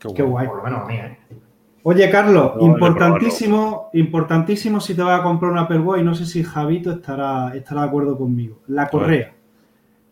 Qué 0.01 0.23
guay. 0.23 0.49
por 0.49 0.57
lo 0.57 0.65
menos 0.65 0.83
a 0.83 0.87
mí, 0.87 0.95
¿eh? 0.97 1.19
Oye, 1.85 2.11
Carlos, 2.11 2.55
No, 2.57 2.63
importantísimo, 2.67 3.89
importantísimo 3.93 4.81
si 4.81 4.97
te 4.97 5.03
vas 5.03 5.21
a 5.21 5.23
comprar 5.23 5.53
un 5.53 5.59
Apple 5.59 5.79
Watch, 5.79 6.01
y 6.01 6.05
no 6.05 6.15
sé 6.17 6.27
si 6.27 6.43
Javito 6.43 6.91
estará, 6.91 7.55
estará 7.55 7.83
de 7.83 7.87
acuerdo 7.87 8.19
conmigo. 8.19 8.59
La 8.67 8.89
correa. 8.89 9.33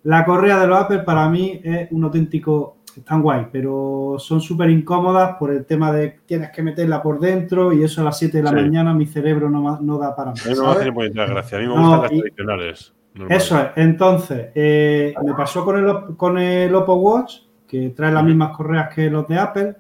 La 0.04 0.24
correa 0.24 0.60
de 0.60 0.66
los 0.68 0.78
Apple 0.80 1.00
para 1.00 1.28
mí 1.28 1.60
es 1.62 1.88
un 1.90 2.04
auténtico, 2.04 2.77
están 2.98 3.22
guay, 3.22 3.46
pero 3.52 4.16
son 4.18 4.40
súper 4.40 4.70
incómodas 4.70 5.36
por 5.38 5.50
el 5.52 5.64
tema 5.66 5.92
de 5.92 6.20
tienes 6.26 6.50
que 6.50 6.62
meterla 6.62 7.02
por 7.02 7.18
dentro 7.20 7.72
y 7.72 7.82
eso 7.82 8.00
a 8.00 8.04
las 8.04 8.18
7 8.18 8.38
de 8.38 8.42
la 8.44 8.50
Sí. 8.50 8.56
mañana 8.56 8.94
mi 8.94 9.06
cerebro 9.06 9.48
no, 9.50 9.80
no 9.80 9.98
da 9.98 10.14
para 10.14 10.30
más. 10.30 10.46
A 10.46 10.50
mí 10.50 10.54
no 10.56 10.70
hace 10.70 10.90
gracia. 11.10 11.58
A 11.58 11.60
mí 11.60 11.66
me 11.66 11.74
No, 11.74 11.80
gustan 11.82 12.02
las 12.02 12.12
y- 12.12 12.18
tradicionales. 12.20 12.94
normales. 13.14 13.42
Eso 13.44 13.58
es. 13.60 13.66
Entonces, 13.76 14.48
eh, 14.54 15.14
me 15.24 15.34
pasó 15.34 15.64
con 15.64 15.76
el, 15.78 16.16
con 16.16 16.38
el 16.38 16.74
Oppo 16.74 16.94
Watch, 16.94 17.38
que 17.66 17.90
trae 17.90 18.12
las 18.12 18.24
mismas 18.24 18.56
correas 18.56 18.94
que 18.94 19.10
los 19.10 19.26
de 19.28 19.38
Apple. 19.38 19.76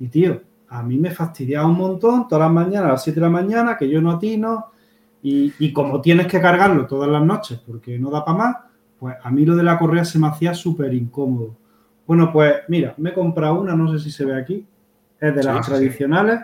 Y, 0.00 0.08
tío, 0.08 0.40
a 0.68 0.82
mí 0.82 0.96
me 0.98 1.10
fastidiaba 1.10 1.66
un 1.66 1.76
montón 1.76 2.28
todas 2.28 2.44
las 2.46 2.52
mañanas, 2.52 2.84
a 2.88 2.92
las 2.92 3.02
7 3.04 3.20
de 3.20 3.26
la 3.26 3.30
mañana, 3.32 3.76
que 3.76 3.88
yo 3.88 4.00
no 4.00 4.12
atino. 4.12 4.66
Y, 5.22 5.52
y 5.58 5.72
como 5.72 6.00
tienes 6.00 6.28
que 6.28 6.40
cargarlo 6.40 6.86
todas 6.86 7.10
las 7.10 7.22
noches 7.22 7.60
porque 7.66 7.98
no 7.98 8.08
da 8.10 8.24
para 8.24 8.38
más, 8.38 8.56
pues 9.00 9.16
a 9.22 9.30
mí 9.30 9.44
lo 9.44 9.56
de 9.56 9.64
la 9.64 9.76
correa 9.78 10.04
se 10.04 10.18
me 10.18 10.28
hacía 10.28 10.54
súper 10.54 10.94
incómodo. 10.94 11.56
Bueno, 12.08 12.32
pues 12.32 12.54
mira, 12.68 12.94
me 12.96 13.10
he 13.10 13.12
comprado 13.12 13.60
una, 13.60 13.76
no 13.76 13.92
sé 13.92 13.98
si 14.00 14.10
se 14.10 14.24
ve 14.24 14.34
aquí. 14.34 14.66
Es 15.20 15.34
de 15.34 15.42
las 15.44 15.64
sí, 15.64 15.70
tradicionales, 15.72 16.40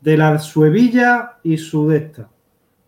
de 0.00 0.16
la 0.16 0.38
su 0.38 0.64
hebilla 0.64 1.36
y 1.42 1.58
su 1.58 1.86
de 1.88 1.98
esta. 1.98 2.22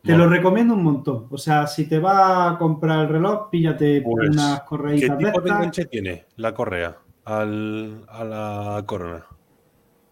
Te 0.03 0.13
Bueno, 0.13 0.25
lo 0.25 0.31
recomiendo 0.31 0.75
un 0.75 0.83
montón. 0.83 1.27
O 1.31 1.37
sea, 1.39 1.67
si 1.67 1.87
te 1.87 1.99
vas 1.99 2.55
a 2.55 2.59
comprar 2.59 3.01
el 3.01 3.09
reloj, 3.09 3.51
píllate 3.51 4.01
Pues, 4.03 4.31
unas 4.31 4.61
¿Qué 4.61 4.67
correitas 4.67 5.19
de 5.19 5.25
tipo 5.27 5.41
de 5.41 5.49
estas. 5.49 5.59
enganche 5.59 5.85
tiene 5.85 6.25
la 6.37 6.55
correa 6.55 6.97
al- 7.27 8.05
a 8.09 8.25
la 8.25 8.83
corona? 8.87 9.27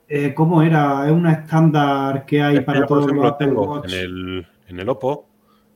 Eh, 0.07 0.35
¿Cómo 0.35 0.63
era? 0.63 1.07
Es 1.07 1.13
una 1.13 1.33
estándar 1.33 2.27
que 2.27 2.43
hay 2.43 2.57
Es 2.59 2.65
para 2.65 2.85
todos 2.85 3.11
los 3.11 3.25
Apple 3.25 3.53
Watch. 3.53 3.93
en 3.93 3.99
el, 4.01 4.47
en 4.69 4.81
el 4.81 4.89
Oppo, 4.89 5.27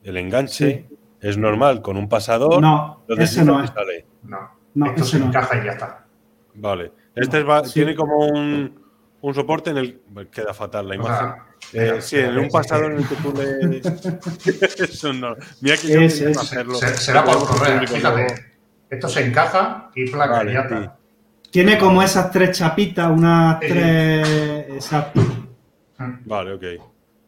el 0.02 0.16
enganche 0.18 0.86
es 1.20 1.38
normal 1.38 1.80
con 1.80 1.96
un 1.96 2.08
pasador. 2.08 2.60
No, 2.60 3.00
lo 3.06 3.16
ese 3.16 3.44
no 3.44 3.62
es. 3.62 3.70
sale. 3.70 4.06
No, 4.24 4.38
No, 4.74 4.86
esto 4.86 5.04
se 5.04 5.18
no 5.18 5.24
es. 5.24 5.28
encaja 5.30 5.60
y 5.62 5.64
ya 5.66 5.72
está. 5.72 6.04
Vale. 6.54 6.92
Este 7.14 7.38
es 7.40 7.48
va- 7.48 7.64
sí. 7.64 7.74
tiene 7.74 7.94
como 7.94 8.16
un, 8.26 8.80
un 9.20 9.34
soporte 9.34 9.70
en 9.70 9.76
el. 9.78 10.00
Queda 10.30 10.52
fatal 10.54 10.88
la 10.88 10.94
O 10.94 10.96
imagen. 10.96 11.16
sea, 11.18 11.44
Eh, 11.72 11.90
mira, 11.90 12.00
sí, 12.02 12.18
en 12.18 12.38
un 12.38 12.44
es 12.44 12.52
pasador 12.52 12.90
que- 12.90 12.96
en 12.96 13.02
el 13.02 13.08
que 13.08 13.16
tú 13.16 13.34
le. 13.36 14.84
Eso 14.84 15.12
no. 15.12 15.36
Mira 15.60 15.76
que 15.76 15.88
yo 15.88 15.94
quería 16.00 16.06
es- 16.06 16.38
hacerlo. 16.38 16.74
se- 16.74 16.94
será 16.96 17.24
por 17.24 17.38
público 17.38 17.94
fíjate. 17.94 18.26
Esto 18.90 19.08
se 19.08 19.26
encaja 19.26 19.90
y 19.94 20.10
placa, 20.10 20.32
Vale, 20.32 20.52
ya 20.52 20.68
sí. 20.68 20.74
está. 20.74 20.96
Tiene 21.50 21.78
como 21.78 22.02
esas 22.02 22.30
tres 22.32 22.56
chapitas, 22.58 23.10
unas 23.10 23.58
Sí. 23.60 23.68
tres. 23.68 24.28
Exacto. 24.70 25.20
Mm. 25.98 26.12
Vale, 26.26 26.52
ok. 26.54 26.62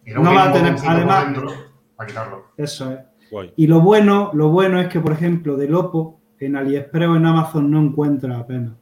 Y 0.05 0.11
luego 0.11 0.25
No 0.25 0.35
va 0.35 0.45
a 0.51 0.53
tener- 0.53 0.77
además- 0.87 1.25
dentro 1.25 1.53
para 1.97 2.07
quitarlo. 2.09 2.47
Eso 2.57 2.93
es. 2.93 2.99
Guay. 3.31 3.53
Y 3.57 3.67
lo 3.67 3.81
bueno, 3.81 4.31
lo 4.35 4.49
bueno 4.51 4.81
es 4.81 4.89
que, 4.89 5.01
por 5.01 5.13
ejemplo, 5.13 5.57
del 5.57 5.75
Oppo, 5.75 6.21
en 6.41 6.57
AliExpress 6.57 7.09
o 7.09 7.16
en 7.16 7.26
Amazon 7.26 7.70
no 7.70 7.80
encuentra 7.80 8.39
apenas. 8.39 8.74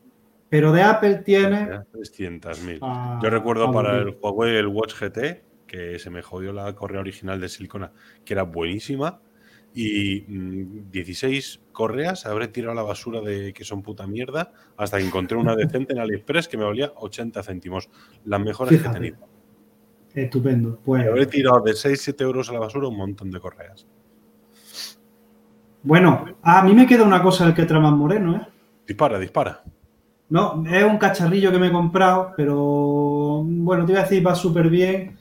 Pero 0.48 0.72
de 0.72 0.82
Apple 0.82 1.16
tiene. 1.24 1.68
300.000. 1.92 2.78
a- 2.82 3.18
Yo 3.22 3.30
recuerdo 3.30 3.72
para 3.72 3.98
el 3.98 4.16
Huawei 4.20 4.56
el 4.56 4.68
Watch 4.68 4.94
GT 5.00 5.42
que 5.66 5.98
se 5.98 6.10
me 6.10 6.22
jodió 6.22 6.52
la 6.52 6.72
correa 6.74 7.00
original 7.00 7.40
de 7.40 7.48
silicona, 7.48 7.90
que 8.24 8.34
era 8.34 8.42
buenísima. 8.44 9.20
Y 9.76 10.24
mm, 10.28 10.90
16 10.92 11.60
correas 11.72 12.26
habré 12.26 12.46
tirado 12.46 12.70
a 12.72 12.74
la 12.76 12.82
basura 12.82 13.20
de 13.20 13.52
que 13.52 13.64
son 13.64 13.82
puta 13.82 14.06
mierda 14.06 14.52
hasta 14.76 14.98
que 14.98 15.04
encontré 15.04 15.36
una 15.36 15.56
decente 15.56 15.94
en 15.94 15.98
AliExpress 15.98 16.46
que 16.46 16.56
me 16.56 16.64
valía 16.64 16.92
80 16.94 17.42
céntimos. 17.42 17.88
Las 18.24 18.40
mejores 18.40 18.80
que 18.80 18.86
he 18.88 18.92
tenido. 18.92 19.16
Estupendo. 20.14 20.78
Pues, 20.84 21.04
Y 21.04 21.08
habré 21.08 21.26
tirado 21.26 21.60
de 21.64 21.72
6-7 21.72 22.20
euros 22.22 22.48
a 22.50 22.52
la 22.52 22.60
basura 22.60 22.86
un 22.86 22.96
montón 22.96 23.32
de 23.32 23.40
correas. 23.40 23.84
Bueno, 25.84 26.24
a 26.42 26.62
mí 26.62 26.74
me 26.74 26.86
queda 26.86 27.04
una 27.04 27.22
cosa 27.22 27.44
del 27.44 27.54
que 27.54 27.64
tramas 27.64 27.92
Moreno, 27.92 28.36
¿eh? 28.36 28.40
Dispara, 28.86 29.18
dispara. 29.18 29.62
No, 30.30 30.64
es 30.66 30.82
un 30.82 30.98
cacharrillo 30.98 31.52
que 31.52 31.58
me 31.58 31.68
he 31.68 31.72
comprado, 31.72 32.32
pero 32.36 33.42
bueno, 33.44 33.84
te 33.84 33.92
iba 33.92 34.00
a 34.00 34.04
decir, 34.04 34.26
va 34.26 34.34
súper 34.34 34.68
bien. 34.68 35.16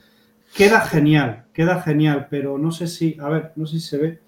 Queda 0.56 0.80
genial, 0.80 1.44
queda 1.52 1.80
genial, 1.82 2.26
pero 2.30 2.58
no 2.58 2.72
sé 2.72 2.86
si, 2.88 3.16
a 3.20 3.28
ver, 3.28 3.52
no 3.56 3.66
sé 3.66 3.78
si 3.78 3.86
se 3.86 3.98
ve. 3.98 4.18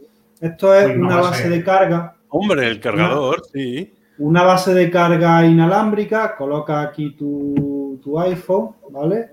Esto 0.41 0.75
es 0.75 0.89
Uy, 0.89 0.99
no 0.99 1.07
una 1.07 1.17
base 1.21 1.49
de 1.49 1.65
carga, 1.65 2.17
Hombre, 2.29 2.69
el 2.69 2.81
cargador, 2.81 3.43
sí. 3.53 3.95
una 4.19 4.43
base 4.43 4.75
de 4.75 4.91
carga 4.91 5.45
inalámbrica, 5.47 6.37
coloca 6.37 6.83
aquí 6.83 7.13
tu, 7.17 7.99
tu 8.03 8.21
iPhone, 8.21 8.73
¿vale? 8.91 9.31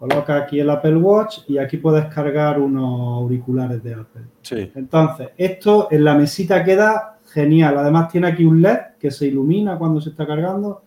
Coloca 0.00 0.34
aquí 0.34 0.58
el 0.58 0.70
Apple 0.70 0.96
Watch 0.96 1.40
y 1.46 1.58
aquí 1.58 1.76
puedes 1.76 2.06
cargar 2.06 2.58
unos 2.58 3.18
auriculares 3.22 3.82
de 3.82 3.92
Apple. 3.92 4.22
Sí. 4.40 4.72
Entonces, 4.74 5.28
esto 5.36 5.88
en 5.90 6.04
la 6.04 6.14
mesita 6.14 6.64
queda 6.64 7.18
genial. 7.32 7.76
Además, 7.76 8.08
tiene 8.10 8.28
aquí 8.28 8.44
un 8.46 8.62
LED 8.62 8.78
que 8.98 9.10
se 9.10 9.26
ilumina 9.26 9.76
cuando 9.76 10.00
se 10.00 10.08
está 10.08 10.26
cargando. 10.26 10.84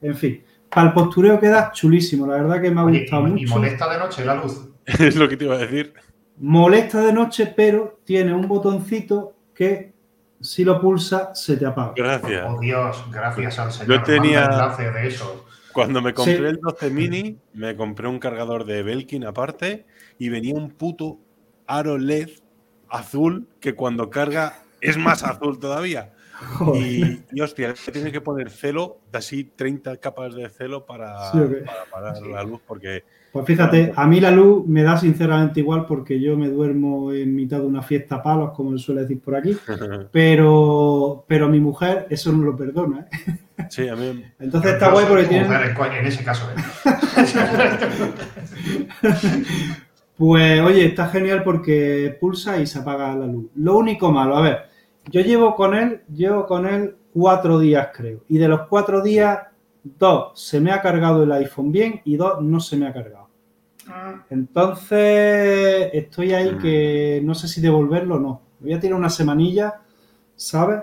En 0.00 0.14
fin, 0.14 0.42
para 0.70 0.88
el 0.88 0.92
postureo 0.94 1.38
queda 1.38 1.70
chulísimo. 1.72 2.26
La 2.26 2.36
verdad 2.36 2.62
que 2.62 2.70
me 2.70 2.80
ha 2.80 2.84
Oye, 2.84 3.00
gustado 3.02 3.28
y, 3.28 3.30
y 3.30 3.32
mucho. 3.42 3.54
molesta 3.54 3.92
de 3.92 3.98
noche 3.98 4.24
la 4.24 4.34
luz. 4.36 4.66
es 4.86 5.14
lo 5.16 5.28
que 5.28 5.36
te 5.36 5.44
iba 5.44 5.56
a 5.56 5.58
decir. 5.58 5.92
Molesta 6.38 7.02
de 7.02 7.12
noche, 7.12 7.52
pero 7.54 8.00
tiene 8.02 8.32
un 8.34 8.48
botoncito 8.48 9.34
que 9.54 9.92
si 10.40 10.64
lo 10.64 10.80
pulsa 10.80 11.34
se 11.34 11.58
te 11.58 11.66
apaga. 11.66 11.92
Gracias. 11.94 12.46
Oh 12.48 12.58
Dios, 12.60 13.04
gracias 13.12 13.58
al 13.58 13.70
Señor. 13.72 14.02
tenía- 14.04 14.40
Manda 14.48 14.54
enlace 14.64 14.90
de 14.90 15.06
eso. 15.06 15.44
Cuando 15.74 16.00
me 16.00 16.14
compré 16.14 16.36
Sí. 16.38 16.44
el 16.44 16.56
12 16.60 16.90
mini, 16.90 17.36
me 17.52 17.76
compré 17.76 18.08
un 18.08 18.18
cargador 18.18 18.64
de 18.64 18.82
Belkin 18.82 19.24
aparte 19.24 19.84
y 20.18 20.28
venía 20.30 20.54
un 20.54 20.70
puto 20.70 21.18
aro 21.66 21.98
LED 21.98 22.30
azul 22.88 23.48
que 23.60 23.74
cuando 23.74 24.08
carga 24.08 24.62
es 24.80 24.96
más 24.96 25.22
azul 25.24 25.58
todavía. 25.58 26.12
Y, 26.74 27.20
y, 27.32 27.40
hostia, 27.40 27.74
tiene 27.92 28.10
que 28.10 28.20
poner 28.20 28.50
celo, 28.50 28.98
de 29.12 29.18
así 29.18 29.44
30 29.44 29.96
capas 29.98 30.34
de 30.34 30.48
celo 30.50 30.84
para, 30.84 31.30
Sí, 31.30 31.38
para 31.64 31.84
parar 31.90 32.22
la 32.22 32.42
luz, 32.42 32.60
porque 32.66 33.04
Pues 33.34 33.46
fíjate, 33.46 33.92
a 33.96 34.06
mí 34.06 34.20
la 34.20 34.30
luz 34.30 34.64
me 34.64 34.84
da 34.84 34.96
sinceramente 34.96 35.58
igual 35.58 35.86
porque 35.86 36.20
yo 36.20 36.36
me 36.36 36.48
duermo 36.48 37.12
en 37.12 37.34
mitad 37.34 37.58
de 37.58 37.66
una 37.66 37.82
fiesta 37.82 38.14
a 38.14 38.22
palos, 38.22 38.52
como 38.52 38.70
se 38.78 38.84
suele 38.84 39.00
decir 39.02 39.18
por 39.20 39.34
aquí, 39.34 39.56
pero, 40.12 41.24
pero 41.26 41.48
mi 41.48 41.58
mujer 41.58 42.06
eso 42.10 42.30
no 42.32 42.44
lo 42.44 42.56
perdona. 42.56 43.08
¿eh? 43.10 43.36
sí, 43.70 43.88
a 43.88 43.96
mí 43.96 44.22
Entonces 44.38 44.74
está 44.74 44.92
guay 44.92 45.06
porque 45.08 45.24
tiene... 45.24 45.46
mujer 45.46 45.66
en, 45.68 45.76
cua- 45.76 45.98
en 45.98 46.06
ese 46.06 46.22
caso. 46.22 46.46
¿eh? 46.56 46.60
Pues 50.16 50.60
oye, 50.60 50.84
está 50.86 51.08
genial 51.08 51.42
porque 51.42 52.16
pulsa 52.20 52.60
y 52.60 52.68
se 52.68 52.78
apaga 52.78 53.16
la 53.16 53.26
luz. 53.26 53.46
Lo 53.56 53.76
único 53.76 54.12
malo, 54.12 54.36
a 54.36 54.42
ver, 54.42 54.58
yo 55.10 55.20
llevo 55.22 55.56
con 55.56 55.74
él, 55.74 56.02
llevo 56.14 56.46
con 56.46 56.66
él 56.66 56.94
cuatro 57.12 57.58
días 57.58 57.88
creo. 57.92 58.20
Y 58.28 58.38
de 58.38 58.46
los 58.46 58.60
cuatro 58.68 59.02
días, 59.02 59.40
dos 59.82 60.40
se 60.40 60.60
me 60.60 60.70
ha 60.70 60.80
cargado 60.80 61.24
el 61.24 61.32
iPhone 61.32 61.72
bien 61.72 62.00
y 62.04 62.14
dos 62.16 62.40
no 62.40 62.60
se 62.60 62.76
me 62.76 62.86
ha 62.86 62.92
cargado. 62.92 63.23
Entonces 64.30 65.90
estoy 65.92 66.32
ahí 66.32 66.56
que 66.58 67.20
no 67.24 67.34
sé 67.34 67.48
si 67.48 67.60
devolverlo 67.60 68.16
o 68.16 68.20
no. 68.20 68.40
Me 68.60 68.66
voy 68.68 68.74
a 68.74 68.80
tirar 68.80 68.98
una 68.98 69.10
semanilla, 69.10 69.80
¿sabes? 70.36 70.80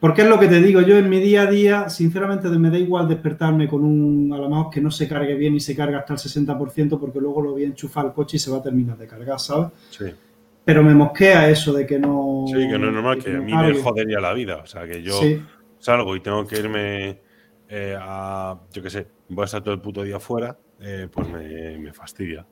Porque 0.00 0.22
es 0.22 0.28
lo 0.28 0.38
que 0.38 0.48
te 0.48 0.60
digo, 0.60 0.82
yo 0.82 0.98
en 0.98 1.08
mi 1.08 1.18
día 1.18 1.42
a 1.42 1.46
día, 1.50 1.88
sinceramente 1.88 2.48
me 2.50 2.68
da 2.70 2.78
igual 2.78 3.08
despertarme 3.08 3.66
con 3.66 3.84
un, 3.84 4.30
a 4.34 4.36
lo 4.36 4.50
mejor 4.50 4.68
que 4.70 4.80
no 4.82 4.90
se 4.90 5.08
cargue 5.08 5.34
bien 5.34 5.54
y 5.54 5.60
se 5.60 5.74
carga 5.74 6.00
hasta 6.00 6.12
el 6.12 6.18
60% 6.18 7.00
porque 7.00 7.20
luego 7.20 7.40
lo 7.40 7.52
voy 7.52 7.64
a 7.64 7.66
enchufar 7.68 8.04
al 8.04 8.12
coche 8.12 8.36
y 8.36 8.40
se 8.40 8.50
va 8.50 8.58
a 8.58 8.62
terminar 8.62 8.98
de 8.98 9.06
cargar, 9.06 9.40
¿sabes? 9.40 9.68
sí. 9.90 10.06
Pero 10.64 10.82
me 10.82 10.94
mosquea 10.94 11.50
eso 11.50 11.74
de 11.74 11.84
que 11.86 11.98
no... 11.98 12.44
Sí, 12.46 12.54
que 12.54 12.78
no 12.78 12.88
es 12.88 12.92
normal, 12.94 13.22
que 13.22 13.30
a 13.30 13.34
no 13.34 13.42
mí 13.42 13.52
me 13.54 13.74
jodería 13.82 14.18
la 14.18 14.32
vida. 14.32 14.56
O 14.62 14.66
sea, 14.66 14.86
que 14.86 15.02
yo 15.02 15.12
Sí, 15.20 15.42
salgo 15.78 16.16
y 16.16 16.20
tengo 16.20 16.46
que 16.46 16.58
irme 16.58 17.20
eh, 17.68 17.94
a, 18.00 18.58
yo 18.72 18.82
qué 18.82 18.88
sé, 18.88 19.06
voy 19.28 19.42
a 19.42 19.44
estar 19.44 19.62
todo 19.62 19.74
el 19.74 19.82
puto 19.82 20.02
día 20.02 20.18
fuera, 20.18 20.56
eh, 20.80 21.08
pues 21.12 21.28
me, 21.28 21.78
me 21.78 21.92
fastidia. 21.92 22.46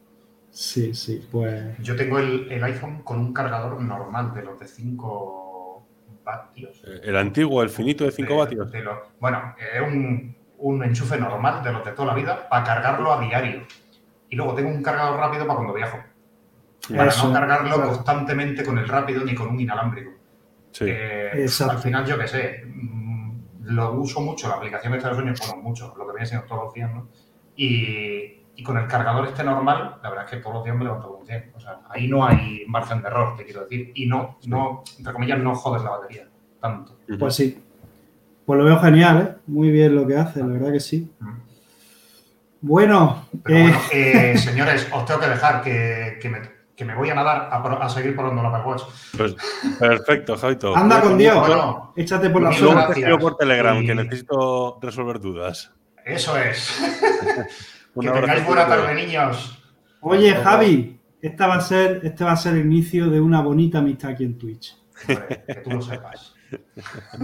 sí, 0.51 0.95
sí, 0.95 1.27
pues... 1.31 1.77
Yo 1.79 1.97
tengo 1.97 2.19
el, 2.19 2.51
el 2.51 2.63
iPhone 2.65 3.03
con 3.03 3.19
un 3.19 3.33
cargador 3.33 3.81
normal 3.81 4.33
de 4.35 4.43
los 4.43 4.59
de 4.61 4.67
5 4.69 5.87
vatios. 6.25 6.83
Eh, 6.87 7.01
El 7.05 7.17
antiguo, 7.17 7.63
el 7.63 7.71
finito 7.71 8.05
de 8.05 8.11
5 8.13 8.33
De- 8.33 8.39
vatios. 8.39 8.73
de 8.73 8.83
los- 8.83 8.99
bueno, 9.19 9.55
es 9.59 9.81
un, 9.81 10.37
un 10.59 10.85
enchufe 10.85 11.19
normal 11.19 11.63
de 11.65 11.73
los 11.73 11.85
de 11.85 11.93
toda 11.93 12.09
la 12.09 12.15
vida 12.15 12.49
para 12.49 12.65
cargarlo 12.65 13.13
a 13.13 13.21
diario. 13.21 13.63
Y 14.29 14.37
luego 14.37 14.55
tengo 14.55 14.71
un 14.71 14.83
cargador 14.83 15.19
rápido 15.19 15.47
para 15.47 15.57
cuando 15.57 15.75
viajo. 15.75 15.99
Para 16.89 17.09
Eso, 17.09 17.29
no 17.29 17.33
cargarlo 17.35 17.75
claro. 17.77 17.91
constantemente 17.93 18.65
con 18.65 18.79
el 18.79 18.89
rápido 18.89 19.25
ni 19.25 19.35
con 19.35 19.49
un 19.49 19.61
inalámbrico. 19.61 20.13
Sí. 20.73 20.85
Eh, 20.89 21.47
al 21.69 21.79
final, 21.79 22.07
yo 22.07 22.19
qué 22.19 22.27
sé, 22.29 22.63
mm, 22.67 23.41
lo 23.65 23.93
uso 23.93 24.21
mucho, 24.21 24.49
la 24.49 24.55
aplicación 24.57 24.93
de 24.95 25.01
sueños, 25.01 25.39
bueno, 25.47 25.63
mucho, 25.63 25.95
lo 25.97 26.07
que 26.07 26.13
viene 26.15 26.27
siendo 26.27 26.47
todos 26.47 26.65
los 26.65 26.75
días, 26.75 26.93
¿no? 26.95 27.09
Y, 27.65 28.43
y 28.57 28.63
con 28.63 28.77
el 28.77 28.87
cargador 28.87 29.27
este 29.27 29.45
normal, 29.45 29.97
la 30.03 30.09
verdad 30.11 30.25
es 30.25 30.31
que 30.33 30.37
todos 30.39 30.55
los 30.57 30.65
días 30.65 30.77
me 30.77 30.85
levanto 30.85 31.09
con 31.09 31.21
un 31.21 31.27
100. 31.27 31.53
O 31.55 31.61
sea, 31.61 31.81
ahí 31.91 32.09
no 32.09 32.27
hay 32.27 32.65
margen 32.67 33.01
de 33.03 33.09
error, 33.09 33.37
te 33.37 33.45
quiero 33.45 33.63
decir. 33.63 33.93
Y 33.95 34.07
no, 34.07 34.39
no 34.47 34.83
entre 34.99 35.13
comillas, 35.13 35.39
no 35.39 35.55
jodes 35.55 35.83
la 35.85 35.91
batería 35.91 36.29
tanto. 36.61 36.97
Pues 37.19 37.35
sí. 37.35 37.63
Pues 38.45 38.59
lo 38.59 38.65
veo 38.65 38.79
genial, 38.81 39.19
¿eh? 39.23 39.41
Muy 39.47 39.71
bien 39.71 39.95
lo 39.95 40.07
que 40.07 40.17
hace, 40.17 40.41
la 40.41 40.47
verdad 40.47 40.73
que 40.73 40.81
sí. 40.81 41.11
Bueno, 42.61 43.27
Pero 43.43 43.59
eh, 43.59 43.63
bueno, 43.63 43.79
eh, 43.93 44.39
señores, 44.39 44.89
os 44.93 45.05
tengo 45.05 45.21
que 45.21 45.29
dejar 45.29 45.63
que, 45.63 46.19
que 46.21 46.29
me, 46.29 46.41
que 46.77 46.85
me 46.85 46.95
voy 46.95 47.11
a 47.11 47.15
nadar 47.15 47.49
a, 47.53 47.89
seguir 47.89 48.15
probando 48.15 48.43
la 48.43 48.49
Apple 48.51 48.71
Watch. 48.73 48.83
Pues 49.17 49.37
perfecto, 49.79 50.37
Jaito. 50.37 50.77
anda 50.77 51.01
con 51.01 51.19
Dios. 51.19 51.39
Bueno, 51.47 51.93
Échate 51.97 52.31
por 52.31 52.43
la 52.43 52.51
mil 52.51 52.61
Luego 52.61 52.75
zona. 52.75 52.87
te 52.87 53.01
escribo 53.01 53.19
por 53.19 53.37
Telegram, 53.37 53.83
Y- 53.83 53.87
que 53.87 53.95
necesito 53.95 54.79
resolver 54.81 55.21
dudas. 55.21 55.73
Eso 56.05 56.37
es. 56.39 56.81
Que 58.01 58.09
tengáis 58.11 58.47
buena 58.47 58.67
tarde, 58.67 58.95
niños. 58.95 59.63
Oye, 60.01 60.35
Javi, 60.35 60.99
esta 61.21 61.47
va 61.47 61.57
a 61.57 61.61
ser, 61.61 62.01
este 62.03 62.25
va 62.25 62.33
a 62.33 62.37
ser 62.37 62.55
el 62.55 62.65
inicio 62.65 63.11
de 63.11 63.21
una 63.21 63.43
bonita 63.43 63.81
amistad 63.81 64.13
aquí 64.13 64.25
en 64.25 64.39
Twitch. 64.39 64.75
Hombre, 65.07 65.45
que 65.47 65.55
tú 65.57 65.71
lo 65.73 65.83
sepas. 65.83 66.35
La 67.19 67.21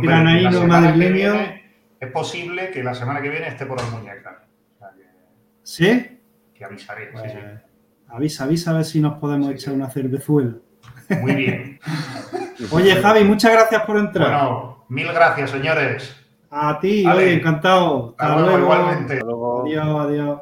que 0.00 0.66
madrileño. 0.66 1.32
viene, 1.32 1.74
Es 2.00 2.10
posible 2.12 2.70
que 2.70 2.82
la 2.84 2.94
semana 2.94 3.22
que 3.22 3.30
viene 3.30 3.48
esté 3.48 3.64
por 3.64 3.80
el 3.80 3.86
muñeca. 3.86 4.44
O 4.74 4.78
sea, 4.78 4.90
que, 4.90 5.04
¿Sí? 5.62 6.18
que 6.54 6.64
avisaré. 6.66 7.06
sí, 7.06 7.10
Pues, 7.12 7.32
sí. 7.32 7.38
avisa, 8.08 8.44
avisa 8.44 8.70
a 8.72 8.74
ver 8.74 8.84
si 8.84 9.00
nos 9.00 9.18
podemos 9.18 9.46
Sí, 9.48 9.54
echar 9.54 9.72
sí. 9.72 9.76
una 9.80 9.88
cervezuela. 9.88 10.52
Muy 11.20 11.34
bien. 11.34 11.80
Oye, 12.72 12.94
Javi, 12.96 13.24
muchas 13.24 13.52
gracias 13.52 13.82
por 13.84 13.96
entrar. 13.96 14.28
Bueno, 14.28 14.84
mil 14.90 15.10
gracias, 15.12 15.50
señores. 15.50 16.14
A 16.54 16.78
ti, 16.80 17.02
vale. 17.04 17.24
oye, 17.24 17.34
encantado. 17.34 18.10
Hasta 18.18 18.24
Hasta 18.26 18.40
luego, 18.40 18.58
luego. 18.58 18.74
igualmente. 18.74 19.14
Adiós, 19.80 20.06
adiós. 20.06 20.40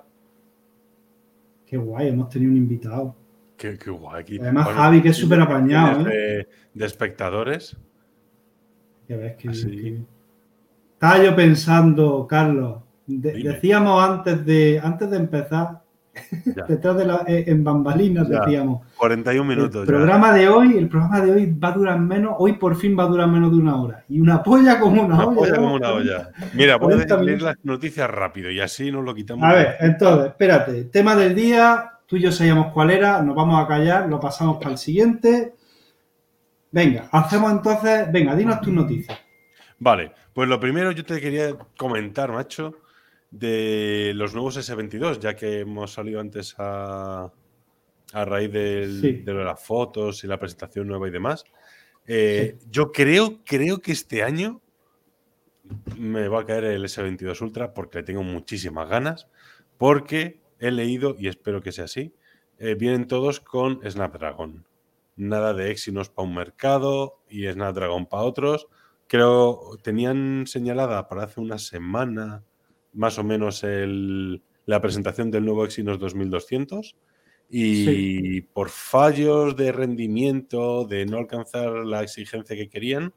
Qué 1.66 1.76
guay, 1.76 2.08
hemos 2.08 2.28
tenido 2.28 2.50
un 2.50 2.56
invitado. 2.56 3.14
Qué, 3.56 3.78
qué 3.78 3.90
guay. 3.90 4.20
aquí. 4.22 4.38
Además, 4.40 4.68
Javi, 4.68 5.02
que 5.02 5.10
es 5.10 5.16
súper 5.16 5.40
apañado, 5.40 6.02
tienes 6.04 6.12
De, 6.14 6.48
de 6.74 6.86
espectadores. 6.86 7.76
Ya 9.08 9.16
ves 9.16 9.36
que, 9.36 9.48
Así. 9.50 9.70
que- 9.70 10.02
Estaba 10.94 11.22
yo 11.24 11.34
pensando, 11.36 12.26
Carlos. 12.28 12.82
de- 13.06 13.32
decíamos 13.42 14.02
antes 14.02 14.44
de, 14.44 14.80
antes 14.82 15.10
de 15.10 15.16
empezar, 15.16 15.79
Ya. 16.56 16.64
detrás 16.64 16.96
de 16.96 17.06
la, 17.06 17.24
eh, 17.26 17.44
en 17.46 17.62
bambalinas, 17.64 18.28
Ya. 18.28 18.40
decíamos. 18.40 18.82
41 18.96 19.48
minutos 19.48 19.82
el 19.82 19.86
ya. 19.86 19.94
programa 19.94 20.32
de 20.34 20.48
hoy, 20.48 20.76
el 20.76 20.88
programa 20.88 21.20
de 21.20 21.30
hoy 21.32 21.46
va 21.52 21.68
a 21.68 21.72
durar 21.72 21.98
menos, 22.00 22.34
hoy 22.38 22.54
por 22.54 22.76
fin 22.76 22.96
va 22.98 23.04
a 23.04 23.06
durar 23.06 23.28
menos 23.28 23.50
de 23.52 23.58
una 23.58 23.80
hora. 23.80 24.04
Y 24.08 24.20
una 24.20 24.42
polla 24.42 24.78
como 24.80 25.02
una, 25.02 25.14
Una 25.14 25.26
olla. 25.26 25.34
polla 25.36 25.56
como 25.56 25.74
una 25.74 25.92
olla. 25.92 26.30
Mira, 26.54 26.76
voy 26.76 26.92
a 26.92 26.96
40 27.06 27.22
leer 27.22 27.42
las 27.42 27.56
noticias 27.62 28.10
rápido 28.10 28.50
y 28.50 28.60
así 28.60 28.90
nos 28.90 29.04
lo 29.04 29.14
quitamos. 29.14 29.44
A 29.48 29.52
ver, 29.54 29.76
entonces, 29.80 30.26
espérate. 30.28 30.84
Tema 30.84 31.14
del 31.16 31.34
día, 31.34 31.90
tú 32.06 32.16
y 32.16 32.20
yo 32.22 32.32
sabíamos 32.32 32.72
cuál 32.72 32.90
era, 32.90 33.22
nos 33.22 33.34
vamos 33.36 33.62
a 33.62 33.66
callar, 33.68 34.08
lo 34.08 34.18
pasamos 34.20 34.58
para 34.58 34.72
el 34.72 34.78
siguiente. 34.78 35.54
Venga, 36.72 37.08
hacemos 37.10 37.50
entonces, 37.52 38.10
venga, 38.12 38.34
dinos 38.36 38.60
tus 38.60 38.72
noticias. 38.72 39.18
Vale, 39.78 40.12
pues 40.32 40.48
lo 40.48 40.60
primero 40.60 40.92
yo 40.92 41.04
te 41.04 41.20
quería 41.20 41.54
comentar, 41.76 42.30
macho, 42.32 42.74
de 43.30 44.12
los 44.14 44.34
nuevos 44.34 44.56
S22, 44.56 45.18
ya 45.20 45.36
que 45.36 45.60
hemos 45.60 45.92
salido 45.92 46.20
antes 46.20 46.54
a, 46.58 47.32
a 48.12 48.24
raíz 48.24 48.50
del- 48.52 49.00
Sí. 49.00 49.12
de 49.22 49.32
lo 49.32 49.38
de 49.40 49.44
las 49.44 49.62
fotos 49.62 50.24
y 50.24 50.26
la 50.26 50.38
presentación 50.38 50.88
nueva 50.88 51.08
y 51.08 51.10
demás. 51.12 51.44
Eh, 52.06 52.58
Yo 52.68 52.90
creo, 52.90 53.38
creo 53.44 53.78
que 53.80 53.92
este 53.92 54.22
año 54.22 54.60
me 55.96 56.26
va 56.28 56.40
a 56.40 56.44
caer 56.44 56.64
el 56.64 56.84
S22 56.84 57.40
Ultra 57.42 57.72
porque 57.72 57.98
le 57.98 58.04
tengo 58.04 58.22
muchísimas 58.24 58.88
ganas, 58.88 59.28
porque 59.78 60.40
he 60.58 60.70
leído, 60.72 61.14
y 61.18 61.28
espero 61.28 61.62
que 61.62 61.70
sea 61.72 61.84
así, 61.84 62.12
eh, 62.58 62.74
vienen 62.74 63.06
todos 63.06 63.40
con 63.40 63.80
Snapdragon. 63.88 64.66
Nada 65.16 65.54
de 65.54 65.70
Exynos 65.70 66.08
para 66.10 66.26
un 66.26 66.34
mercado 66.34 67.20
y 67.28 67.46
Snapdragon 67.46 68.06
para 68.06 68.24
otros. 68.24 68.66
Creo, 69.06 69.78
tenían 69.82 70.46
señalada 70.46 71.06
para 71.08 71.24
hace 71.24 71.40
una 71.40 71.58
semana 71.58 72.42
más 72.92 73.18
o 73.18 73.24
menos 73.24 73.62
el- 73.64 74.42
la 74.66 74.80
presentación 74.80 75.30
del 75.30 75.44
nuevo 75.44 75.64
Exynos 75.64 75.98
2200 75.98 76.96
y 77.52 78.40
por 78.42 78.68
fallos 78.68 79.56
de 79.56 79.72
rendimiento, 79.72 80.84
de 80.84 81.04
no 81.06 81.18
alcanzar 81.18 81.72
la 81.84 82.02
exigencia 82.02 82.54
que 82.56 82.68
querían, 82.68 83.12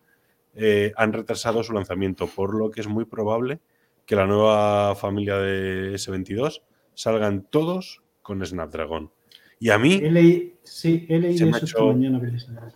eh, 0.56 0.92
han 0.96 1.14
retrasado 1.14 1.64
su 1.64 1.74
lanzamiento, 1.74 2.28
por 2.28 2.56
lo 2.56 2.72
que 2.72 2.82
es 2.82 2.88
muy 2.88 3.06
probable 3.06 3.60
que 4.06 4.16
la 4.16 4.26
nueva 4.26 4.96
familia 4.96 5.38
de 5.38 5.94
S22 5.96 6.62
salgan 6.96 7.48
todos 7.50 8.02
con 8.22 8.44
Snapdragon. 8.46 9.12
Y 9.60 9.70
a 9.70 9.78
mí 9.78 9.94
He 10.04 10.12
leí- 10.12 10.54
sí, 10.64 11.06
he 11.08 11.38
Se 11.38 11.46
me 11.46 11.52
eso 11.52 11.66
esta 11.66 11.78
hecho- 11.78 11.86
mañana 11.88 12.20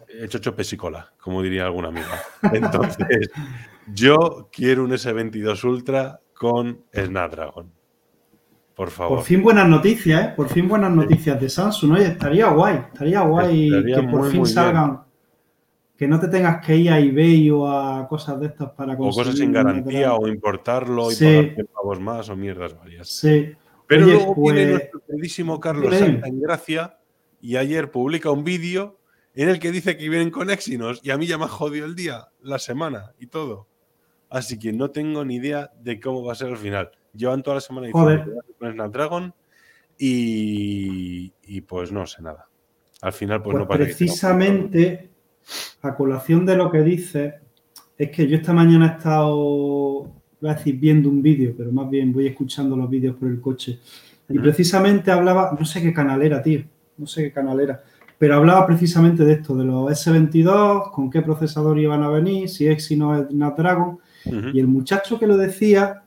he 0.10 0.26
hecho 0.26 0.56
pesicola, 0.56 1.14
como 1.20 1.42
diría 1.42 1.66
algún 1.66 1.86
amigo. 1.86 2.08
Entonces, 2.54 3.30
yo 3.88 4.50
quiero 4.52 4.84
un 4.84 4.92
S22 4.94 5.64
Ultra 5.66 6.22
con 6.40 6.82
Snapdragon. 6.94 7.72
Por 8.76 8.92
favor. 8.92 9.18
Por 9.18 9.26
fin 9.26 9.42
buenas 9.42 9.68
noticias, 9.68 10.24
¿eh? 10.28 10.34
Por 10.36 10.50
fin 10.50 10.68
buenas 10.68 10.92
noticias 10.92 11.40
de 11.42 11.50
Samsung. 11.50 11.94
Oye, 11.94 12.06
estaría 12.08 12.48
guay, 12.50 12.76
estaría 12.94 13.22
guay 13.22 13.68
Estaría 13.74 13.96
que 13.96 14.02
por 14.04 14.20
muy, 14.22 14.30
fin 14.30 14.40
muy 14.40 14.46
bien. 14.48 14.54
salgan. 14.56 15.02
Que 15.98 16.08
no 16.08 16.20
te 16.20 16.28
tengas 16.28 16.64
que 16.64 16.76
ir 16.78 16.92
a 16.92 17.00
eBay 17.00 17.50
o 17.50 17.68
a 17.68 18.08
cosas 18.08 18.40
de 18.40 18.46
estas 18.48 18.70
para 18.72 18.94
o 18.94 18.98
conseguir. 18.98 19.26
cosas 19.26 19.40
sin 19.40 19.52
garantía, 19.52 20.14
o 20.14 20.28
importarlo 20.28 21.12
y 21.12 21.16
Sí. 21.16 21.26
pagar 21.26 21.54
100 21.56 21.68
pavos 21.74 22.00
más, 22.00 22.30
o 22.30 22.36
mierdas 22.36 22.78
varias. 22.78 23.08
Sí. 23.10 23.52
Pero 23.88 24.06
Oye, 24.06 24.14
luego 24.14 24.36
viene 24.36 24.62
pues- 24.62 24.70
nuestro 24.74 25.00
queridísimo 25.08 25.60
Carlos 25.60 25.92
dime. 25.92 25.98
Santa 25.98 26.28
en 26.28 26.40
Gracia 26.42 26.98
y 27.42 27.56
ayer 27.56 27.90
publica 27.90 28.30
un 28.30 28.44
vídeo 28.44 29.00
en 29.34 29.50
el 29.50 29.58
que 29.60 29.72
dice 29.72 29.98
que 29.98 30.08
vienen 30.08 30.30
con 30.30 30.52
Exynos 30.52 31.00
y 31.04 31.10
a 31.10 31.18
mí 31.18 31.26
ya 31.26 31.40
me 31.40 31.46
ha 31.46 31.48
jodido 31.48 31.88
el 31.88 31.96
día, 31.96 32.28
la 32.44 32.60
semana 32.60 33.14
y 33.18 33.26
todo. 33.28 33.68
Así 34.30 34.60
que 34.60 34.74
no 34.74 34.92
tengo 34.92 35.24
ni 35.24 35.36
idea 35.36 35.72
de 35.82 36.00
cómo 36.00 36.24
va 36.24 36.34
a 36.34 36.36
ser 36.36 36.50
al 36.50 36.58
final. 36.58 36.92
Llevan 37.14 37.42
toda 37.44 37.56
la 37.56 37.62
semana 37.62 37.88
diciendo 37.88 38.42
con 38.60 38.72
Snapdragon 38.74 39.34
y, 39.98 41.32
y 41.46 41.62
pues 41.62 41.92
no 41.92 42.06
sé 42.06 42.22
nada. 42.22 42.48
Al 43.02 43.14
final 43.14 43.42
pues, 43.42 43.54
Pues 43.54 43.62
no 43.64 43.68
parece 43.68 43.90
que 43.92 43.96
tenga- 43.96 44.08
precisamente, 44.08 45.10
a 45.82 45.96
colación 45.96 46.46
de 46.46 46.58
lo 46.58 46.72
que 46.72 46.82
dices, 46.82 47.34
es 47.98 48.12
que 48.12 48.28
yo 48.28 48.38
esta 48.38 48.54
mañana 48.54 48.88
he 48.88 48.98
estado, 48.98 49.36
voy 49.36 50.50
a 50.50 50.54
decir, 50.56 50.78
viendo 50.78 51.10
un 51.10 51.22
vídeo, 51.22 51.54
pero 51.58 51.72
más 51.72 51.90
bien 51.90 52.12
voy 52.14 52.28
escuchando 52.28 52.76
los 52.76 52.90
vídeos 52.90 53.16
por 53.16 53.28
el 53.30 53.40
coche. 53.42 53.80
Y 54.30 54.38
precisamente 54.40 55.10
hablaba, 55.10 55.56
no 55.58 55.66
sé 55.66 55.82
qué 55.82 55.94
canal 55.94 56.22
era, 56.22 56.42
tío, 56.42 56.64
no 56.98 57.08
sé 57.08 57.24
qué 57.24 57.32
canal 57.32 57.60
era, 57.62 57.82
pero 58.18 58.36
hablaba 58.36 58.66
precisamente 58.68 59.24
de 59.24 59.34
esto, 59.34 59.56
de 59.56 59.64
los 59.64 59.90
S22, 59.90 60.92
con 60.92 61.10
qué 61.10 61.22
procesador 61.22 61.80
iban 61.80 62.04
a 62.04 62.10
venir, 62.10 62.50
si 62.50 62.68
Exynos 62.68 63.22
es 63.22 63.28
Snapdragon. 63.30 64.00
Y 64.54 64.60
el 64.60 64.68
muchacho 64.68 65.18
que 65.20 65.28
lo 65.28 65.38
decía 65.38 66.04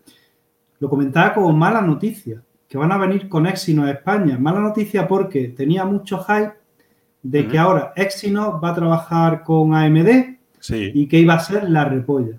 lo 0.78 0.88
comentaba 0.88 1.34
como 1.34 1.52
mala 1.52 1.80
noticia, 1.82 2.42
que 2.68 2.78
van 2.78 2.90
a 2.92 2.96
venir 2.98 3.28
con 3.28 3.46
Exynos 3.46 3.86
a 3.86 3.90
España. 3.92 4.38
Mala 4.38 4.60
noticia 4.60 5.06
porque 5.06 5.48
tenía 5.48 5.84
mucho 5.84 6.18
hype 6.24 6.52
de 7.22 7.46
que 7.48 7.58
ahora 7.58 7.92
Exynos 7.96 8.54
va 8.62 8.70
a 8.70 8.74
trabajar 8.74 9.42
con 9.42 9.74
AMD 9.74 10.38
Sí, 10.58 10.90
y 10.94 11.06
que 11.06 11.18
iba 11.18 11.34
a 11.34 11.40
ser 11.40 11.68
la 11.70 11.84
repolla. 11.86 12.38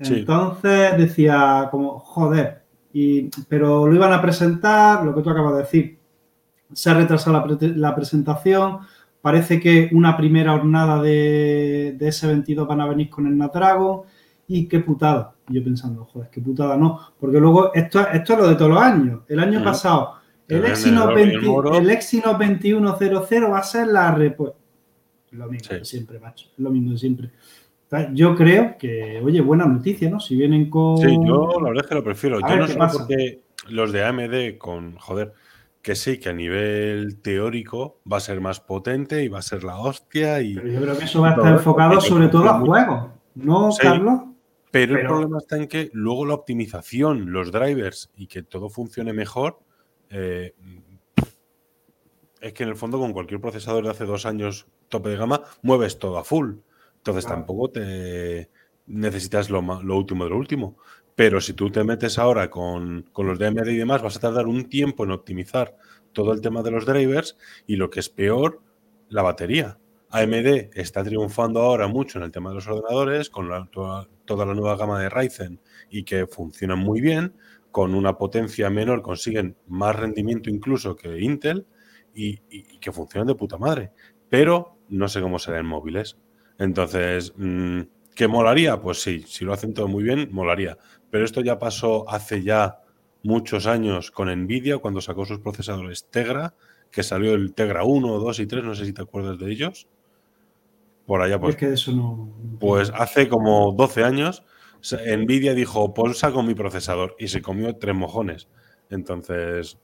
Sí. 0.00 0.14
Entonces 0.16 0.96
decía 0.98 1.68
como, 1.70 1.98
joder, 1.98 2.62
y, 2.92 3.28
pero 3.48 3.86
lo 3.86 3.94
iban 3.94 4.12
a 4.12 4.20
presentar, 4.22 5.04
lo 5.04 5.14
que 5.14 5.22
tú 5.22 5.30
acabas 5.30 5.52
de 5.54 5.58
decir. 5.60 5.98
Se 6.72 6.90
ha 6.90 6.94
retrasado 6.94 7.32
la, 7.36 7.44
pre- 7.44 7.76
la 7.76 7.94
presentación, 7.94 8.78
parece 9.20 9.60
que 9.60 9.90
una 9.92 10.16
primera 10.16 10.52
jornada 10.52 11.00
de, 11.02 11.94
de 11.98 12.08
S22 12.08 12.66
van 12.66 12.80
a 12.80 12.86
venir 12.88 13.08
con 13.10 13.26
el 13.26 13.34
Snapdragon 13.34 14.02
y 14.48 14.66
qué 14.68 14.80
putada. 14.80 15.34
Y 15.48 15.54
yo 15.54 15.64
pensando, 15.64 16.04
joder, 16.06 16.30
qué 16.30 16.40
putada 16.40 16.76
no, 16.76 16.98
porque 17.18 17.38
luego 17.38 17.72
esto, 17.74 18.00
esto 18.08 18.32
es 18.32 18.38
lo 18.38 18.48
de 18.48 18.54
todos 18.54 18.70
los 18.70 18.80
años. 18.80 19.20
El 19.28 19.40
año 19.40 19.62
pasado, 19.62 20.14
el 20.48 20.64
Exynos, 20.64 21.04
el 21.04 21.10
oro 21.10 21.18
y 21.18 21.22
el 21.22 21.30
20 21.30 21.46
moro. 21.46 21.74
el 21.76 21.90
Exynos 21.90 22.38
2100 22.38 23.52
va 23.52 23.58
a 23.58 23.62
ser 23.62 23.86
la 23.88 24.14
repolla. 24.14 24.54
Lo 25.32 25.48
mismo 25.48 25.68
Sí. 25.68 25.74
de 25.74 25.84
siempre, 25.84 26.18
macho. 26.20 26.48
Lo 26.58 26.70
mismo 26.70 26.92
de 26.92 26.98
siempre. 26.98 27.30
Yo 28.12 28.34
creo 28.34 28.76
que, 28.76 29.20
oye, 29.22 29.40
buena 29.40 29.66
noticia, 29.66 30.10
¿no? 30.10 30.18
Si 30.18 30.34
vienen 30.34 30.68
con. 30.68 30.98
Sí, 30.98 31.16
yo 31.24 31.48
la 31.60 31.68
verdad 31.68 31.84
es 31.84 31.88
que 31.88 31.94
lo 31.94 32.02
prefiero. 32.04 32.38
A 32.44 32.48
yo 32.50 32.56
no 32.56 32.66
sé 32.66 32.78
porque 32.92 33.42
los 33.68 33.92
de 33.92 34.04
AMD 34.04 34.58
con, 34.58 34.96
joder, 34.96 35.32
que 35.80 35.94
sí, 35.94 36.18
que 36.18 36.30
a 36.30 36.32
nivel 36.32 37.20
teórico 37.20 38.00
va 38.10 38.16
a 38.16 38.20
ser 38.20 38.40
más 38.40 38.58
potente 38.58 39.22
y 39.22 39.28
va 39.28 39.38
a 39.38 39.42
ser 39.42 39.62
la 39.62 39.76
hostia. 39.78 40.40
Y... 40.40 40.54
Pero 40.54 40.68
yo 40.68 40.80
creo 40.80 40.98
que 40.98 41.04
eso 41.04 41.20
va 41.20 41.28
a 41.28 41.34
estar 41.34 41.52
enfocado 41.52 42.00
sobre 42.00 42.28
todo 42.28 42.48
a 42.48 42.58
juegos, 42.58 43.10
¿no, 43.36 43.70
Sí. 43.70 43.82
Carlos? 43.82 44.20
Pero, 44.74 44.98
el 44.98 45.06
problema 45.06 45.38
está 45.38 45.56
en 45.56 45.68
que 45.68 45.88
luego 45.92 46.26
la 46.26 46.34
optimización, 46.34 47.30
los 47.30 47.52
drivers 47.52 48.10
y 48.16 48.26
que 48.26 48.42
todo 48.42 48.68
funcione 48.68 49.12
mejor, 49.12 49.60
eh, 50.10 50.52
es 52.40 52.52
que 52.52 52.64
en 52.64 52.70
el 52.70 52.74
fondo 52.74 52.98
con 52.98 53.12
cualquier 53.12 53.40
procesador 53.40 53.84
de 53.84 53.90
hace 53.90 54.04
dos 54.04 54.26
años 54.26 54.66
tope 54.88 55.10
de 55.10 55.16
gama 55.16 55.44
mueves 55.62 56.00
todo 56.00 56.18
a 56.18 56.24
full. 56.24 56.56
Entonces 56.96 57.24
tampoco 57.24 57.70
te 57.70 58.50
necesitas 58.88 59.48
lo, 59.48 59.62
lo, 59.62 59.96
último 59.96 60.24
de 60.24 60.30
lo 60.30 60.38
último. 60.38 60.76
Pero 61.14 61.40
si 61.40 61.52
tú 61.52 61.70
te 61.70 61.84
metes 61.84 62.18
ahora 62.18 62.50
con, 62.50 63.08
con 63.12 63.28
los 63.28 63.38
DMD 63.38 63.68
y 63.68 63.76
demás, 63.76 64.02
vas 64.02 64.16
a 64.16 64.20
tardar 64.20 64.48
un 64.48 64.68
tiempo 64.68 65.04
en 65.04 65.12
optimizar 65.12 65.76
todo 66.12 66.32
el 66.32 66.40
tema 66.40 66.64
de 66.64 66.72
los 66.72 66.84
drivers 66.84 67.38
y 67.68 67.76
lo 67.76 67.90
que 67.90 68.00
es 68.00 68.08
peor, 68.08 68.60
la 69.08 69.22
batería. 69.22 69.78
AMD 70.14 70.70
está 70.74 71.02
triunfando 71.02 71.60
ahora 71.60 71.88
mucho 71.88 72.18
en 72.18 72.24
el 72.24 72.30
tema 72.30 72.50
de 72.50 72.54
los 72.54 72.68
ordenadores, 72.68 73.30
con 73.30 73.48
toda, 73.70 74.46
la 74.46 74.54
nueva 74.54 74.76
gama 74.76 75.00
de 75.00 75.08
Ryzen 75.08 75.60
y 75.90 76.04
que 76.04 76.28
funcionan 76.28 76.78
muy 76.78 77.00
bien, 77.00 77.34
con 77.72 77.96
una 77.96 78.16
potencia 78.16 78.70
menor 78.70 79.02
consiguen 79.02 79.56
más 79.66 79.96
rendimiento 79.96 80.50
incluso 80.50 80.94
que 80.94 81.18
Intel 81.18 81.66
y, 82.14 82.36
que 82.78 82.92
funcionan 82.92 83.26
de 83.26 83.34
puta 83.34 83.58
madre. 83.58 83.90
Pero 84.28 84.78
no 84.88 85.08
sé 85.08 85.20
cómo 85.20 85.40
será 85.40 85.58
en 85.58 85.66
móviles. 85.66 86.16
Entonces, 86.58 87.32
mm, 87.36 87.80
¿qué 88.14 88.28
molaría? 88.28 88.80
Pues 88.80 89.02
sí, 89.02 89.24
si 89.26 89.44
lo 89.44 89.52
hacen 89.52 89.74
todo 89.74 89.88
muy 89.88 90.04
bien, 90.04 90.28
molaría. 90.30 90.78
Pero 91.10 91.24
esto 91.24 91.40
ya 91.40 91.58
pasó 91.58 92.08
hace 92.08 92.44
ya 92.44 92.78
muchos 93.24 93.66
años 93.66 94.12
con 94.12 94.28
Nvidia 94.28 94.78
cuando 94.78 95.00
sacó 95.00 95.24
sus 95.24 95.40
procesadores 95.40 96.08
Tegra, 96.08 96.54
que 96.92 97.02
salió 97.02 97.34
el 97.34 97.52
Tegra 97.52 97.82
1, 97.82 98.20
2 98.20 98.38
y 98.38 98.46
3, 98.46 98.62
no 98.62 98.76
sé 98.76 98.86
si 98.86 98.92
te 98.92 99.02
acuerdas 99.02 99.40
de 99.40 99.50
ellos 99.50 99.88
por 101.06 101.22
allá. 101.22 101.38
Pues, 101.38 101.54
es 101.54 101.58
que 101.58 101.72
eso 101.72 101.92
no. 101.92 102.30
Pues 102.60 102.92
hace 102.94 103.28
como 103.28 103.72
12 103.72 104.04
años, 104.04 104.44
Nvidia 104.92 105.54
dijo, 105.54 105.94
polsa 105.94 106.32
con 106.32 106.46
mi 106.46 106.54
procesador 106.54 107.16
y 107.18 107.28
se 107.28 107.42
comió 107.42 107.76
tres 107.76 107.94
mojones. 107.94 108.48
Entonces, 108.90 109.78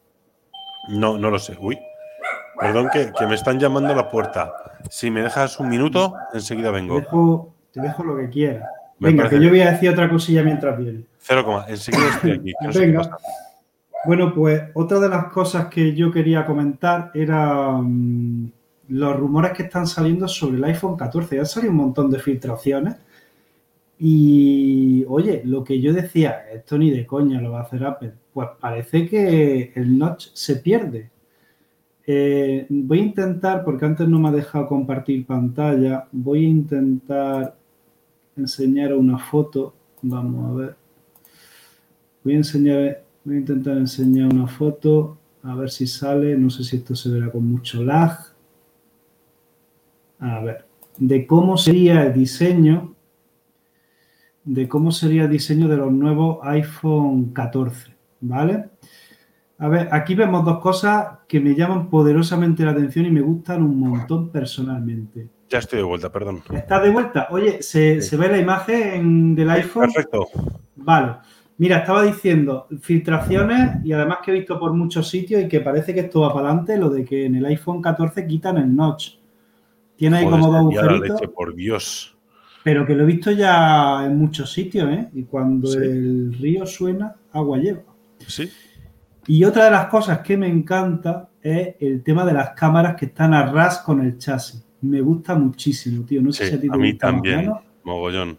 no, 0.88 1.18
no 1.18 1.30
lo 1.30 1.38
sé. 1.38 1.56
Uy, 1.58 1.78
perdón 2.58 2.88
que, 2.92 3.10
me 3.26 3.34
están 3.34 3.58
llamando 3.58 3.92
a 3.92 3.96
la 3.96 4.08
puerta. 4.08 4.52
Si 4.90 5.10
me 5.10 5.22
dejas 5.22 5.58
un 5.60 5.68
minuto, 5.68 6.14
enseguida 6.32 6.70
vengo. 6.70 7.00
Te 7.72 7.80
dejo, 7.80 8.04
lo 8.04 8.16
que 8.16 8.28
quieras. 8.28 8.68
Venga, 8.98 9.28
que 9.28 9.40
yo 9.40 9.48
voy 9.48 9.62
a 9.62 9.72
decir 9.72 9.90
otra 9.90 10.10
cosilla 10.10 10.42
mientras 10.42 10.76
viene. 10.76 11.04
Cero 11.18 11.64
enseguida 11.66 12.08
estoy 12.08 12.32
aquí. 12.32 12.52
Venga. 12.78 13.16
Bueno, 14.04 14.34
pues 14.34 14.62
otra 14.74 14.98
de 14.98 15.08
las 15.08 15.26
cosas 15.26 15.66
que 15.66 15.94
yo 15.94 16.10
quería 16.10 16.46
comentar 16.46 17.10
era 17.14 17.72
mm, 17.72 18.50
los 18.90 19.16
rumores 19.16 19.52
que 19.52 19.62
están 19.64 19.86
saliendo 19.86 20.26
sobre 20.28 20.56
el 20.56 20.64
iPhone 20.64 20.96
14. 20.96 21.36
Ya 21.36 21.42
han 21.42 21.46
salido 21.46 21.70
un 21.70 21.78
montón 21.78 22.10
de 22.10 22.18
filtraciones. 22.18 22.96
Y 23.98 25.04
oye, 25.08 25.42
lo 25.44 25.62
que 25.62 25.80
yo 25.80 25.92
decía, 25.92 26.48
esto 26.52 26.76
ni 26.78 26.90
de 26.90 27.06
coña 27.06 27.40
lo 27.40 27.52
va 27.52 27.60
a 27.60 27.62
hacer 27.62 27.84
Apple. 27.84 28.14
Pues 28.32 28.48
parece 28.58 29.06
que 29.08 29.72
el 29.76 29.96
notch 29.98 30.28
se 30.34 30.56
pierde. 30.56 31.10
Eh, 32.06 32.66
voy 32.68 32.98
a 32.98 33.02
intentar, 33.02 33.64
porque 33.64 33.84
antes 33.84 34.08
no 34.08 34.18
me 34.18 34.28
ha 34.28 34.32
dejado 34.32 34.66
compartir 34.66 35.24
pantalla, 35.26 36.08
voy 36.10 36.46
a 36.46 36.48
intentar 36.48 37.56
enseñar 38.36 38.94
una 38.94 39.18
foto. 39.18 39.74
Vamos 40.02 40.50
a 40.50 40.54
ver. 40.54 40.76
Voy 42.24 42.34
a 42.34 42.38
enseñar, 42.38 43.04
voy 43.24 43.36
a 43.36 43.38
intentar 43.38 43.76
enseñar 43.76 44.32
una 44.32 44.48
foto, 44.48 45.18
a 45.42 45.54
ver 45.54 45.70
si 45.70 45.86
sale. 45.86 46.36
No 46.36 46.50
sé 46.50 46.64
si 46.64 46.78
esto 46.78 46.96
se 46.96 47.10
verá 47.10 47.30
con 47.30 47.46
mucho 47.46 47.84
lag 47.84 48.29
a 50.20 50.40
ver, 50.40 50.66
de 50.98 51.26
cómo 51.26 51.56
sería 51.56 52.02
el 52.02 52.12
diseño, 52.12 52.94
de 54.44 54.68
cómo 54.68 54.92
sería 54.92 55.24
el 55.24 55.30
diseño 55.30 55.68
de 55.68 55.76
los 55.76 55.92
nuevos 55.92 56.38
iPhone 56.42 57.32
14, 57.32 57.94
¿vale? 58.20 58.70
A 59.58 59.68
ver, 59.68 59.88
aquí 59.92 60.14
vemos 60.14 60.44
dos 60.44 60.58
cosas 60.60 61.18
que 61.28 61.38
me 61.38 61.54
llaman 61.54 61.90
poderosamente 61.90 62.64
la 62.64 62.70
atención 62.70 63.04
y 63.06 63.10
me 63.10 63.20
gustan 63.20 63.62
un 63.62 63.78
montón 63.78 64.30
personalmente. 64.30 65.28
Ya 65.50 65.58
estoy 65.58 65.80
de 65.80 65.84
vuelta, 65.84 66.10
perdón. 66.10 66.42
¿Estás 66.50 66.82
de 66.82 66.90
vuelta? 66.90 67.28
Oye, 67.30 67.62
¿se, 67.62 67.98
ve 68.16 68.28
la 68.28 68.38
imagen 68.38 69.34
del 69.34 69.50
iPhone? 69.50 69.90
Perfecto. 69.92 70.28
Vale. 70.76 71.16
Mira, 71.58 71.78
estaba 71.78 72.04
diciendo 72.04 72.68
filtraciones 72.80 73.84
y 73.84 73.92
además 73.92 74.20
que 74.24 74.30
he 74.30 74.34
visto 74.34 74.58
por 74.58 74.72
muchos 74.72 75.10
sitios 75.10 75.42
y 75.42 75.48
que 75.48 75.60
parece 75.60 75.92
que 75.92 76.00
esto 76.00 76.22
va 76.22 76.32
para 76.32 76.48
adelante, 76.48 76.78
lo 76.78 76.88
de 76.88 77.04
que 77.04 77.26
en 77.26 77.34
el 77.34 77.44
iPhone 77.44 77.82
14 77.82 78.26
quitan 78.26 78.56
el 78.56 78.74
notch. 78.74 79.19
Tiene 80.00 80.16
ahí 80.16 80.24
como 80.24 80.46
dos 80.46 80.56
agujeritos. 80.56 81.20
por 81.36 81.54
Dios. 81.54 82.16
Pero 82.64 82.86
que 82.86 82.94
lo 82.94 83.02
he 83.02 83.06
visto 83.06 83.30
ya 83.32 84.06
en 84.06 84.16
muchos 84.16 84.50
sitios, 84.50 84.88
¿eh? 84.88 85.10
Y 85.12 85.24
cuando 85.24 85.70
el 85.74 86.32
río 86.40 86.64
suena, 86.64 87.16
agua 87.32 87.58
lleva. 87.58 87.82
Sí. 88.26 88.50
Y 89.26 89.44
otra 89.44 89.66
de 89.66 89.72
las 89.72 89.88
cosas 89.88 90.20
que 90.20 90.38
me 90.38 90.48
encanta 90.48 91.28
es 91.42 91.74
el 91.80 92.02
tema 92.02 92.24
de 92.24 92.32
las 92.32 92.52
cámaras 92.52 92.96
que 92.96 93.06
están 93.06 93.34
a 93.34 93.52
ras 93.52 93.80
con 93.80 94.00
el 94.00 94.16
chasis. 94.16 94.64
Me 94.80 95.02
gusta 95.02 95.34
muchísimo, 95.34 96.06
tío. 96.06 96.22
No 96.22 96.32
sé 96.32 96.48
si 96.48 96.54
a 96.54 96.60
ti 96.62 96.70
te 96.70 96.74
a 96.74 96.78
mí 96.78 96.94
también, 96.94 97.52
mogollón. 97.84 98.38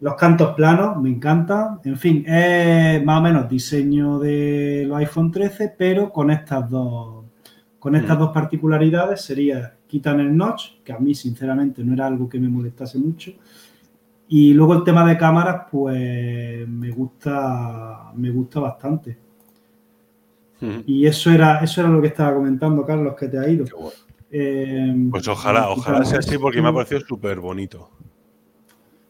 Los 0.00 0.16
cantos 0.16 0.56
planos 0.56 1.00
me 1.00 1.08
encantan. 1.08 1.78
En 1.84 1.96
fin, 1.98 2.24
es 2.26 3.04
más 3.04 3.20
o 3.20 3.22
menos 3.22 3.48
diseño 3.48 4.18
de 4.18 4.86
los 4.88 4.98
iPhone 4.98 5.30
13, 5.30 5.72
pero 5.78 6.10
con 6.10 6.32
estas 6.32 6.68
dos, 6.68 7.26
con 7.78 7.94
estas 7.94 8.16
mm. 8.16 8.20
dos 8.20 8.30
particularidades 8.32 9.20
sería 9.20 9.76
quitan 9.90 10.20
el 10.20 10.36
notch, 10.36 10.82
que 10.84 10.92
a 10.92 10.98
mí 10.98 11.14
sinceramente 11.14 11.82
no 11.82 11.92
era 11.92 12.06
algo 12.06 12.28
que 12.28 12.38
me 12.38 12.48
molestase 12.48 12.98
mucho. 12.98 13.32
Y 14.28 14.54
luego 14.54 14.74
el 14.74 14.84
tema 14.84 15.04
de 15.04 15.18
cámaras, 15.18 15.66
pues 15.70 16.68
me 16.68 16.90
gusta, 16.92 18.12
me 18.14 18.30
gusta 18.30 18.60
bastante. 18.60 19.18
Y 20.86 21.06
eso 21.06 21.30
era, 21.30 21.58
eso 21.64 21.80
era 21.80 21.90
lo 21.90 22.00
que 22.00 22.08
estaba 22.08 22.34
comentando, 22.34 22.84
Carlos, 22.84 23.14
que 23.18 23.28
te 23.28 23.38
ha 23.38 23.48
ido. 23.48 23.64
Eh, 24.30 24.94
pues 25.10 25.26
ojalá, 25.26 25.70
ojalá 25.70 26.04
sea 26.04 26.20
así 26.20 26.38
porque 26.38 26.62
me 26.62 26.68
ha 26.68 26.72
parecido 26.72 27.00
súper 27.00 27.40
bonito. 27.40 27.90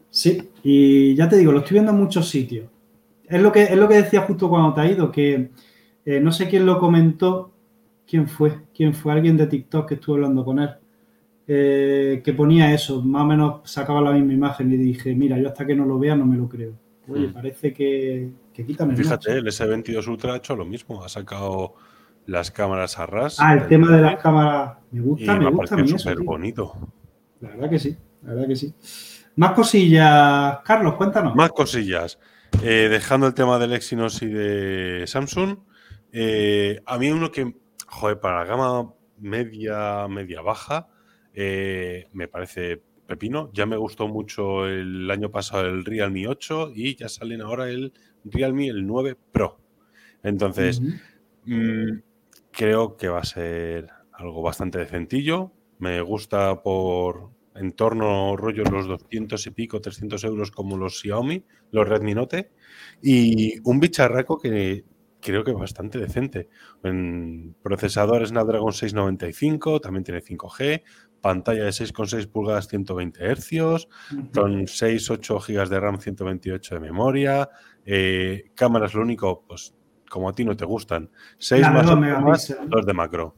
Sí, 0.08 0.50
y 0.62 1.14
ya 1.14 1.28
te 1.28 1.36
digo, 1.36 1.52
lo 1.52 1.58
estoy 1.58 1.74
viendo 1.74 1.92
en 1.92 1.98
muchos 1.98 2.28
sitios. 2.28 2.68
Es 3.28 3.42
lo 3.42 3.52
que, 3.52 3.64
es 3.64 3.76
lo 3.76 3.88
que 3.88 3.96
decía 3.96 4.22
justo 4.22 4.48
cuando 4.48 4.72
te 4.72 4.80
ha 4.80 4.90
ido, 4.90 5.12
que 5.12 5.50
eh, 6.04 6.20
no 6.20 6.32
sé 6.32 6.48
quién 6.48 6.64
lo 6.64 6.78
comentó, 6.78 7.52
¿Quién 8.10 8.26
fue? 8.26 8.58
¿Quién 8.74 8.92
fue? 8.92 9.12
Alguien 9.12 9.36
de 9.36 9.46
TikTok 9.46 9.88
que 9.88 9.94
estuve 9.94 10.16
hablando 10.16 10.44
con 10.44 10.58
él. 10.58 10.70
Eh, 11.46 12.20
que 12.24 12.32
ponía 12.32 12.74
eso, 12.74 13.02
más 13.02 13.22
o 13.22 13.26
menos 13.26 13.70
sacaba 13.70 14.00
la 14.00 14.10
misma 14.10 14.32
imagen 14.32 14.72
y 14.72 14.76
dije, 14.76 15.14
mira, 15.14 15.38
yo 15.38 15.46
hasta 15.46 15.64
que 15.64 15.76
no 15.76 15.84
lo 15.84 15.96
vea 15.96 16.16
no 16.16 16.26
me 16.26 16.36
lo 16.36 16.48
creo. 16.48 16.72
Oye, 17.08 17.28
hmm. 17.28 17.32
parece 17.32 17.72
que, 17.72 18.30
que 18.52 18.66
quítame 18.66 18.96
Fíjate, 18.96 19.32
el 19.32 19.46
S22 19.46 20.08
Ultra 20.08 20.34
ha 20.34 20.36
hecho 20.38 20.56
lo 20.56 20.64
mismo, 20.64 21.04
ha 21.04 21.08
sacado 21.08 21.74
las 22.26 22.50
cámaras 22.50 22.98
a 22.98 23.06
ras. 23.06 23.36
Ah, 23.38 23.54
el 23.54 23.68
tema 23.68 23.94
de 23.94 24.02
las 24.02 24.20
cámaras 24.20 24.78
me 24.90 25.00
gusta, 25.02 25.36
me, 25.38 25.50
gusta 25.50 25.76
a 25.76 25.86
súper 25.86 26.20
bonito. 26.20 26.74
La 27.40 27.50
verdad 27.50 27.70
que 27.70 27.78
sí, 27.78 27.96
la 28.22 28.34
verdad 28.34 28.48
que 28.48 28.56
sí. 28.56 28.74
Más 29.36 29.52
cosillas, 29.52 30.58
Carlos, 30.64 30.94
cuéntanos. 30.94 31.36
Más 31.36 31.50
cosillas. 31.50 32.18
Eh, 32.62 32.88
dejando 32.90 33.28
el 33.28 33.34
tema 33.34 33.58
del 33.60 33.72
Exynos 33.72 34.20
y 34.22 34.26
de 34.26 35.04
Samsung, 35.06 35.58
eh, 36.12 36.80
a 36.86 36.98
mí 36.98 37.10
uno 37.10 37.30
que 37.30 37.54
Joder, 37.90 38.20
para 38.20 38.40
la 38.40 38.44
gama 38.44 38.94
media, 39.18 40.06
media 40.08 40.42
baja, 40.42 40.88
eh, 41.34 42.08
me 42.12 42.28
parece 42.28 42.80
pepino. 43.06 43.50
Ya 43.52 43.66
me 43.66 43.76
gustó 43.76 44.06
mucho 44.06 44.66
el 44.68 45.10
año 45.10 45.32
pasado 45.32 45.66
el 45.66 45.84
Realme 45.84 46.28
8 46.28 46.70
y 46.72 46.94
ya 46.94 47.08
salen 47.08 47.42
ahora 47.42 47.68
el 47.68 47.92
Realme 48.24 48.68
el 48.68 48.86
9 48.86 49.16
Pro. 49.32 49.58
Entonces, 50.22 50.80
mm, 51.44 51.98
creo 52.52 52.96
que 52.96 53.08
va 53.08 53.18
a 53.18 53.24
ser 53.24 53.88
algo 54.12 54.40
bastante 54.40 54.78
decentillo. 54.78 55.52
Me 55.80 56.00
gusta 56.00 56.62
por 56.62 57.30
en 57.56 57.72
torno 57.72 58.36
rollo 58.36 58.62
los 58.64 58.86
200 58.86 59.44
y 59.48 59.50
pico, 59.50 59.80
300 59.80 60.22
euros 60.22 60.52
como 60.52 60.76
los 60.76 61.00
Xiaomi, 61.00 61.44
los 61.72 61.88
Redmi 61.88 62.14
Note. 62.14 62.52
Y 63.02 63.58
un 63.68 63.80
bicharraco 63.80 64.38
que 64.38 64.84
creo 65.20 65.44
que 65.44 65.52
bastante 65.52 65.98
decente. 65.98 66.48
En 66.82 67.54
procesador 67.62 68.26
Snapdragon 68.26 68.72
695, 68.72 69.80
también 69.80 70.04
tiene 70.04 70.22
5G, 70.22 70.82
pantalla 71.20 71.64
de 71.64 71.70
6,6 71.70 72.28
pulgadas, 72.28 72.68
120 72.68 73.34
Hz, 73.34 73.88
con 74.34 74.66
6-8 74.66 75.46
GB 75.46 75.68
de 75.68 75.80
RAM, 75.80 75.98
128 75.98 76.74
de 76.74 76.80
memoria, 76.80 77.48
eh, 77.84 78.50
cámaras, 78.54 78.94
lo 78.94 79.02
único, 79.02 79.44
pues 79.46 79.74
como 80.08 80.28
a 80.28 80.32
ti 80.32 80.44
no 80.44 80.56
te 80.56 80.64
gustan, 80.64 81.10
6 81.38 81.70
más, 81.70 81.86
2 82.66 82.86
de 82.86 82.92
macro. 82.92 83.36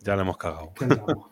Ya 0.00 0.16
le 0.16 0.22
hemos 0.22 0.38
cagado. 0.38 0.72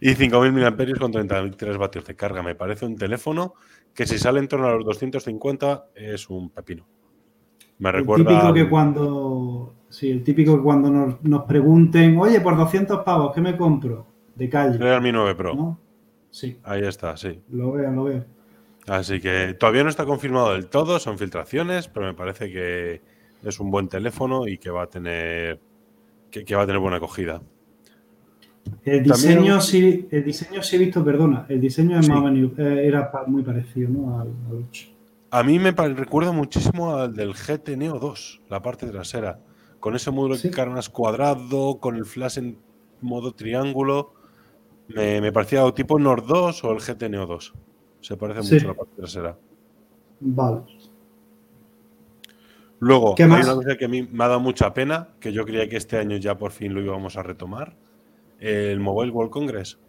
y 0.00 0.10
5.000 0.10 0.52
mAh 0.52 0.98
con 0.98 1.12
33 1.12 1.76
vatios 1.76 2.04
de 2.04 2.14
carga. 2.14 2.42
Me 2.42 2.54
parece 2.54 2.86
un 2.86 2.96
teléfono 2.96 3.54
que 3.92 4.06
si 4.06 4.18
sale 4.18 4.40
en 4.40 4.48
torno 4.48 4.68
a 4.68 4.74
los 4.74 4.84
250 4.84 5.86
es 5.94 6.30
un 6.30 6.50
pepino. 6.50 6.86
Me 7.78 7.92
recuerda. 7.92 8.30
El 8.30 8.36
típico 8.36 8.54
que 8.54 8.68
cuando. 8.68 9.74
Sí, 9.88 10.10
el 10.10 10.24
típico 10.24 10.56
que 10.56 10.62
cuando 10.62 10.90
nos, 11.22 11.42
pregunten, 11.44 12.18
oye, 12.18 12.40
por 12.40 12.56
200 12.56 13.04
pavos, 13.04 13.32
¿qué 13.32 13.40
me 13.40 13.56
compro? 13.56 14.06
De 14.34 14.48
calle. 14.48 14.78
Realme 14.78 15.12
9 15.12 15.34
Pro. 15.36 15.78
Sí. 16.30 16.58
Ahí 16.64 16.82
está, 16.84 17.16
sí. 17.16 17.40
Lo 17.50 17.72
veo, 17.72 17.92
lo 17.92 18.04
veo. 18.04 18.24
Así 18.88 19.20
que 19.20 19.54
todavía 19.58 19.84
no 19.84 19.88
está 19.88 20.04
confirmado 20.04 20.52
del 20.52 20.66
todo, 20.66 20.98
son 20.98 21.16
filtraciones, 21.16 21.88
pero 21.88 22.06
me 22.06 22.14
parece 22.14 22.50
que 22.50 23.00
es 23.42 23.60
un 23.60 23.70
buen 23.70 23.88
teléfono 23.88 24.46
y 24.46 24.58
que 24.58 24.70
va 24.70 24.82
a 24.82 24.86
tener 24.88 25.58
que, 26.30 26.54
va 26.54 26.62
a 26.62 26.66
tener 26.66 26.80
buena 26.80 26.96
acogida. 26.96 27.40
El 28.84 29.02
diseño, 29.02 29.60
sí, 29.60 30.08
el 30.10 30.24
diseño 30.24 30.62
sí 30.62 30.76
he 30.76 30.78
visto, 30.78 31.04
perdona, 31.04 31.46
el 31.48 31.60
diseño 31.60 32.00
es 32.00 32.08
más 32.08 32.24
eh, 32.34 32.86
era 32.86 33.10
muy 33.26 33.42
parecido 33.42 33.90
¿no? 33.90 34.20
al, 34.20 34.32
8. 34.68 34.86
A 35.34 35.42
mí 35.42 35.58
me 35.58 35.72
recuerda 35.72 36.30
muchísimo 36.30 36.94
al 36.94 37.12
del 37.12 37.34
GT 37.34 37.76
Neo 37.76 37.98
2, 37.98 38.42
la 38.50 38.62
parte 38.62 38.86
trasera, 38.86 39.40
con 39.80 39.96
ese 39.96 40.12
módulo 40.12 40.36
de 40.36 40.48
cargas 40.52 40.88
cuadrado, 40.88 41.80
con 41.80 41.96
el 41.96 42.04
flash 42.04 42.38
en 42.38 42.56
modo 43.00 43.34
triángulo. 43.34 44.14
Me, 44.86 45.32
parecía 45.32 45.64
o 45.64 45.74
tipo 45.74 45.98
Nord 45.98 46.26
2 46.28 46.62
o 46.62 46.70
el 46.70 46.78
GT 46.78 47.10
Neo 47.10 47.26
2. 47.26 47.52
Se 48.00 48.16
parece 48.16 48.42
mucho 48.42 48.64
a 48.64 48.68
la 48.68 48.74
parte 48.76 48.94
trasera. 48.94 49.36
Vale. 50.20 50.60
Luego, 52.78 53.16
hay 53.18 53.24
una 53.24 53.54
cosa 53.56 53.76
que 53.76 53.86
a 53.86 53.88
mí 53.88 54.08
me 54.08 54.22
ha 54.22 54.28
dado 54.28 54.38
mucha 54.38 54.72
pena, 54.72 55.16
que 55.18 55.32
yo 55.32 55.44
creía 55.44 55.68
que 55.68 55.78
este 55.78 55.98
año 55.98 56.16
ya 56.16 56.38
por 56.38 56.52
fin 56.52 56.72
lo 56.74 56.80
íbamos 56.80 57.16
a 57.16 57.24
retomar, 57.24 57.74
el 58.38 58.78
Mobile 58.78 59.10
World 59.10 59.32
Congress. 59.32 59.80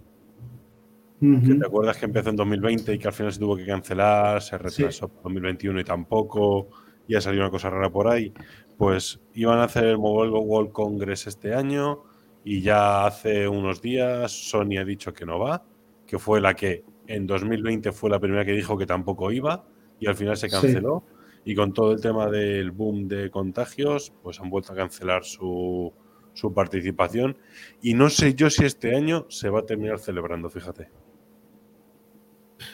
¿Te 1.19 1.65
acuerdas 1.65 1.97
que 1.97 2.05
empezó 2.05 2.29
en 2.29 2.35
2020 2.35 2.93
y 2.93 2.99
que 2.99 3.07
al 3.07 3.13
final 3.13 3.31
se 3.31 3.39
tuvo 3.39 3.55
que 3.55 3.65
cancelar, 3.65 4.41
se 4.41 4.57
retrasó 4.57 5.05
en 5.05 5.23
2021 5.23 5.79
y 5.79 5.83
tampoco, 5.83 6.67
y 7.07 7.15
ha 7.15 7.21
salido 7.21 7.43
una 7.43 7.51
cosa 7.51 7.69
rara 7.69 7.89
por 7.89 8.07
ahí? 8.07 8.33
Pues 8.77 9.21
iban 9.33 9.59
a 9.59 9.63
hacer 9.63 9.85
el 9.85 9.97
Mobile 9.97 10.33
World 10.33 10.71
Congress 10.71 11.27
este 11.27 11.53
año 11.53 12.03
y 12.43 12.61
ya 12.61 13.05
hace 13.05 13.47
unos 13.47 13.81
días 13.81 14.31
Sony 14.31 14.77
ha 14.79 14.83
dicho 14.83 15.13
que 15.13 15.25
no 15.25 15.39
va, 15.39 15.63
que 16.05 16.19
fue 16.19 16.41
la 16.41 16.53
que 16.53 16.83
en 17.07 17.25
2020 17.25 17.91
fue 17.93 18.09
la 18.09 18.19
primera 18.19 18.43
que 18.43 18.51
dijo 18.51 18.77
que 18.77 18.85
tampoco 18.85 19.31
iba 19.31 19.65
y 19.99 20.07
al 20.07 20.15
final 20.15 20.35
se 20.35 20.49
canceló. 20.49 21.05
Y 21.45 21.53
con 21.53 21.73
todo 21.73 21.91
el 21.91 22.01
tema 22.01 22.29
del 22.29 22.71
boom 22.71 23.07
de 23.07 23.29
contagios, 23.29 24.11
pues 24.23 24.39
han 24.39 24.49
vuelto 24.49 24.73
a 24.73 24.75
cancelar 24.75 25.23
su, 25.23 25.93
su 26.33 26.53
participación. 26.53 27.37
Y 27.81 27.93
no 27.93 28.09
sé 28.09 28.33
yo 28.33 28.49
si 28.49 28.65
este 28.65 28.95
año 28.95 29.27
se 29.29 29.49
va 29.49 29.59
a 29.59 29.65
terminar 29.65 29.99
celebrando, 29.99 30.49
fíjate. 30.49 30.89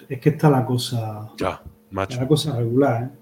Es 0.08 0.20
que 0.20 0.30
está 0.30 0.50
la 0.50 0.66
cosa. 0.66 1.30
Ya, 1.38 1.62
macho. 1.92 2.14
Está 2.14 2.24
la 2.24 2.28
cosa 2.28 2.56
regular, 2.56 3.04
¿eh? 3.04 3.22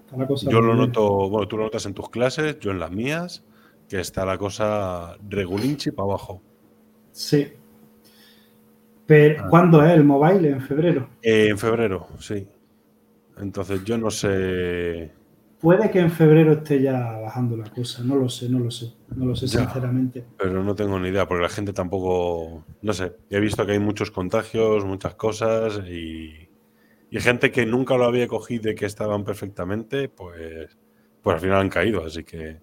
yo 0.49 0.61
lo 0.61 0.75
noto, 0.75 1.29
bueno, 1.29 1.47
tú 1.47 1.57
lo 1.57 1.65
notas 1.65 1.85
en 1.85 1.93
tus 1.93 2.09
clases, 2.09 2.59
yo 2.59 2.71
en 2.71 2.79
las 2.79 2.91
mías, 2.91 3.43
que 3.87 3.99
está 3.99 4.25
la 4.25 4.37
cosa 4.37 5.17
regulinchi 5.27 5.91
para 5.91 6.09
abajo. 6.09 6.41
Sí. 7.11 7.53
Pero, 9.05 9.43
ah. 9.43 9.47
¿cuándo 9.49 9.83
es 9.83 9.91
el 9.91 10.03
mobile? 10.03 10.49
¿En 10.49 10.61
febrero? 10.61 11.09
Eh, 11.21 11.47
en 11.49 11.57
febrero, 11.57 12.07
sí. 12.19 12.47
Entonces 13.39 13.83
yo 13.83 13.97
no 13.97 14.11
sé. 14.11 15.11
Puede 15.59 15.91
que 15.91 15.99
en 15.99 16.11
febrero 16.11 16.53
esté 16.53 16.81
ya 16.81 17.19
bajando 17.19 17.57
la 17.57 17.69
cosa, 17.69 18.03
no 18.03 18.15
lo 18.15 18.29
sé, 18.29 18.47
no 18.49 18.59
lo 18.59 18.71
sé, 18.71 18.93
no 19.15 19.25
lo 19.25 19.35
sé 19.35 19.47
sinceramente. 19.47 20.25
Pero 20.37 20.63
no 20.63 20.73
tengo 20.73 20.97
ni 20.99 21.09
idea, 21.09 21.27
porque 21.27 21.43
la 21.43 21.49
gente 21.49 21.73
tampoco, 21.73 22.63
no 22.81 22.93
sé, 22.93 23.13
he 23.29 23.39
visto 23.41 23.65
que 23.65 23.73
hay 23.73 23.79
muchos 23.79 24.09
contagios, 24.11 24.85
muchas 24.85 25.15
cosas 25.15 25.81
y, 25.89 26.48
gente 27.11 27.51
que 27.51 27.65
nunca 27.65 27.97
lo 27.97 28.05
había 28.05 28.27
cogido 28.27 28.71
y 28.71 28.75
que 28.75 28.85
estaban 28.85 29.23
perfectamente, 29.23 30.09
pues, 30.09 30.77
pues 31.21 31.33
al 31.33 31.39
final 31.41 31.61
han 31.61 31.69
caído, 31.69 32.05
así 32.05 32.23
que... 32.23 32.57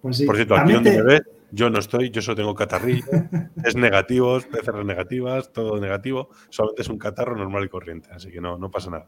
Pues 0.00 0.16
sí. 0.16 0.26
Por 0.26 0.36
cierto, 0.36 0.56
aquí 0.56 0.72
donde 0.72 0.96
me 0.96 1.02
ves, 1.02 1.22
yo 1.50 1.68
no 1.68 1.78
estoy, 1.78 2.10
yo 2.10 2.22
solo 2.22 2.36
tengo 2.36 2.54
catarrillo, 2.54 3.04
es 3.64 3.76
negativos, 3.76 4.46
PCR 4.46 4.84
negativas, 4.84 5.52
todo 5.52 5.78
negativo, 5.78 6.30
solamente 6.48 6.82
es 6.82 6.88
un 6.88 6.98
catarro 6.98 7.36
normal 7.36 7.64
y 7.64 7.68
corriente, 7.68 8.08
así 8.12 8.30
que 8.30 8.40
no, 8.40 8.56
no 8.56 8.70
pasa 8.70 8.90
nada 8.90 9.06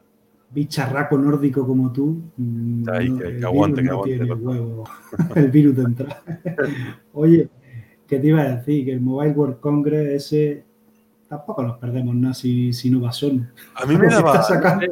bicharraco 0.53 1.17
nórdico 1.17 1.67
como 1.67 1.93
tú, 1.93 2.23
mm, 2.37 2.85
que, 2.85 3.45
aguante, 3.45 3.83
que 3.83 3.89
aguante. 3.89 4.21
el 5.37 5.51
virus 5.51 5.77
de 5.77 5.83
entrada. 5.83 6.23
Oye, 7.15 7.49
¿qué 8.07 8.19
te 8.19 8.27
iba 8.27 8.43
a 8.43 8.57
decir? 8.57 8.85
Que 8.85 8.93
el 8.93 9.01
Mobile 9.01 9.33
World 9.33 9.61
Congress 9.61 10.33
ese 10.33 10.65
tampoco 11.33 11.63
nos 11.63 11.79
perdemos 11.79 12.15
nada 12.15 12.35
si, 12.35 12.75
si 12.75 12.91
no 12.91 13.01
va 13.01 13.11
solo. 13.11 13.41
A 13.77 13.87
mí 13.87 13.97
me 13.97 14.07
daba... 14.07 14.43
Sacando, 14.43 14.87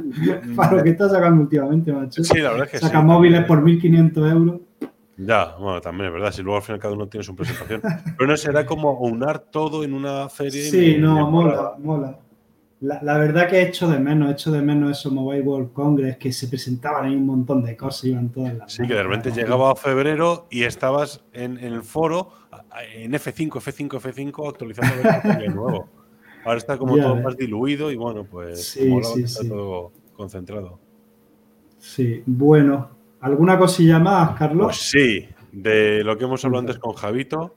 para 0.57 0.73
lo 0.73 0.83
que 0.83 0.89
está 0.89 1.07
sacando 1.07 1.43
últimamente, 1.43 1.93
macho. 1.93 2.25
Sí, 2.25 2.39
la 2.39 2.53
verdad 2.53 2.67
es 2.67 2.73
que 2.73 2.79
Saca 2.79 3.03
móviles 3.03 3.45
por 3.45 3.63
1.500 3.63 4.33
euros. 4.33 4.61
Ya, 5.19 5.55
bueno, 5.59 5.83
también 5.83 6.07
es 6.07 6.15
verdad, 6.15 6.33
si 6.33 6.41
luego 6.43 6.57
al 6.57 6.63
final 6.63 6.81
cada 6.81 6.95
uno 6.95 7.09
tiene 7.09 7.25
su 7.25 7.37
presentación. 7.37 7.83
Pero 8.17 8.27
no 8.27 8.37
será 8.39 8.65
como 8.65 8.93
unar 9.01 9.41
todo 9.51 9.85
en 9.85 9.93
una 9.93 10.31
feria. 10.31 10.71
Sí, 10.71 10.97
no, 10.99 11.31
mola, 11.31 11.75
mola. 11.79 12.19
La, 12.81 13.19
verdad 13.19 13.47
que 13.47 13.59
he 13.59 13.63
hecho 13.69 13.91
de 13.91 13.99
menos, 13.99 14.31
he 14.31 14.33
hecho 14.33 14.51
de 14.51 14.63
menos 14.63 14.99
eso 14.99 15.11
Mobile 15.11 15.43
World 15.43 15.75
Congress, 15.75 16.17
que 16.17 16.33
se 16.33 16.49
presentaban 16.49 17.05
ahí 17.05 17.15
un 17.15 17.27
montón 17.27 17.63
de 17.63 17.77
cosas, 17.77 18.05
iban 18.05 18.31
todas 18.31 18.55
las. 18.55 18.73
Sí, 18.73 18.87
que 18.87 18.95
de 18.95 19.03
repente 19.03 19.31
llegaba 19.31 19.73
a 19.73 19.77
febrero 19.77 20.47
y 20.51 20.63
estabas 20.63 21.23
en, 21.35 21.59
el 21.59 21.83
foro 21.83 22.31
en 22.95 23.13
F5, 23.13 23.51
F5, 23.51 24.01
F5, 24.01 24.49
actualizando 24.49 25.43
el 25.45 25.55
nuevo. 25.55 26.00
Ahora 26.45 26.59
está 26.59 26.79
como 26.79 26.97
todo 26.97 27.17
más 27.17 27.37
diluido 27.37 27.91
y 27.91 27.97
bueno, 27.97 28.25
pues 28.25 28.71
sí, 28.71 28.93
está 29.23 29.47
todo 29.47 29.93
concentrado. 30.15 30.79
Sí, 31.79 32.23
bueno. 32.27 32.91
¿Alguna 33.21 33.59
cosilla 33.59 33.99
más, 33.99 34.37
Carlos? 34.39 34.67
Pues 34.67 34.79
sí, 34.79 35.29
de 35.53 36.03
lo 36.05 36.17
que 36.17 36.25
hemos 36.25 36.45
hablado 36.45 36.61
antes 36.61 36.79
con 36.79 36.95
Javito, 36.95 37.55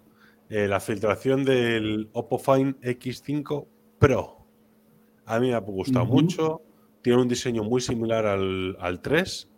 eh, 0.49 0.67
la 0.67 0.79
filtración 0.79 1.45
del 1.45 2.09
Oppo 2.13 2.37
Find 2.37 2.79
X5 2.81 3.65
Pro. 3.97 4.37
A 5.25 5.39
mí 5.39 5.47
me 5.47 5.53
ha 5.53 5.59
gustado 5.59 6.05
mucho. 6.05 6.61
Tiene 7.01 7.21
un 7.21 7.27
diseño 7.27 7.63
muy 7.63 7.81
similar 7.81 8.25
al, 8.25 8.99
3. 9.01 9.49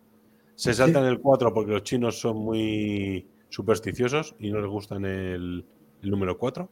Se 0.56 0.74
salta 0.74 1.00
en 1.00 1.06
el 1.06 1.20
4 1.20 1.54
porque 1.54 1.72
los 1.72 1.84
chinos 1.84 2.20
son 2.20 2.38
muy 2.38 3.28
supersticiosos 3.50 4.36
y 4.40 4.52
no 4.52 4.60
les 4.60 4.70
gustan 4.70 5.06
el, 5.06 5.66
número 6.02 6.38
4. 6.38 6.70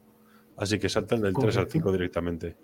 Así 0.58 0.80
que 0.80 0.89
saltan 0.89 1.22
del 1.22 1.34
3 1.34 1.58
al 1.58 1.70
5 1.70 1.91
directamente. 1.91 2.56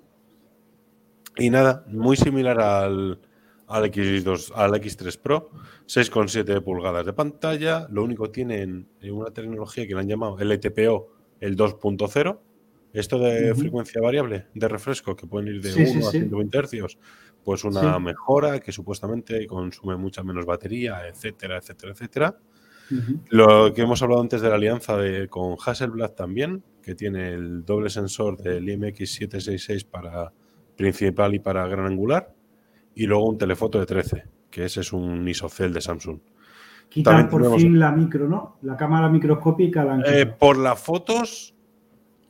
Y 1.38 1.50
nada, 1.50 1.86
muy 1.88 2.18
similar 2.18 2.60
al, 2.60 3.20
al, 3.68 3.84
X2, 3.86 4.52
al 4.56 4.72
X3 4.74 5.20
Pro. 5.20 5.50
6,7 5.88 6.62
pulgadas 6.64 7.06
de 7.06 7.14
pantalla. 7.14 7.88
Lo 7.90 8.04
único 8.04 8.30
tienen 8.30 8.88
una 9.12 9.32
tecnología 9.32 9.88
que 9.88 9.94
le 9.94 10.02
han 10.02 10.08
llamado 10.08 10.38
LTPO 10.40 11.12
el 11.40 11.56
2.0 11.56 12.40
esto 12.94 13.20
de 13.20 13.54
frecuencia 13.54 14.02
variable 14.02 14.48
de 14.54 14.68
refresco, 14.68 15.16
que 15.16 15.28
pueden 15.28 15.56
ir 15.56 15.62
de 15.62 15.92
1 15.92 16.08
a 16.08 16.12
120 16.12 16.58
Hz, 16.64 16.98
pues 17.44 17.64
una 17.64 18.00
mejora 18.00 18.60
que 18.60 18.72
supuestamente 18.72 19.46
consume 19.46 19.96
mucha 19.96 20.24
menos 20.24 20.46
batería, 20.46 21.08
etcétera, 21.08 21.58
etcétera, 21.58 21.92
etcétera. 21.92 22.38
Lo 23.30 23.72
que 23.72 23.84
hemos 23.84 24.02
hablado 24.02 24.22
antes 24.22 24.42
de 24.42 24.50
la 24.50 24.56
alianza 24.56 24.98
de, 24.98 25.28
con 25.28 25.56
Hasselblad 25.64 26.14
también, 26.14 26.64
que 26.90 26.96
tiene 26.96 27.30
el 27.30 27.64
doble 27.64 27.88
sensor 27.92 28.36
del 28.36 28.66
IMX766 28.66 29.86
para 29.86 30.34
principal 30.76 31.36
y 31.36 31.40
para 31.40 31.68
gran 31.68 31.86
angular, 31.86 32.34
y 32.96 33.06
luego 33.06 33.30
un 33.30 33.38
telefoto 33.38 33.80
de 33.80 33.86
13, 33.86 34.24
que 34.50 34.66
ese 34.66 34.82
es 34.82 34.92
un 34.92 35.28
ISOCELL 35.28 35.72
de 35.72 35.82
Samsung. 35.82 36.20
Quitan 36.90 37.30
por 37.30 37.56
fin 37.60 37.78
la 37.78 37.92
micro, 37.92 38.28
¿no? 38.28 38.58
La 38.64 38.76
cámara 38.76 39.08
microscópica. 39.08 39.84
La 39.84 40.02
eh, 40.04 40.26
por 40.26 40.58
las 40.58 40.82
fotos 40.82 41.54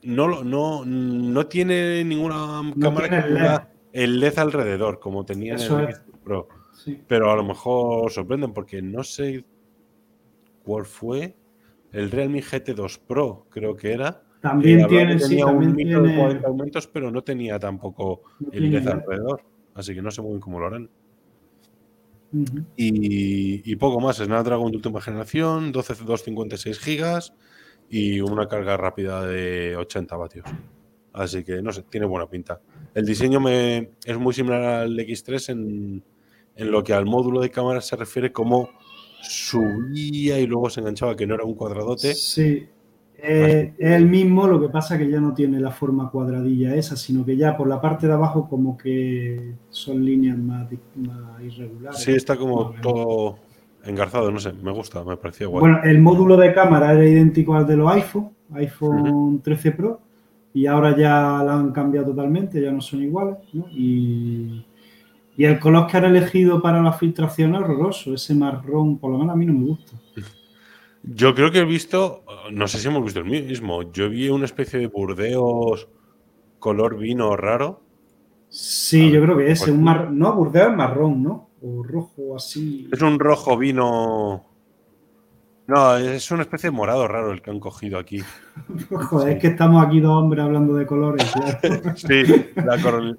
no, 0.04 0.44
no, 0.44 0.84
no 0.84 1.48
tiene 1.48 2.04
ninguna 2.04 2.62
cámara 2.82 3.10
que 3.10 3.28
tenga 3.30 3.70
el 3.94 4.20
LED 4.20 4.40
alrededor, 4.40 5.00
como 5.00 5.24
tenía 5.24 5.56
en 5.56 5.62
el 5.62 5.96
Pro. 6.22 6.50
Pero 7.08 7.32
a 7.32 7.36
lo 7.38 7.46
mejor 7.46 8.12
sorprenden 8.12 8.52
porque 8.52 8.82
no 8.82 9.06
sé 9.06 9.46
cuál 10.66 10.86
fue. 10.86 11.38
El 11.94 12.12
Realme 12.12 12.44
GT2 12.44 13.00
Pro, 13.08 13.48
creo 13.50 13.78
que 13.78 13.94
era. 13.94 14.24
También 14.42 14.88
tiene, 14.88 15.18
tenía 15.18 15.46
un 15.48 15.76
micro 15.76 16.02
de 16.02 16.16
40 16.16 16.48
aumentos, 16.48 16.88
pero 16.88 17.12
no 17.12 17.22
tenía 17.24 17.60
tampoco 17.60 18.22
el 18.52 18.72
LED 18.72 18.88
alrededor. 18.88 19.44
Así 19.74 19.94
que 19.94 20.02
no 20.02 20.12
sé 20.12 20.22
muy 20.22 20.32
bien 20.32 20.40
cómo 20.40 20.60
lo 20.60 20.68
harán. 20.68 20.90
y, 22.78 23.72
y, 23.72 23.76
poco 23.76 24.00
más. 24.00 24.18
Snapdragon 24.18 24.72
de 24.72 24.78
última 24.78 25.02
generación, 25.02 25.72
12, 25.72 26.06
256 26.06 26.80
gigas 26.80 27.34
y 27.90 28.22
una 28.22 28.48
carga 28.48 28.78
rápida 28.78 29.26
de 29.26 29.76
80 29.76 30.16
vatios. 30.16 30.46
Así 31.12 31.44
que 31.44 31.62
no 31.62 31.72
sé, 31.72 31.84
tiene 31.84 32.06
buena 32.06 32.30
pinta. 32.30 32.62
El 32.94 33.06
diseño 33.06 33.40
me, 33.40 33.92
es 34.06 34.18
muy 34.18 34.34
similar 34.34 34.64
al 34.64 34.98
X3 34.98 35.50
en, 35.50 36.04
en 36.56 36.72
lo 36.72 36.84
que 36.84 36.94
al 36.94 37.06
módulo 37.06 37.42
de 37.42 37.50
cámara 37.50 37.82
se 37.82 37.96
refiere 37.96 38.32
como 38.32 38.70
subía 39.22 40.40
y 40.40 40.46
luego 40.46 40.70
se 40.70 40.80
enganchaba, 40.80 41.16
que 41.16 41.28
no 41.28 41.36
era 41.36 41.44
un 41.44 41.56
cuadradote. 41.56 42.14
Sí, 42.14 42.68
es 43.22 43.74
el 43.80 44.06
mismo, 44.08 44.48
lo 44.48 44.60
que 44.60 44.70
pasa 44.70 44.98
que 44.98 45.10
ya 45.10 45.20
no 45.20 45.34
tiene 45.34 45.60
la 45.60 45.72
forma 45.72 46.10
cuadradilla 46.10 46.76
esa, 46.76 46.96
sino 46.96 47.26
que 47.26 47.36
ya 47.36 47.58
por 47.58 47.68
la 47.68 47.82
parte 47.82 48.08
de 48.08 48.14
abajo 48.14 48.48
como 48.50 48.78
que 48.78 49.56
son 49.70 50.04
líneas 50.06 50.38
más, 50.38 50.68
más 50.96 51.42
irregulares. 51.42 52.00
Sí, 52.00 52.12
está 52.12 52.36
como 52.38 52.74
todo 52.82 53.40
engarzado, 53.84 54.32
no 54.32 54.40
sé, 54.40 54.54
me 54.54 54.72
gusta, 54.72 55.04
me 55.04 55.18
parecía 55.18 55.48
guay. 55.48 55.60
Bueno, 55.60 55.80
el 55.84 56.00
módulo 56.00 56.38
de 56.38 56.54
cámara 56.54 56.94
era 56.94 57.06
idéntico 57.06 57.56
al 57.56 57.66
de 57.66 57.78
los 57.78 57.92
iPhone, 57.92 58.30
iPhone 58.54 59.42
13 59.42 59.72
Pro, 59.72 60.02
y 60.54 60.66
ahora 60.66 60.96
ya 60.98 61.44
la 61.44 61.54
han 61.54 61.72
cambiado 61.72 62.08
totalmente, 62.08 62.62
ya 62.62 62.72
no 62.72 62.82
son 62.82 63.04
iguales, 63.04 63.38
¿no? 63.54 63.68
Y, 63.70 64.66
el 65.38 65.58
color 65.58 65.88
que 65.88 65.96
han 65.96 66.04
elegido 66.04 66.62
para 66.62 66.82
la 66.82 66.92
filtración 66.92 67.56
es 67.56 67.62
horroroso, 67.62 68.14
ese 68.14 68.36
marrón, 68.36 68.98
por 68.98 69.10
lo 69.10 69.20
menos 69.20 69.34
a 69.34 69.38
mí 69.38 69.46
no 69.46 69.54
me 69.54 69.66
gusta. 69.68 69.94
Yo 71.12 71.34
creo 71.34 71.52
que 71.52 71.60
he 71.60 71.66
visto, 71.66 72.24
no 72.52 72.68
sé 72.68 72.78
si 72.78 72.88
hemos 72.88 73.04
visto 73.04 73.20
el 73.20 73.26
mismo, 73.26 73.92
yo 73.92 74.10
vi 74.10 74.30
una 74.30 74.46
especie 74.46 74.80
de 74.80 74.88
burdeos 74.88 75.88
color 76.60 76.98
vino 76.98 77.36
raro. 77.36 77.82
Sí, 78.50 79.12
yo 79.12 79.22
creo 79.22 79.38
que 79.38 79.52
es 79.52 79.68
un 79.68 79.84
mar... 79.84 80.12
no, 80.12 80.34
Burdeos 80.34 80.72
es 80.72 80.78
marrón, 80.78 81.24
¿no? 81.24 81.50
O 81.62 81.84
rojo 81.84 82.36
así. 82.36 82.90
Es 82.92 83.02
un 83.02 83.20
rojo 83.20 83.58
vino. 83.58 84.46
No, 85.68 85.98
es 85.98 86.32
una 86.32 86.42
especie 86.42 86.72
de 86.72 86.76
morado 86.76 87.08
raro 87.08 87.32
el 87.32 87.42
que 87.42 87.52
han 87.52 87.60
cogido 87.60 88.00
aquí. 88.00 88.24
Joder, 88.90 89.36
es 89.36 89.42
que 89.42 89.48
estamos 89.48 89.86
aquí 89.86 90.00
dos 90.00 90.24
hombres 90.24 90.44
hablando 90.44 90.74
de 90.74 90.86
colores, 90.86 91.32
claro. 91.32 91.96
sí, 91.96 92.24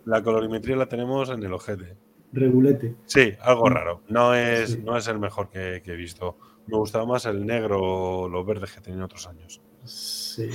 la, 0.05 0.23
colorimetría 0.23 0.77
la 0.77 0.87
tenemos 0.87 1.31
en 1.31 1.43
el 1.45 1.53
ojete. 1.53 1.97
Regulete. 2.33 2.97
Sí, 3.07 3.33
algo 3.41 3.69
raro. 3.69 4.03
No 4.09 4.35
es, 4.35 4.83
no 4.83 4.97
es 4.97 5.07
el 5.07 5.19
mejor 5.21 5.49
que, 5.49 5.83
he 5.85 5.97
visto. 5.97 6.37
Me 6.67 6.77
gustaba 6.77 7.05
más 7.05 7.27
el 7.27 7.45
negro 7.45 7.81
o 7.81 8.29
los 8.29 8.47
verdes 8.47 8.73
que 8.73 8.81
tenía 8.81 9.05
otros 9.05 9.27
años. 9.27 9.61
Sí. 9.85 10.49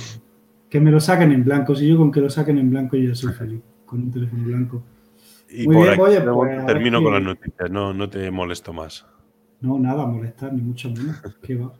Que 0.68 0.80
me 0.80 0.90
lo 0.90 1.00
saquen 1.00 1.32
en 1.32 1.44
blanco. 1.44 1.74
Si 1.74 1.86
yo 1.86 1.96
con 1.98 2.10
que 2.10 2.20
lo 2.20 2.30
saquen 2.30 2.58
en 2.58 2.70
blanco 2.70 2.96
yo 2.96 3.14
soy 3.14 3.32
feliz. 3.32 3.60
Con 3.84 4.02
un 4.02 4.10
teléfono 4.10 4.44
blanco. 4.44 4.82
Y 5.48 5.64
por 5.64 5.86
bien, 5.86 6.00
oye, 6.00 6.20
pues, 6.20 6.66
termino 6.66 7.02
con 7.02 7.12
las 7.12 7.22
noticias. 7.22 7.70
No, 7.70 7.92
no 7.92 8.08
te 8.08 8.30
molesto 8.30 8.72
más. 8.72 9.06
No, 9.60 9.78
nada, 9.78 10.06
molestar, 10.06 10.52
ni 10.52 10.62
mucho 10.62 10.90
menos. 10.90 11.16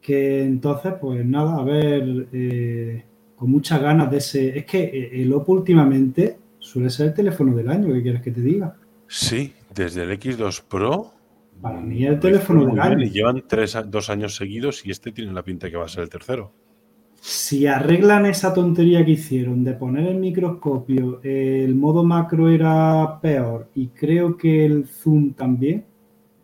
Que 0.00 0.44
entonces, 0.44 0.94
pues 1.00 1.26
nada, 1.26 1.56
a 1.56 1.64
ver, 1.64 2.28
eh, 2.32 3.04
con 3.34 3.50
muchas 3.50 3.82
ganas 3.82 4.08
de 4.08 4.18
ese. 4.18 4.56
Es 4.56 4.64
que 4.64 4.84
eh, 4.84 5.22
el 5.22 5.32
Oppo 5.32 5.52
últimamente 5.52 6.38
suele 6.60 6.90
ser 6.90 7.08
el 7.08 7.14
teléfono 7.14 7.56
del 7.56 7.68
año, 7.68 7.92
¿qué 7.92 8.02
quieres 8.02 8.22
que 8.22 8.30
te 8.30 8.40
diga? 8.40 8.76
Sí, 9.08 9.52
desde 9.74 10.04
el 10.04 10.10
X2 10.12 10.62
Pro. 10.62 11.15
Para 11.60 11.80
mí 11.80 12.04
el 12.04 12.20
teléfono 12.20 12.66
del 12.66 12.78
año. 12.78 13.02
Y 13.02 13.10
llevan 13.10 13.44
tres, 13.46 13.76
dos 13.86 14.10
años 14.10 14.36
seguidos 14.36 14.84
y 14.84 14.90
este 14.90 15.12
tiene 15.12 15.32
la 15.32 15.42
pinta 15.42 15.70
que 15.70 15.76
va 15.76 15.86
a 15.86 15.88
ser 15.88 16.04
el 16.04 16.10
tercero. 16.10 16.52
Si 17.20 17.66
arreglan 17.66 18.26
esa 18.26 18.54
tontería 18.54 19.04
que 19.04 19.12
hicieron 19.12 19.64
de 19.64 19.72
poner 19.72 20.06
el 20.06 20.18
microscopio, 20.18 21.20
el 21.22 21.74
modo 21.74 22.04
macro 22.04 22.48
era 22.48 23.18
peor 23.20 23.68
y 23.74 23.88
creo 23.88 24.36
que 24.36 24.64
el 24.64 24.86
zoom 24.86 25.32
también, 25.32 25.84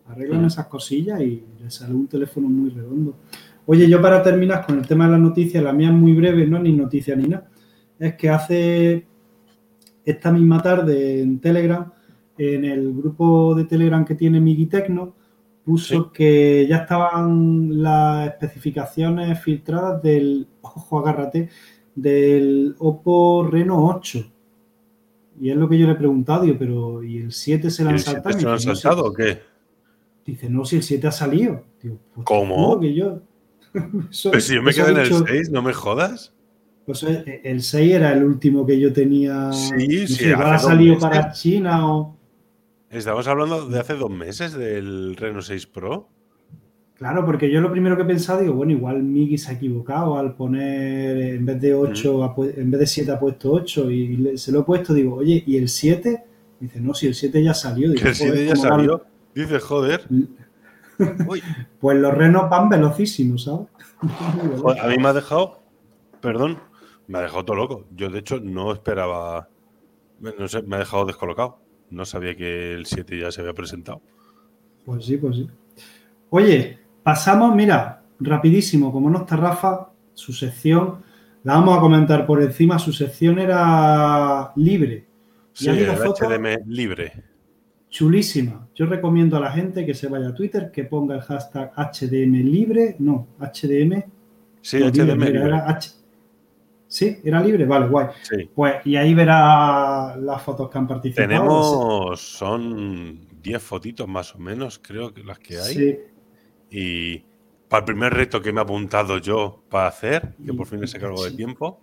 arreglan 0.08 0.46
esas 0.46 0.66
cosillas 0.66 1.20
y 1.20 1.44
les 1.62 1.74
sale 1.74 1.94
un 1.94 2.08
teléfono 2.08 2.48
muy 2.48 2.70
redondo. 2.70 3.16
Oye, 3.66 3.88
yo 3.88 4.02
para 4.02 4.22
terminar 4.22 4.66
con 4.66 4.78
el 4.78 4.86
tema 4.86 5.04
de 5.04 5.12
las 5.12 5.20
noticias, 5.20 5.62
la 5.62 5.72
mía 5.72 5.88
es 5.88 5.94
muy 5.94 6.14
breve, 6.14 6.46
no 6.46 6.56
es 6.56 6.62
ni 6.64 6.72
noticia 6.72 7.14
ni 7.14 7.28
nada, 7.28 7.48
es 7.98 8.14
que 8.14 8.28
hace 8.28 9.06
esta 10.04 10.32
misma 10.32 10.60
tarde 10.60 11.22
en 11.22 11.38
Telegram 11.38 11.92
en 12.42 12.64
el 12.64 12.92
grupo 12.92 13.54
de 13.54 13.64
Telegram 13.64 14.04
que 14.04 14.14
tiene 14.14 14.40
Migitecno, 14.40 15.14
puso 15.64 16.12
que 16.12 16.66
ya 16.68 16.78
estaban 16.78 17.82
las 17.82 18.28
especificaciones 18.28 19.40
filtradas 19.40 20.02
del, 20.02 20.48
ojo, 20.60 20.98
agárrate, 20.98 21.48
del 21.94 22.74
Oppo 22.78 23.46
Reno 23.48 23.86
8. 23.86 24.32
Y 25.40 25.50
es 25.50 25.56
lo 25.56 25.68
que 25.68 25.78
yo 25.78 25.86
le 25.86 25.92
he 25.92 25.96
preguntado, 25.96 26.44
pero 26.58 27.02
¿y 27.02 27.18
el 27.18 27.32
7 27.32 27.70
se 27.70 27.84
lo 27.84 27.90
han 27.90 27.98
saltado? 27.98 28.38
¿Se 28.38 28.44
lo 28.44 28.52
han 28.52 28.60
saltado 28.60 29.04
o 29.04 29.12
qué? 29.12 29.40
Dice, 30.24 30.48
no, 30.48 30.64
si 30.64 30.76
el 30.76 30.82
7 30.82 31.06
ha 31.06 31.12
salido. 31.12 31.64
Pues 31.80 32.24
¿Cómo? 32.24 32.78
Que 32.78 32.94
yo... 32.94 33.20
pero 33.72 34.40
si 34.40 34.54
yo 34.54 34.62
me 34.62 34.72
quedé 34.72 34.90
en 34.90 34.98
el 34.98 35.26
6, 35.26 35.50
no 35.50 35.62
me 35.62 35.72
jodas. 35.72 36.32
Pues 36.84 37.02
eh, 37.04 37.40
el 37.44 37.62
6 37.62 37.92
era 37.92 38.12
el 38.12 38.24
último 38.24 38.66
que 38.66 38.78
yo 38.78 38.92
tenía. 38.92 39.52
Sí, 39.52 40.06
sí. 40.08 40.30
ha 40.30 40.58
salido 40.58 40.98
para 40.98 41.32
China 41.32 41.88
o. 41.92 42.16
Estamos 42.92 43.26
hablando 43.26 43.68
de 43.68 43.80
hace 43.80 43.94
dos 43.94 44.10
meses 44.10 44.52
del 44.52 45.16
Reno 45.16 45.40
6 45.40 45.66
Pro. 45.68 46.10
Claro, 46.94 47.24
porque 47.24 47.50
yo 47.50 47.62
lo 47.62 47.72
primero 47.72 47.96
que 47.96 48.02
he 48.02 48.04
pensado, 48.04 48.40
digo, 48.40 48.52
bueno, 48.52 48.72
igual 48.72 49.02
Migi 49.02 49.38
se 49.38 49.50
ha 49.50 49.54
equivocado 49.54 50.18
al 50.18 50.34
poner, 50.34 51.16
en 51.16 51.46
vez 51.46 51.58
de 51.58 51.74
8, 51.74 52.34
en 52.58 52.70
vez 52.70 52.80
de 52.80 52.86
7 52.86 53.12
ha 53.12 53.18
puesto 53.18 53.50
8 53.50 53.90
y 53.90 54.36
se 54.36 54.52
lo 54.52 54.60
he 54.60 54.64
puesto, 54.64 54.92
digo, 54.92 55.14
oye, 55.14 55.42
¿y 55.46 55.56
el 55.56 55.70
7? 55.70 56.22
Dice, 56.60 56.80
no, 56.82 56.92
si 56.92 57.06
el 57.06 57.14
7 57.14 57.42
ya 57.42 57.54
salió. 57.54 57.90
Digo, 57.90 58.06
el 58.06 58.14
7 58.14 58.46
ya 58.46 58.56
salió. 58.56 59.02
Dice, 59.34 59.58
joder. 59.58 60.06
pues 61.80 61.98
los 61.98 62.14
renos 62.14 62.50
van 62.50 62.68
velocísimos, 62.68 63.44
¿sabes? 63.44 63.68
a 64.78 64.86
mí 64.88 64.98
me 64.98 65.08
ha 65.08 65.12
dejado, 65.14 65.62
perdón, 66.20 66.58
me 67.06 67.20
ha 67.20 67.22
dejado 67.22 67.46
todo 67.46 67.56
loco. 67.56 67.86
Yo, 67.96 68.10
de 68.10 68.18
hecho, 68.18 68.38
no 68.38 68.70
esperaba, 68.70 69.48
no 70.20 70.46
sé, 70.46 70.60
me 70.60 70.76
ha 70.76 70.80
dejado 70.80 71.06
descolocado. 71.06 71.62
No 71.92 72.04
sabía 72.04 72.34
que 72.34 72.72
el 72.72 72.86
7 72.86 73.18
ya 73.18 73.30
se 73.30 73.42
había 73.42 73.52
presentado. 73.52 74.00
Pues 74.84 75.04
sí, 75.04 75.16
pues 75.16 75.36
sí. 75.36 75.48
Oye, 76.30 76.78
pasamos, 77.02 77.54
mira, 77.54 78.02
rapidísimo, 78.18 78.90
como 78.90 79.10
no 79.10 79.18
está 79.18 79.36
Rafa, 79.36 79.90
su 80.14 80.32
sección, 80.32 81.02
la 81.44 81.54
vamos 81.54 81.76
a 81.76 81.80
comentar 81.80 82.26
por 82.26 82.42
encima, 82.42 82.78
su 82.78 82.92
sección 82.92 83.38
era 83.38 84.52
libre. 84.56 85.06
Sí, 85.52 85.68
el 85.68 85.90
HDM 85.90 86.66
libre. 86.66 87.12
Chulísima. 87.90 88.68
Yo 88.74 88.86
recomiendo 88.86 89.36
a 89.36 89.40
la 89.40 89.52
gente 89.52 89.84
que 89.84 89.92
se 89.92 90.08
vaya 90.08 90.28
a 90.28 90.34
Twitter, 90.34 90.70
que 90.72 90.84
ponga 90.84 91.16
el 91.16 91.20
hashtag 91.20 91.72
HDM 91.76 92.32
libre, 92.42 92.96
no, 93.00 93.28
HDM. 93.38 94.02
Sí, 94.62 94.78
HDM 94.78 95.20
libre. 95.20 95.62
Sí, 96.92 97.20
era 97.24 97.42
libre, 97.42 97.64
vale, 97.64 97.86
guay. 97.86 98.08
Pues, 98.54 98.74
y 98.84 98.96
ahí 98.96 99.14
verá 99.14 100.14
las 100.18 100.42
fotos 100.42 100.68
que 100.68 100.76
han 100.76 100.86
participado. 100.86 101.26
Tenemos, 101.26 102.20
son 102.20 103.18
10 103.42 103.62
fotitos 103.62 104.06
más 104.06 104.34
o 104.34 104.38
menos, 104.38 104.78
creo 104.78 105.14
que 105.14 105.24
las 105.24 105.38
que 105.38 105.58
hay. 105.58 105.74
Sí. 105.74 105.98
Y 106.70 107.24
para 107.66 107.78
el 107.78 107.84
primer 107.86 108.12
reto 108.12 108.42
que 108.42 108.52
me 108.52 108.60
he 108.60 108.62
apuntado 108.62 109.16
yo 109.16 109.62
para 109.70 109.86
hacer, 109.86 110.34
que 110.44 110.52
por 110.52 110.66
fin 110.66 110.84
he 110.84 110.86
sacado 110.86 111.12
algo 111.12 111.24
de 111.24 111.30
tiempo, 111.30 111.80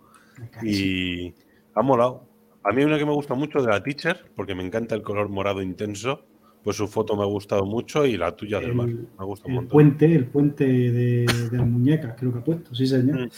y 0.62 1.34
ha 1.74 1.82
molado. 1.82 2.24
A 2.62 2.70
mí 2.70 2.82
hay 2.82 2.84
una 2.84 2.96
que 2.96 3.04
me 3.04 3.12
gusta 3.12 3.34
mucho 3.34 3.60
de 3.60 3.66
la 3.66 3.82
teacher, 3.82 4.30
porque 4.36 4.54
me 4.54 4.64
encanta 4.64 4.94
el 4.94 5.02
color 5.02 5.28
morado 5.28 5.60
intenso, 5.60 6.24
pues 6.62 6.76
su 6.76 6.86
foto 6.86 7.16
me 7.16 7.22
ha 7.22 7.26
gustado 7.26 7.66
mucho 7.66 8.06
y 8.06 8.16
la 8.16 8.36
tuya 8.36 8.60
del 8.60 8.76
mar. 8.76 8.86
Me 8.86 9.24
gusta 9.24 9.48
un 9.48 9.56
el 9.56 9.66
Puente, 9.66 10.14
el 10.14 10.26
puente 10.26 10.64
de, 10.64 11.26
las 11.50 11.66
muñecas, 11.66 12.14
creo 12.16 12.32
que 12.32 12.38
ha 12.38 12.44
puesto, 12.44 12.72
sí, 12.76 12.86
señor. 12.86 13.26
Mm. 13.26 13.30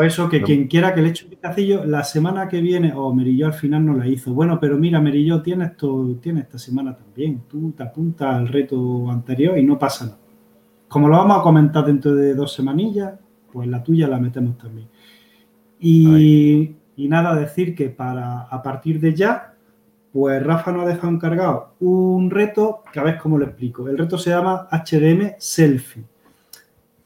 Por 0.00 0.06
eso 0.06 0.30
que 0.30 0.40
quien 0.40 0.66
quiera 0.66 0.94
que 0.94 1.02
le 1.02 1.10
eche 1.10 1.24
un 1.24 1.30
vistacillo, 1.30 1.84
la 1.84 2.02
semana 2.04 2.48
que 2.48 2.62
viene, 2.62 2.94
o 2.94 3.02
oh, 3.02 3.14
Merillo 3.14 3.44
al 3.44 3.52
final 3.52 3.84
no 3.84 3.92
la 3.92 4.06
hizo. 4.06 4.32
Bueno, 4.32 4.58
pero 4.58 4.78
mira, 4.78 4.98
Merillo 4.98 5.42
tiene 5.42 5.66
esto, 5.66 6.16
tiene 6.22 6.40
esta 6.40 6.58
semana 6.58 6.96
también. 6.96 7.42
Tú 7.46 7.72
te 7.72 7.82
apuntas 7.82 8.34
al 8.34 8.48
reto 8.48 9.10
anterior 9.10 9.58
y 9.58 9.62
no 9.62 9.78
pasa 9.78 10.06
nada. 10.06 10.18
Como 10.88 11.06
lo 11.06 11.18
vamos 11.18 11.38
a 11.38 11.42
comentar 11.42 11.84
dentro 11.84 12.14
de 12.14 12.34
dos 12.34 12.50
semanillas, 12.54 13.12
pues 13.52 13.68
la 13.68 13.82
tuya 13.82 14.08
la 14.08 14.18
metemos 14.18 14.56
también. 14.56 14.88
Y, 15.78 16.76
y 16.96 17.08
nada, 17.08 17.34
decir 17.34 17.74
que 17.74 17.90
para 17.90 18.44
a 18.44 18.62
partir 18.62 19.00
de 19.00 19.14
ya, 19.14 19.52
pues 20.14 20.42
Rafa 20.42 20.72
nos 20.72 20.86
ha 20.86 20.88
dejado 20.88 21.12
encargado 21.12 21.74
un 21.80 22.30
reto, 22.30 22.84
que 22.90 23.00
a 23.00 23.02
ver 23.02 23.18
cómo 23.18 23.36
lo 23.36 23.44
explico. 23.44 23.86
El 23.86 23.98
reto 23.98 24.16
se 24.16 24.30
llama 24.30 24.66
HDM 24.72 25.34
Selfie. 25.36 26.09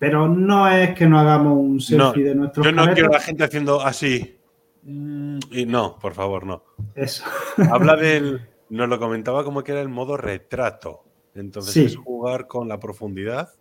Pero 0.04 0.28
no 0.28 0.68
es 0.68 0.94
que 0.94 1.06
no 1.06 1.18
hagamos 1.18 1.56
un 1.56 1.80
selfie 1.80 2.24
de 2.24 2.34
nuestro 2.34 2.62
Yo 2.62 2.72
no 2.72 2.92
quiero 2.92 3.08
a 3.08 3.12
la 3.12 3.20
gente 3.20 3.42
haciendo 3.42 3.80
así. 3.80 4.38
Y 4.84 5.64
no, 5.64 5.98
por 5.98 6.12
favor, 6.12 6.44
no. 6.44 6.62
Eso. 6.94 7.24
Habla 7.70 7.96
del. 7.96 8.46
Nos 8.68 8.86
lo 8.86 8.98
comentaba 8.98 9.44
como 9.44 9.64
que 9.64 9.72
era 9.72 9.80
el 9.80 9.88
modo 9.88 10.18
retrato. 10.18 11.04
Entonces 11.34 11.74
es 11.78 11.96
jugar 11.96 12.46
con 12.46 12.68
la 12.68 12.78
profundidad 12.78 13.54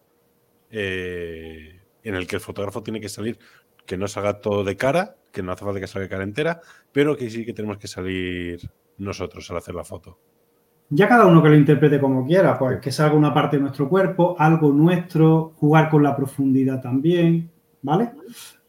eh, 0.70 1.80
en 2.04 2.16
el 2.16 2.28
que 2.28 2.36
el 2.36 2.42
fotógrafo 2.42 2.84
tiene 2.84 3.00
que 3.00 3.08
salir, 3.08 3.40
que 3.86 3.96
no 3.96 4.10
salga 4.10 4.42
todo 4.42 4.66
de 4.66 4.76
cara, 4.76 5.16
que 5.32 5.44
no 5.44 5.54
hace 5.54 5.64
falta 5.64 5.80
que 5.80 5.88
salga 5.88 6.10
cara 6.10 6.24
entera, 6.24 6.60
pero 6.92 7.16
que 7.16 7.30
sí 7.30 7.46
que 7.46 7.54
tenemos 7.54 7.78
que 7.78 7.88
salir 7.88 8.70
nosotros 8.98 9.50
al 9.50 9.58
hacer 9.58 9.76
la 9.76 9.86
foto. 9.86 10.20
Ya 10.90 11.08
cada 11.08 11.26
uno 11.26 11.42
que 11.42 11.50
lo 11.50 11.56
interprete 11.56 12.00
como 12.00 12.26
quiera, 12.26 12.58
pues 12.58 12.80
que 12.80 12.92
salga 12.92 13.16
una 13.16 13.34
parte 13.34 13.58
de 13.58 13.64
nuestro 13.64 13.90
cuerpo, 13.90 14.36
algo 14.38 14.72
nuestro, 14.72 15.54
jugar 15.56 15.90
con 15.90 16.04
la 16.04 16.16
profundidad 16.16 16.82
también, 16.82 17.50
¿vale? 17.82 18.12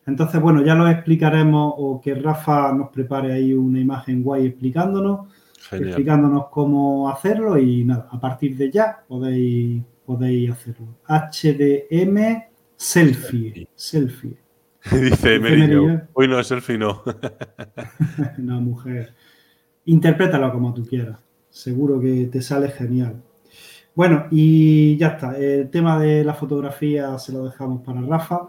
Entonces, 0.07 0.41
bueno, 0.41 0.63
ya 0.63 0.75
lo 0.75 0.89
explicaremos 0.89 1.75
o 1.77 2.01
que 2.01 2.15
Rafa 2.15 2.73
nos 2.73 2.91
prepare 2.91 3.33
ahí 3.33 3.53
una 3.53 3.81
imagen 3.81 4.23
guay 4.23 4.47
explicándonos, 4.47 5.29
explicándonos 5.71 6.47
cómo 6.49 7.11
hacerlo 7.11 7.59
y 7.59 7.85
nada, 7.85 8.09
a 8.11 8.21
partir 8.21 8.57
de 8.57 8.71
ya 8.71 9.03
podéis, 9.07 9.83
podéis 10.05 10.51
hacerlo. 10.51 10.97
HDM 11.07 12.45
selfie, 12.77 13.69
selfie. 13.75 14.37
Dice 14.91 15.39
Merillo, 15.39 16.03
hoy 16.13 16.29
no, 16.29 16.43
selfie 16.43 16.77
no. 16.77 17.03
no, 18.39 18.61
mujer. 18.61 19.15
Interprétalo 19.87 20.53
como 20.53 20.73
tú 20.75 20.85
quieras 20.85 21.19
seguro 21.55 22.01
que 22.01 22.29
te 22.31 22.43
sale 22.43 22.69
genial. 22.69 23.23
Bueno, 23.95 24.27
y 24.33 24.97
ya 24.97 25.09
está. 25.09 25.39
El 25.39 25.71
tema 25.71 26.01
de 26.01 26.25
la 26.25 26.35
fotografía 26.35 27.17
se 27.19 27.33
lo 27.33 27.45
dejamos 27.45 27.81
para 27.83 28.01
Rafa. 28.01 28.49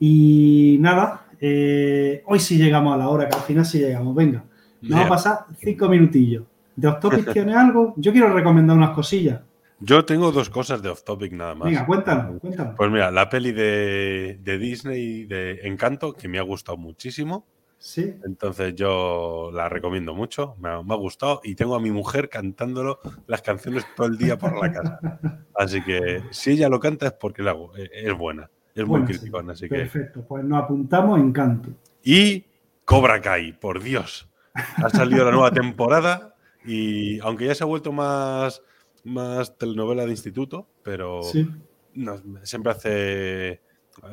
Y 0.00 0.76
nada, 0.80 1.26
eh, 1.40 2.24
hoy 2.26 2.40
sí 2.40 2.58
llegamos 2.58 2.92
a 2.94 2.96
la 2.96 3.08
hora, 3.08 3.28
que 3.28 3.36
al 3.36 3.42
final 3.42 3.64
sí 3.64 3.78
llegamos. 3.78 4.12
Venga, 4.14 4.44
vamos 4.82 5.06
a 5.06 5.08
pasar 5.08 5.38
cinco 5.56 5.88
minutillos. 5.88 6.42
¿De 6.74 6.88
Off 6.88 6.98
Topic 6.98 7.32
tiene 7.32 7.54
algo? 7.54 7.94
Yo 7.96 8.10
quiero 8.10 8.32
recomendar 8.34 8.76
unas 8.76 8.90
cosillas. 8.90 9.40
Yo 9.78 10.04
tengo 10.04 10.32
dos 10.32 10.50
cosas 10.50 10.82
de 10.82 10.88
Off 10.88 11.04
Topic 11.04 11.32
nada 11.32 11.54
más. 11.54 11.68
Venga, 11.68 11.86
cuéntanos, 11.86 12.40
cuéntanos. 12.40 12.74
Pues 12.76 12.90
mira, 12.90 13.12
la 13.12 13.28
peli 13.28 13.52
de, 13.52 14.40
de 14.42 14.58
Disney 14.58 15.26
de 15.26 15.60
Encanto, 15.62 16.12
que 16.12 16.26
me 16.26 16.40
ha 16.40 16.42
gustado 16.42 16.76
muchísimo. 16.76 17.46
Sí. 17.84 18.14
Entonces 18.24 18.74
yo 18.74 19.50
la 19.52 19.68
recomiendo 19.68 20.14
mucho, 20.14 20.56
me 20.58 20.70
ha, 20.70 20.82
me 20.82 20.94
ha 20.94 20.96
gustado 20.96 21.42
y 21.44 21.54
tengo 21.54 21.74
a 21.74 21.80
mi 21.80 21.90
mujer 21.90 22.30
cantándolo 22.30 22.98
las 23.26 23.42
canciones 23.42 23.84
todo 23.94 24.06
el 24.06 24.16
día 24.16 24.38
por 24.38 24.56
la 24.58 24.72
casa. 24.72 24.98
Así 25.54 25.82
que 25.84 26.22
si 26.30 26.52
ella 26.52 26.70
lo 26.70 26.80
canta 26.80 27.08
es 27.08 27.12
porque 27.12 27.42
la 27.42 27.50
hago, 27.50 27.76
eh, 27.76 27.90
es 27.92 28.16
buena, 28.16 28.50
es 28.74 28.86
muy 28.86 29.04
criticona, 29.04 29.54
serie. 29.54 29.82
así 29.82 29.90
que... 29.90 29.98
Perfecto, 29.98 30.24
pues 30.26 30.42
nos 30.44 30.62
apuntamos 30.64 31.20
encanto. 31.20 31.68
Y 32.02 32.46
Cobra 32.86 33.20
Kai, 33.20 33.52
por 33.52 33.82
Dios. 33.82 34.30
Ha 34.54 34.88
salido 34.88 35.22
la 35.26 35.30
nueva 35.32 35.50
temporada 35.50 36.34
y 36.64 37.20
aunque 37.20 37.44
ya 37.44 37.54
se 37.54 37.64
ha 37.64 37.66
vuelto 37.66 37.92
más, 37.92 38.62
más 39.04 39.58
telenovela 39.58 40.06
de 40.06 40.10
instituto, 40.12 40.66
pero 40.82 41.22
Sí. 41.22 41.46
no, 41.92 42.16
siempre 42.44 42.72
hace... 42.72 43.60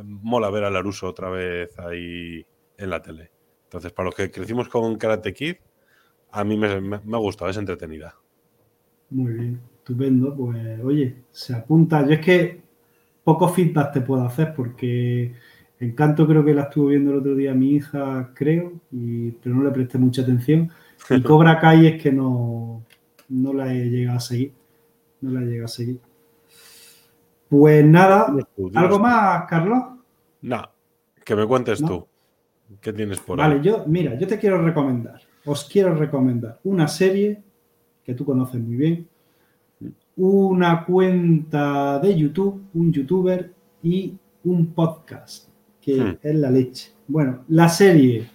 Mola 0.03 0.49
ver 0.49 0.65
a 0.65 0.69
Laruso 0.69 1.07
otra 1.07 1.29
vez 1.29 1.79
ahí 1.79 2.45
en 2.77 2.89
la 2.89 3.01
tele. 3.01 3.31
Entonces, 3.71 3.91
para 3.93 4.07
los 4.07 4.15
que 4.15 4.29
crecimos 4.31 4.69
con 4.69 4.97
Karate 4.97 5.33
Kid, 5.33 5.55
a 6.31 6.43
mí 6.43 6.57
me, 6.57 6.81
me- 6.81 7.01
me 7.01 7.17
ha 7.17 7.19
gustado, 7.21 7.51
es 7.51 7.57
entretenida. 7.57 8.15
Muy 9.09 9.33
bien, 9.33 9.61
estupendo. 9.77 10.35
Pues 10.35 10.79
oye, 10.83 11.15
se 11.31 11.53
apunta. 11.55 12.05
Yo 12.05 12.13
es 12.13 12.19
que 12.21 12.61
poco 13.23 13.49
feedback 13.49 13.93
te 13.93 14.01
puedo 14.01 14.23
hacer 14.25 14.53
porque 14.55 15.33
Encanto 15.79 16.27
creo 16.27 16.45
que 16.45 16.53
la 16.53 16.63
estuvo 16.63 16.87
viendo 16.87 17.11
el 17.11 17.17
otro 17.19 17.35
día 17.35 17.53
mi 17.55 17.71
hija, 17.75 18.31
creo, 18.35 18.73
y, 18.91 19.31
pero 19.33 19.55
no 19.55 19.63
le 19.63 19.71
presté 19.71 19.97
mucha 19.97 20.21
atención. 20.23 20.71
Y 21.11 21.23
Cobra 21.23 21.59
Kai 21.59 21.87
es 21.87 22.03
que 22.03 22.11
no, 22.11 22.83
no 23.29 23.53
la 23.53 23.73
he 23.73 23.85
llegado 23.89 24.17
a 24.17 24.21
seguir. 24.21 24.53
No 25.21 25.31
la 25.31 25.41
he 25.41 25.45
llegado 25.45 25.65
a 25.65 25.69
seguir. 25.69 25.99
Pues 27.49 27.85
nada, 27.85 28.41
¿algo 28.73 28.99
más, 28.99 29.43
Carlos? 29.47 29.83
No, 30.41 30.59
que 31.25 31.35
me 31.35 31.47
cuentes 31.47 31.83
¿No? 31.83 31.87
tú. 31.87 32.07
¿Qué 32.79 32.93
tienes 32.93 33.19
por 33.19 33.37
Vale, 33.37 33.55
ahí? 33.55 33.61
yo, 33.61 33.83
mira, 33.87 34.17
yo 34.17 34.27
te 34.27 34.37
quiero 34.39 34.61
recomendar, 34.61 35.19
os 35.45 35.65
quiero 35.65 35.93
recomendar 35.95 36.59
una 36.63 36.87
serie 36.87 37.41
que 38.03 38.13
tú 38.13 38.23
conoces 38.25 38.61
muy 38.61 38.75
bien, 38.77 39.07
una 40.15 40.85
cuenta 40.85 41.99
de 41.99 42.15
YouTube, 42.17 42.61
un 42.73 42.91
youtuber 42.91 43.51
y 43.83 44.13
un 44.43 44.67
podcast, 44.67 45.49
que 45.81 45.95
Hmm. 45.99 46.17
es 46.21 46.35
la 46.35 46.51
leche. 46.51 46.91
Bueno, 47.07 47.43
la 47.49 47.69
serie, 47.69 48.25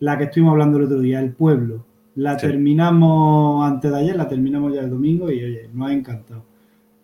la 0.00 0.18
que 0.18 0.24
estuvimos 0.24 0.52
hablando 0.52 0.78
el 0.78 0.84
otro 0.84 1.00
día, 1.00 1.20
El 1.20 1.32
Pueblo, 1.32 1.84
la 2.16 2.38
Sí. 2.38 2.46
terminamos 2.46 3.64
antes 3.66 3.90
de 3.90 3.96
ayer, 3.98 4.16
la 4.16 4.28
terminamos 4.28 4.74
ya 4.74 4.80
el 4.82 4.90
domingo 4.90 5.30
y 5.30 5.42
oye, 5.44 5.70
nos 5.72 5.88
ha 5.88 5.92
encantado. 5.92 6.44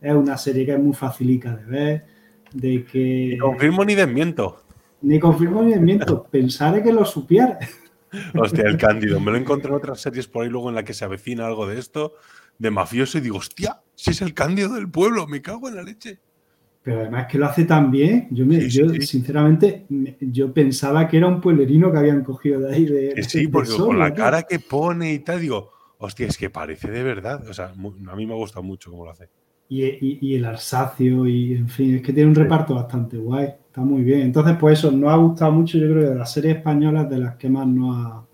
Es 0.00 0.14
una 0.14 0.36
serie 0.36 0.66
que 0.66 0.72
es 0.74 0.78
muy 0.80 0.92
facilita 0.94 1.56
de 1.56 1.64
ver, 1.64 2.04
de 2.52 2.84
que... 2.84 3.28
Ni 3.32 3.38
confirmo 3.38 3.84
ni 3.84 3.94
desmiento. 3.94 4.56
Ni 5.02 5.18
confirmo 5.20 5.62
ni 5.62 5.72
desmiento. 5.72 6.24
Pensaré 6.30 6.82
que 6.82 6.92
lo 6.92 7.04
supiera. 7.04 7.58
Hostia, 8.34 8.64
el 8.64 8.76
Cándido. 8.76 9.20
Me 9.20 9.30
lo 9.30 9.36
encontré 9.36 9.68
en 9.70 9.76
otras 9.76 10.00
series 10.00 10.26
por 10.26 10.44
ahí 10.44 10.48
luego 10.50 10.68
en 10.68 10.74
la 10.74 10.84
que 10.84 10.94
se 10.94 11.04
avecina 11.04 11.46
algo 11.46 11.66
de 11.66 11.78
esto, 11.78 12.14
de 12.58 12.70
mafioso, 12.70 13.18
y 13.18 13.20
digo, 13.20 13.38
hostia, 13.38 13.80
si 13.94 14.10
es 14.10 14.22
el 14.22 14.32
Cándido 14.32 14.74
del 14.74 14.88
pueblo, 14.90 15.26
me 15.26 15.42
cago 15.42 15.68
en 15.68 15.76
la 15.76 15.82
leche. 15.82 16.18
Pero 16.82 17.00
además 17.00 17.26
que 17.26 17.36
lo 17.36 17.46
hace 17.46 17.64
tan 17.64 17.90
bien. 17.90 18.28
Yo, 18.30 18.46
me, 18.46 18.60
Sí, 18.62 18.70
yo 18.70 18.88
sí. 18.90 19.02
sinceramente, 19.02 19.86
me- 19.88 20.16
yo 20.20 20.52
pensaba 20.52 21.08
que 21.08 21.16
era 21.16 21.26
un 21.26 21.40
pueblerino 21.40 21.90
que 21.90 21.98
habían 21.98 22.22
cogido 22.22 22.60
de 22.60 22.74
ahí. 22.74 22.84
De, 22.86 23.22
sí, 23.24 23.42
de 23.46 23.48
porque 23.48 23.70
con 23.76 23.98
la 23.98 24.14
tío. 24.14 24.22
cara 24.24 24.42
que 24.44 24.60
pone 24.60 25.12
y 25.12 25.18
tal, 25.18 25.40
digo, 25.40 25.72
hostia, 25.98 26.28
es 26.28 26.38
que 26.38 26.48
parece 26.48 26.90
de 26.90 27.02
verdad. 27.02 27.44
O 27.48 27.52
sea, 27.52 27.72
a 27.74 28.16
mí 28.16 28.24
me 28.26 28.32
ha 28.32 28.36
gustado 28.36 28.62
mucho 28.62 28.90
cómo 28.92 29.04
lo 29.04 29.10
hace. 29.10 29.28
Y, 29.68 29.84
y- 29.84 30.18
y 30.22 30.34
el 30.36 30.44
Arsacio, 30.44 31.26
y 31.26 31.54
en 31.54 31.68
fin, 31.68 31.96
es 31.96 32.02
que 32.02 32.12
tiene 32.12 32.28
un 32.28 32.36
reparto 32.36 32.76
bastante 32.76 33.16
guay. 33.16 33.48
Está 33.76 33.84
muy 33.84 34.04
bien. 34.04 34.22
Entonces, 34.22 34.56
pues 34.58 34.78
eso, 34.78 34.90
nos 34.90 35.12
ha 35.12 35.16
gustado 35.16 35.52
mucho, 35.52 35.76
yo 35.76 35.86
creo 35.90 36.04
que 36.04 36.08
de 36.08 36.14
las 36.14 36.32
series 36.32 36.56
españolas 36.56 37.10
de 37.10 37.18
las 37.18 37.36
que 37.36 37.50
más 37.50 37.66
nos 37.66 37.94
ha, 37.94 38.24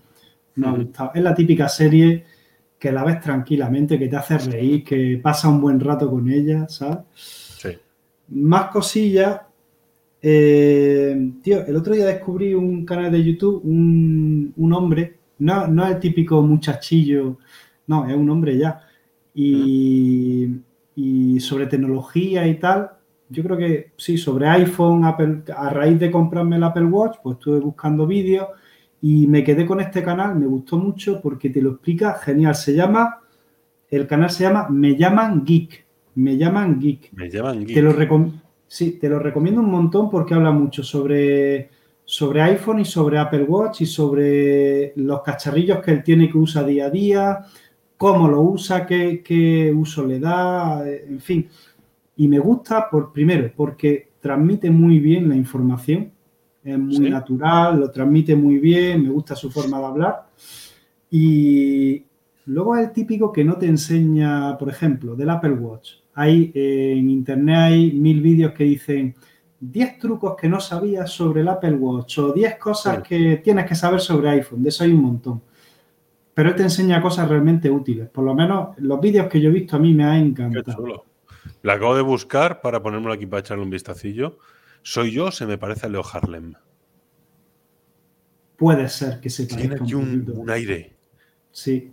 nos 0.55 0.69
ha 0.69 0.77
gustado. 0.77 1.11
Es 1.15 1.21
la 1.21 1.35
típica 1.35 1.67
serie 1.67 2.23
que 2.79 2.93
la 2.93 3.03
ves 3.03 3.19
tranquilamente, 3.19 3.99
que 3.99 4.07
te 4.07 4.15
hace 4.15 4.37
reír, 4.37 4.85
que 4.85 5.19
pasa 5.21 5.49
un 5.49 5.59
buen 5.59 5.81
rato 5.81 6.09
con 6.09 6.29
ella, 6.31 6.69
¿sabes? 6.69 6.99
Sí. 7.13 7.71
Más 8.29 8.69
cosillas. 8.69 9.41
Eh, 10.21 11.31
tío, 11.43 11.65
el 11.65 11.75
otro 11.75 11.93
día 11.93 12.05
descubrí 12.05 12.53
un 12.53 12.85
canal 12.85 13.11
de 13.11 13.21
YouTube, 13.21 13.65
un, 13.65 14.53
un 14.55 14.71
hombre, 14.71 15.17
no, 15.39 15.67
no 15.67 15.85
es 15.85 15.95
el 15.95 15.99
típico 15.99 16.41
muchachillo, 16.41 17.37
no, 17.87 18.07
es 18.07 18.15
un 18.15 18.29
hombre 18.29 18.57
ya. 18.57 18.79
Y, 19.35 20.47
y 20.95 21.37
sobre 21.41 21.65
tecnología 21.65 22.47
y 22.47 22.57
tal, 22.59 22.91
yo 23.33 23.43
creo 23.43 23.57
que 23.57 23.91
sí, 23.97 24.17
sobre 24.17 24.47
iPhone, 24.47 25.03
Apple, 25.03 25.43
a 25.55 25.69
raíz 25.69 25.99
de 25.99 26.11
comprarme 26.11 26.57
el 26.57 26.63
Apple 26.63 26.85
Watch, 26.85 27.17
pues 27.21 27.37
estuve 27.37 27.59
buscando 27.59 28.05
vídeos 28.05 28.47
y 29.01 29.27
me 29.27 29.43
quedé 29.43 29.65
con 29.65 29.81
este 29.81 30.03
canal, 30.03 30.35
me 30.37 30.45
gustó 30.45 30.77
mucho 30.77 31.19
porque 31.19 31.49
te 31.49 31.61
lo 31.61 31.71
explica 31.71 32.13
genial. 32.13 32.55
Se 32.55 32.73
llama, 32.73 33.19
el 33.89 34.07
canal 34.07 34.29
se 34.29 34.43
llama 34.43 34.69
Me 34.69 34.95
llaman 34.95 35.43
Geek, 35.43 35.85
me 36.15 36.37
llaman 36.37 36.79
Geek. 36.79 37.11
Me 37.13 37.29
llaman 37.29 37.65
Te 37.65 37.81
lo, 37.81 37.93
geek. 37.93 38.09
sí, 38.67 38.91
te 38.91 39.09
lo 39.09 39.19
recomiendo 39.19 39.61
un 39.61 39.71
montón 39.71 40.09
porque 40.09 40.35
habla 40.35 40.51
mucho 40.51 40.83
sobre, 40.83 41.69
sobre 42.05 42.41
iPhone 42.43 42.79
y 42.79 42.85
sobre 42.85 43.17
Apple 43.17 43.43
Watch 43.43 43.81
y 43.81 43.85
sobre 43.87 44.93
los 44.95 45.21
cacharrillos 45.21 45.79
que 45.79 45.91
él 45.91 46.03
tiene 46.03 46.29
que 46.29 46.37
usa 46.37 46.63
día 46.63 46.85
a 46.85 46.89
día, 46.89 47.39
cómo 47.97 48.27
lo 48.27 48.41
usa, 48.41 48.85
qué, 48.85 49.21
qué 49.23 49.73
uso 49.75 50.05
le 50.05 50.19
da, 50.19 50.87
en 50.87 51.19
fin. 51.19 51.49
Y 52.15 52.27
me 52.27 52.39
gusta, 52.39 52.89
por 52.89 53.11
primero, 53.11 53.51
porque 53.55 54.09
transmite 54.21 54.69
muy 54.69 54.99
bien 54.99 55.27
la 55.29 55.35
información, 55.35 56.11
es 56.63 56.77
muy 56.79 56.95
Sí. 56.95 57.09
natural, 57.09 57.79
lo 57.79 57.91
transmite 57.91 58.35
muy 58.35 58.57
bien, 58.57 59.03
me 59.03 59.09
gusta 59.09 59.35
su 59.35 59.49
forma 59.51 59.79
de 59.79 59.85
hablar. 59.85 60.27
Y 61.11 62.03
luego 62.45 62.75
es 62.75 62.87
el 62.87 62.93
típico 62.93 63.31
que 63.31 63.43
no 63.43 63.57
te 63.57 63.65
enseña, 63.67 64.57
por 64.57 64.69
ejemplo, 64.69 65.15
del 65.15 65.29
Apple 65.29 65.51
Watch. 65.53 65.91
Hay 66.15 66.51
eh, 66.53 66.95
en 66.97 67.09
internet 67.09 67.55
hay 67.57 67.91
mil 67.93 68.21
vídeos 68.21 68.51
que 68.53 68.63
dicen 68.65 69.15
10 69.59 69.97
trucos 69.97 70.35
que 70.39 70.47
no 70.49 70.59
sabías 70.59 71.09
sobre 71.09 71.41
el 71.41 71.47
Apple 71.47 71.75
Watch 71.75 72.19
o 72.19 72.31
10 72.33 72.57
cosas 72.57 72.97
Sí. 72.97 73.03
que 73.09 73.37
tienes 73.37 73.65
que 73.65 73.75
saber 73.75 73.99
sobre 73.99 74.29
iPhone. 74.29 74.61
De 74.61 74.69
eso 74.69 74.83
hay 74.83 74.91
un 74.91 75.01
montón. 75.01 75.41
Pero 76.33 76.49
él 76.49 76.55
te 76.55 76.63
enseña 76.63 77.01
cosas 77.01 77.27
realmente 77.29 77.69
útiles. 77.69 78.09
Por 78.09 78.23
lo 78.23 78.33
menos 78.33 78.69
los 78.77 78.99
vídeos 78.99 79.27
que 79.27 79.39
yo 79.39 79.49
he 79.49 79.53
visto 79.53 79.75
a 79.75 79.79
mí 79.79 79.93
me 79.93 80.03
han 80.03 80.15
encantado. 80.27 81.05
La 81.63 81.73
acabo 81.73 81.95
de 81.95 82.01
buscar 82.01 82.61
para 82.61 82.83
ponérmelo 82.83 83.13
aquí 83.13 83.25
para 83.25 83.39
echarle 83.39 83.63
un 83.63 83.69
vistacillo. 83.69 84.37
Soy 84.81 85.11
yo, 85.11 85.31
se 85.31 85.45
me 85.45 85.57
parece 85.57 85.85
a 85.85 85.89
Leo 85.89 86.03
Harlem. 86.05 86.53
Puede 88.57 88.89
ser 88.89 89.19
que 89.21 89.29
se 89.29 89.45
Tiene 89.45 89.63
parezca 89.63 89.83
aquí 89.85 89.93
un 89.95 90.03
un, 90.03 90.25
poquito. 90.25 90.41
un 90.41 90.49
aire. 90.49 90.95
Sí. 91.51 91.91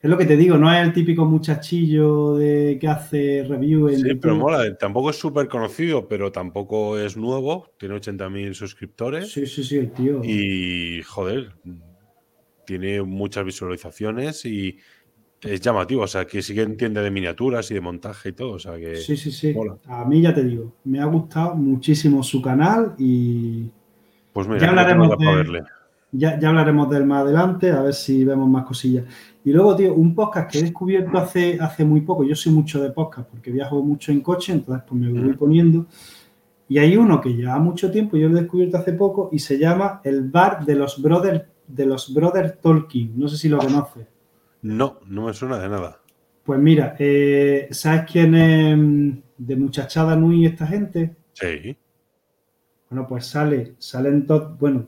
Es 0.00 0.10
lo 0.10 0.16
que 0.18 0.24
te 0.24 0.36
digo, 0.36 0.56
no 0.56 0.72
es 0.72 0.82
el 0.82 0.92
típico 0.92 1.24
muchachillo 1.26 2.34
de 2.36 2.76
que 2.80 2.88
hace 2.88 3.44
review 3.48 3.88
en 3.88 4.00
Sí, 4.00 4.14
pero 4.14 4.34
mola. 4.34 4.76
Tampoco 4.76 5.10
es 5.10 5.16
súper 5.16 5.46
conocido, 5.46 6.08
pero 6.08 6.32
tampoco 6.32 6.98
es 6.98 7.16
nuevo. 7.16 7.70
Tiene 7.78 7.94
80.000 7.96 8.54
suscriptores. 8.54 9.30
Sí, 9.30 9.46
sí, 9.46 9.62
sí, 9.62 9.76
el 9.76 9.92
tío. 9.92 10.24
Y, 10.24 11.02
joder, 11.02 11.52
tiene 12.66 13.02
muchas 13.02 13.44
visualizaciones 13.44 14.44
y 14.44 14.78
es 15.42 15.60
llamativo. 15.60 16.02
O 16.02 16.06
sea, 16.06 16.24
que 16.26 16.40
sí 16.42 16.54
que 16.54 16.62
entiende 16.62 17.02
de 17.02 17.10
miniaturas 17.10 17.70
y 17.70 17.74
de 17.74 17.80
montaje 17.80 18.30
y 18.30 18.32
todo. 18.32 18.52
O 18.52 18.58
sea, 18.58 18.76
que 18.78 18.96
Sí, 18.96 19.16
sí, 19.16 19.30
sí. 19.30 19.52
mola. 19.52 19.76
A 19.86 20.04
mí 20.04 20.20
ya 20.20 20.34
te 20.34 20.44
digo, 20.44 20.72
me 20.84 21.00
ha 21.00 21.04
gustado 21.06 21.54
muchísimo 21.54 22.22
su 22.22 22.40
canal 22.40 22.94
y 22.98 23.70
Pues 24.32 24.46
mira, 24.48 24.60
Ya 24.60 24.68
hablaremos 24.70 25.10
de- 25.18 25.26
verle. 25.26 25.62
ya, 26.12 26.38
ya 26.40 26.48
hablaremos 26.48 26.88
de 26.90 26.96
él 26.98 27.04
más 27.04 27.22
adelante, 27.24 27.70
a 27.70 27.82
ver 27.82 27.92
si 27.94 28.24
vemos 28.24 28.48
más 28.48 28.64
cosillas. 28.64 29.04
Y 29.44 29.52
luego, 29.52 29.74
tío, 29.76 29.92
un 29.94 30.14
podcast 30.14 30.50
que 30.50 30.58
he 30.60 30.62
descubierto 30.62 31.18
hace, 31.18 31.58
hace 31.60 31.84
muy 31.84 32.00
poco. 32.02 32.24
Yo 32.24 32.34
soy 32.36 32.52
mucho 32.52 32.80
de 32.82 32.90
podcast 32.90 33.28
porque 33.28 33.50
viajo 33.50 33.82
mucho 33.82 34.10
en 34.12 34.20
coche, 34.20 34.52
entonces 34.52 34.84
pues 34.88 35.00
me 35.00 35.12
voy 35.12 35.34
poniendo. 35.34 35.86
Y 36.68 36.78
hay 36.78 36.96
uno 36.96 37.20
que 37.20 37.34
lleva 37.34 37.58
mucho 37.58 37.90
tiempo, 37.90 38.16
yo 38.16 38.28
lo 38.30 38.38
he 38.38 38.40
descubierto 38.42 38.78
hace 38.78 38.92
poco, 38.94 39.28
y 39.32 39.38
se 39.40 39.58
llama 39.58 40.00
El 40.04 40.30
Bar 40.30 40.64
de 40.64 40.76
los 40.76 41.02
Brothers 41.02 41.42
de 41.68 41.86
los 41.86 42.14
Brothers 42.14 42.60
Tolkien. 42.60 43.12
No 43.16 43.28
sé 43.28 43.36
si 43.36 43.48
lo 43.50 43.58
conoces. 43.58 44.06
No, 44.62 45.00
no 45.06 45.26
me 45.26 45.32
suena 45.34 45.58
de 45.58 45.68
nada. 45.68 46.00
Pues 46.44 46.58
mira, 46.60 46.96
eh, 46.98 47.68
¿sabes 47.70 48.02
quién 48.10 48.34
es 48.34 48.76
mm, 48.76 49.10
de 49.38 49.56
Muchachada 49.56 50.16
Nui 50.16 50.46
esta 50.46 50.66
gente? 50.66 51.14
Sí. 51.34 51.76
Bueno, 52.90 53.06
pues 53.06 53.26
sale, 53.26 53.74
salen 53.78 54.26
todos. 54.26 54.58
Bueno, 54.58 54.86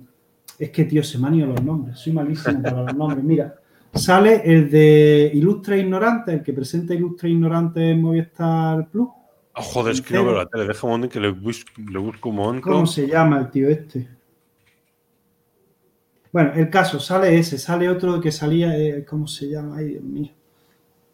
es 0.59 0.71
que, 0.71 0.85
tío, 0.85 1.03
se 1.03 1.19
ido 1.19 1.47
los 1.47 1.63
nombres. 1.63 1.99
Soy 1.99 2.13
malísimo 2.13 2.63
para 2.63 2.83
los 2.83 2.95
nombres. 2.95 3.25
Mira, 3.25 3.55
sale 3.95 4.43
el 4.45 4.71
de 4.71 5.31
Ilustre 5.35 5.79
Ignorante, 5.79 6.35
el 6.35 6.43
que 6.43 6.53
presenta 6.53 6.95
Ilustre 6.95 7.31
Ignorante 7.31 7.91
en 7.91 8.03
Movistar 8.03 8.89
Plus. 8.91 9.09
Ah, 9.55 9.63
joder, 9.63 9.95
es 9.95 10.03
que 10.03 10.15
no 10.15 10.25
veo 10.25 10.37
la 10.37 10.47
tele. 10.47 10.67
Deja 10.67 10.87
un 10.87 10.93
momento 10.95 11.13
que 11.13 11.21
le, 11.21 11.31
bus- 11.31 11.65
le 11.91 11.99
busco 11.99 12.29
un 12.31 12.37
momento. 12.37 12.69
¿Cómo 12.69 12.87
se 12.87 13.07
llama 13.07 13.39
el 13.39 13.51
tío 13.51 13.69
este? 13.69 14.09
Bueno, 16.35 16.53
el 16.55 16.69
caso, 16.69 16.99
sale 16.99 17.39
ese, 17.39 17.59
sale 17.59 17.89
otro 17.89 18.21
que 18.21 18.33
salía, 18.33 18.77
eh, 18.77 19.05
¿cómo 19.09 19.29
se 19.29 19.49
llama? 19.49 19.77
Ay, 19.77 19.85
Dios 19.91 20.03
mío. 20.03 20.31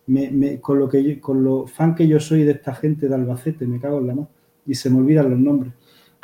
Me- 0.06 0.30
me- 0.30 0.60
con, 0.62 0.78
lo 0.78 0.88
que 0.88 1.04
yo- 1.04 1.20
con 1.20 1.44
lo 1.44 1.66
fan 1.66 1.94
que 1.94 2.08
yo 2.08 2.18
soy 2.18 2.42
de 2.44 2.52
esta 2.52 2.74
gente 2.74 3.06
de 3.06 3.14
Albacete, 3.14 3.66
me 3.66 3.78
cago 3.78 3.98
en 3.98 4.06
la 4.06 4.14
mano. 4.14 4.30
Y 4.66 4.74
se 4.74 4.88
me 4.88 4.96
olvidan 4.98 5.28
los 5.30 5.38
nombres. 5.38 5.74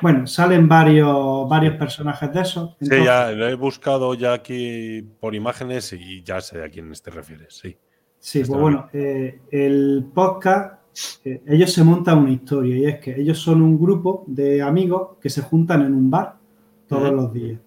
Bueno, 0.00 0.26
salen 0.26 0.66
varios, 0.66 1.46
varios 1.46 1.76
personajes 1.76 2.32
de 2.32 2.40
esos. 2.40 2.76
sí, 2.80 2.88
ya 3.04 3.30
lo 3.32 3.46
he 3.46 3.54
buscado 3.54 4.14
ya 4.14 4.32
aquí 4.32 5.02
por 5.20 5.34
imágenes 5.34 5.92
y 5.92 6.22
ya 6.22 6.40
sé 6.40 6.62
a 6.64 6.68
quién 6.70 6.90
te 6.92 7.10
refieres, 7.10 7.54
sí. 7.54 7.76
Sí, 8.18 8.38
pues 8.46 8.58
bueno, 8.58 8.88
eh, 8.94 9.40
el 9.50 10.06
podcast, 10.14 10.80
eh, 11.24 11.42
ellos 11.46 11.70
se 11.70 11.84
montan 11.84 12.18
una 12.18 12.32
historia 12.32 12.76
y 12.78 12.84
es 12.86 12.98
que 12.98 13.20
ellos 13.20 13.38
son 13.38 13.60
un 13.60 13.78
grupo 13.78 14.24
de 14.26 14.62
amigos 14.62 15.18
que 15.20 15.28
se 15.28 15.42
juntan 15.42 15.82
en 15.82 15.92
un 15.94 16.10
bar 16.10 16.36
todos 16.88 17.12
los 17.12 17.30
días. 17.32 17.60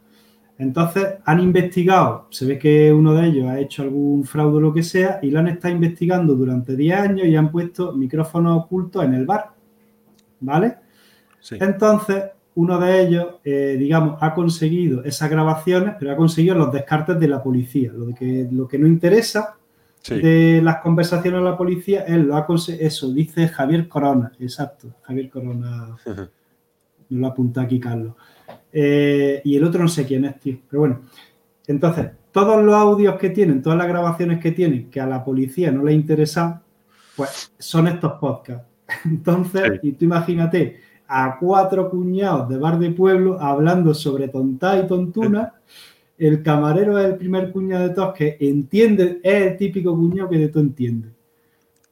Entonces 0.59 1.15
han 1.23 1.39
investigado, 1.39 2.27
se 2.31 2.45
ve 2.45 2.59
que 2.59 2.91
uno 2.91 3.13
de 3.13 3.27
ellos 3.27 3.47
ha 3.47 3.59
hecho 3.61 3.81
algún 3.81 4.25
fraude 4.25 4.57
o 4.57 4.59
lo 4.59 4.73
que 4.73 4.83
sea 4.83 5.19
y 5.21 5.31
lo 5.31 5.39
han 5.39 5.47
estado 5.47 5.73
investigando 5.73 6.35
durante 6.35 6.75
10 6.75 6.99
años 6.99 7.27
y 7.27 7.35
han 7.37 7.49
puesto 7.49 7.93
micrófonos 7.93 8.65
ocultos 8.65 9.05
en 9.05 9.13
el 9.13 9.25
bar. 9.25 9.51
¿Vale? 10.41 10.75
Entonces, 11.51 12.25
uno 12.55 12.77
de 12.77 13.01
ellos, 13.01 13.25
eh, 13.45 13.77
digamos, 13.79 14.17
ha 14.19 14.33
conseguido 14.33 15.01
esas 15.05 15.29
grabaciones, 15.29 15.95
pero 15.97 16.11
ha 16.11 16.17
conseguido 16.17 16.55
los 16.55 16.73
descartes 16.73 17.17
de 17.17 17.27
la 17.29 17.41
policía. 17.41 17.93
Lo, 17.93 18.07
de 18.07 18.13
que, 18.13 18.49
lo 18.51 18.67
que 18.67 18.77
no 18.77 18.85
interesa 18.85 19.55
de 20.09 20.61
las 20.61 20.81
conversaciones 20.81 21.39
de 21.39 21.49
la 21.49 21.57
policía, 21.57 22.01
él 22.01 22.23
lo 22.23 22.35
ha 22.35 22.45
conseguido. 22.45 22.85
Eso, 22.85 23.13
dice 23.13 23.47
Javier 23.47 23.87
Corona, 23.87 24.33
exacto, 24.39 24.89
Javier 25.03 25.29
Corona. 25.29 25.95
no 26.05 27.17
lo 27.17 27.27
apunta 27.27 27.61
aquí 27.61 27.79
Carlos. 27.79 28.15
Eh, 28.71 29.41
y 29.43 29.55
el 29.55 29.63
otro 29.63 29.81
no 29.81 29.87
sé 29.87 30.05
quién 30.05 30.25
es, 30.25 30.39
tío. 30.39 30.57
Pero 30.69 30.79
bueno, 30.81 31.01
entonces, 31.67 32.07
todos 32.31 32.63
los 32.63 32.75
audios 32.75 33.15
que 33.17 33.29
tienen, 33.29 33.61
todas 33.61 33.77
las 33.77 33.87
grabaciones 33.87 34.39
que 34.39 34.51
tienen, 34.51 34.89
que 34.89 34.99
a 34.99 35.07
la 35.07 35.23
policía 35.23 35.71
no 35.71 35.83
le 35.83 35.93
interesa, 35.93 36.61
pues 37.15 37.51
son 37.57 37.87
estos 37.87 38.13
podcasts. 38.13 38.65
Entonces, 39.05 39.79
y 39.83 39.91
tú 39.93 40.05
imagínate 40.05 40.79
a 41.07 41.37
cuatro 41.39 41.89
cuñados 41.89 42.49
de 42.49 42.57
bar 42.57 42.77
de 42.79 42.91
pueblo 42.91 43.39
hablando 43.39 43.93
sobre 43.93 44.27
tontá 44.27 44.79
y 44.79 44.87
tontuna. 44.87 45.53
El 46.17 46.43
camarero 46.43 46.99
es 46.99 47.05
el 47.05 47.15
primer 47.15 47.51
cuñado 47.51 47.87
de 47.87 47.93
todos 47.93 48.13
que 48.13 48.37
entiende, 48.39 49.19
es 49.23 49.51
el 49.51 49.57
típico 49.57 49.95
cuñado 49.95 50.29
que 50.29 50.37
de 50.37 50.49
todo 50.49 50.63
entiende. 50.63 51.09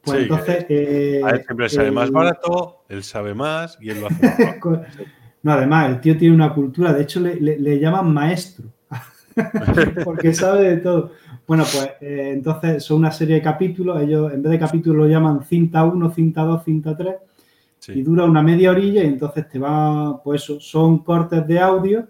Pues 0.02 0.22
entonces. 0.22 0.66
Eh, 0.70 1.22
a 1.24 1.30
él 1.32 1.44
siempre 1.46 1.70
sabe 1.70 1.92
más 1.92 2.12
barato, 2.12 2.84
él 2.90 3.04
sabe 3.04 3.34
más 3.34 3.78
y 3.82 3.90
él 3.90 4.02
lo 4.02 4.08
hace. 4.08 4.60
No, 5.48 5.54
además, 5.54 5.90
el 5.90 6.02
tío 6.02 6.18
tiene 6.18 6.36
una 6.36 6.54
cultura, 6.54 6.92
de 6.92 7.04
hecho 7.04 7.22
le, 7.22 7.80
llaman 7.80 8.14
maestro, 8.14 8.66
porque 10.04 10.34
sabe 10.34 10.72
de 10.72 10.78
todo. 10.82 11.12
Bueno, 11.48 11.64
pues 11.64 11.90
eh, 12.02 12.32
entonces 12.34 12.84
son 12.84 12.98
una 12.98 13.14
serie 13.14 13.36
de 13.36 13.42
capítulos, 13.42 14.02
ellos 14.02 14.34
en 14.34 14.44
vez 14.44 14.52
de 14.52 14.60
capítulos 14.60 14.98
lo 14.98 15.08
llaman 15.08 15.46
cinta 15.46 15.86
1, 15.86 16.12
cinta 16.12 16.42
2, 16.42 16.64
cinta 16.66 16.98
3, 16.98 17.16
y 17.96 18.02
dura 18.02 18.26
una 18.26 18.44
media 18.44 18.72
orilla 18.72 19.02
y 19.04 19.08
entonces 19.08 19.48
te 19.48 19.58
va, 19.58 20.22
pues 20.22 20.44
eso, 20.44 20.60
son 20.60 21.00
cortes 21.00 21.48
de 21.48 21.60
audio, 21.62 22.06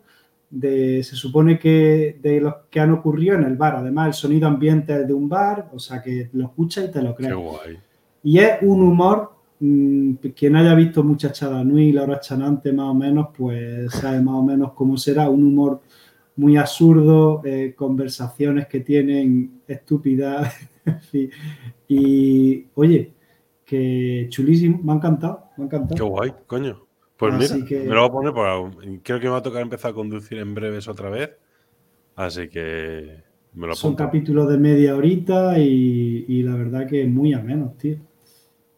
de, 0.50 1.04
se 1.04 1.16
supone 1.16 1.60
que 1.60 2.18
de 2.20 2.42
los 2.42 2.56
que 2.72 2.80
han 2.80 2.92
ocurrido 2.92 3.36
en 3.36 3.44
el 3.44 3.56
bar, 3.56 3.76
además 3.76 4.08
el 4.08 4.14
sonido 4.16 4.48
ambiente 4.48 5.00
es 5.00 5.08
de 5.08 5.14
un 5.14 5.30
bar, 5.30 5.70
o 5.72 5.78
sea 5.78 6.02
que 6.02 6.32
lo 6.34 6.46
escuchas 6.46 6.86
y 6.86 6.92
te 6.92 7.04
lo 7.04 7.14
crees. 7.14 7.34
Qué 7.34 7.40
guay. 7.40 7.80
Y 8.24 8.40
es 8.40 8.64
un 8.64 8.82
humor 8.82 9.37
Mm, 9.60 10.16
quien 10.36 10.55
haya 10.55 10.76
visto 10.76 11.03
Muchachada 11.03 11.64
Nui, 11.64 11.91
Laura 11.91 12.20
Chanante 12.20 12.72
más 12.72 12.89
o 12.89 12.93
menos, 12.93 13.30
pues 13.36 13.91
sabe 13.91 14.22
más 14.22 14.36
o 14.36 14.43
menos 14.43 14.74
cómo 14.74 14.97
será, 14.97 15.30
un 15.30 15.43
humor 15.43 15.82
muy 16.36 16.58
absurdo, 16.58 17.41
eh, 17.43 17.74
conversaciones 17.76 18.68
que 18.68 18.82
tienen 18.82 19.62
estúpidas. 19.68 20.53
y, 21.88 22.68
oye, 22.76 23.14
que 23.66 24.28
chulísimo, 24.30 24.80
me 24.84 24.91
ha 24.91 24.95
encantado, 24.95 25.49
me 25.58 25.64
ha 25.64 25.66
encantado. 25.66 25.95
Qué 25.95 26.03
guay, 26.03 26.34
coño. 26.45 26.84
Pues 27.18 27.34
mira, 27.34 27.55
me 27.55 27.95
lo 27.95 28.10
voy 28.10 28.30
a 28.30 28.32
poner 28.32 28.34
por 28.34 29.01
Creo 29.01 29.20
que 29.20 29.26
me 29.26 29.32
va 29.32 29.38
a 29.38 29.41
tocar 29.41 29.64
empezar 29.64 29.89
a 29.89 29.93
conducir 29.95 30.38
en 30.38 30.53
breves 30.53 30.88
otra 30.88 31.10
vez. 31.10 31.32
Así 32.16 32.47
que 32.47 33.24
me 33.55 33.66
lo 33.66 33.74
Son 33.74 33.95
capítulos 33.95 34.47
de 34.49 34.60
media 34.60 34.95
horita 34.95 35.58
y, 35.58 36.26
y 36.28 36.43
la 36.43 36.53
verdad 36.53 36.86
que 36.86 37.08
muy 37.08 37.34
a 37.34 37.39
menos, 37.39 37.76
tío. 37.78 37.97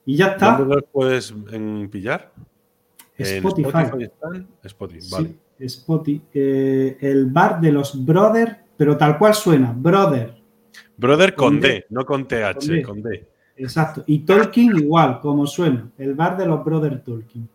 Y 0.10 0.16
ya 0.16 0.30
está. 0.30 0.58
¿Dónde 0.58 0.74
los 0.74 0.86
puedes 0.92 1.32
pillar? 1.92 2.32
Spotify. 3.16 3.68
Spotify, 3.68 4.48
Spotify, 4.64 5.12
vale. 5.12 5.36
Spotify. 5.60 6.22
Eh, 6.34 6.98
el 7.00 7.28
bar 7.28 7.62
de 7.62 7.72
los 7.72 8.04
Brother, 8.04 8.58
pero 8.76 8.98
tal 8.98 9.20
cual 9.20 9.36
suena, 9.36 9.72
Brother. 9.72 10.34
Brother 10.98 11.36
con, 11.36 11.62
D, 11.62 11.86
no 11.92 12.08
con 12.08 12.28
TH, 12.28 12.82
con 12.84 13.04
D. 13.04 13.28
Exacto. 13.56 14.04
Y 14.08 14.22
Tolkien 14.22 14.76
igual, 14.80 15.20
como 15.20 15.46
suena. 15.46 15.92
El 16.00 16.16
bar 16.16 16.38
de 16.38 16.48
los 16.48 16.66
Brother 16.66 17.04
Tolkien. 17.04 17.48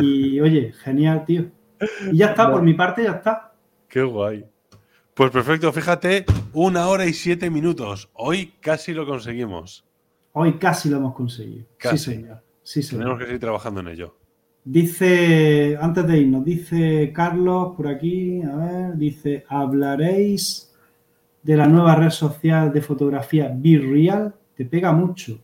Y 0.00 0.40
oye, 0.40 0.72
genial, 0.82 1.26
tío. 1.26 1.44
Y 2.10 2.16
ya 2.16 2.28
está, 2.28 2.50
por 2.50 2.62
mi 2.62 2.72
parte 2.72 3.04
ya 3.04 3.12
está. 3.12 3.52
Qué 3.86 4.02
guay. 4.02 4.46
Pues 5.12 5.30
perfecto, 5.30 5.70
fíjate, 5.74 6.24
una 6.54 6.88
hora 6.88 7.04
y 7.04 7.12
siete 7.12 7.50
minutos. 7.50 8.08
Hoy 8.14 8.54
casi 8.62 8.94
lo 8.94 9.04
conseguimos. 9.04 9.84
Hoy 10.32 10.58
casi 10.58 10.88
lo 10.88 10.98
hemos 10.98 11.14
conseguido. 11.14 11.66
Sí, 11.78 11.98
señor. 11.98 12.42
Sí, 12.62 12.88
Tenemos 12.88 13.18
que 13.18 13.24
seguir 13.24 13.40
trabajando 13.40 13.80
en 13.80 13.88
ello. 13.88 14.16
Dice, 14.64 15.76
antes 15.80 16.06
de 16.06 16.18
irnos, 16.18 16.44
dice 16.44 17.12
Carlos 17.12 17.74
por 17.76 17.88
aquí, 17.88 18.42
a 18.42 18.56
ver, 18.56 18.96
dice, 18.96 19.44
¿hablaréis 19.48 20.72
de 21.42 21.56
la 21.56 21.66
nueva 21.66 21.96
red 21.96 22.10
social 22.10 22.72
de 22.72 22.82
fotografía 22.82 23.50
Be 23.54 23.78
Real? 23.78 24.34
Te 24.54 24.66
pega 24.66 24.92
mucho. 24.92 25.38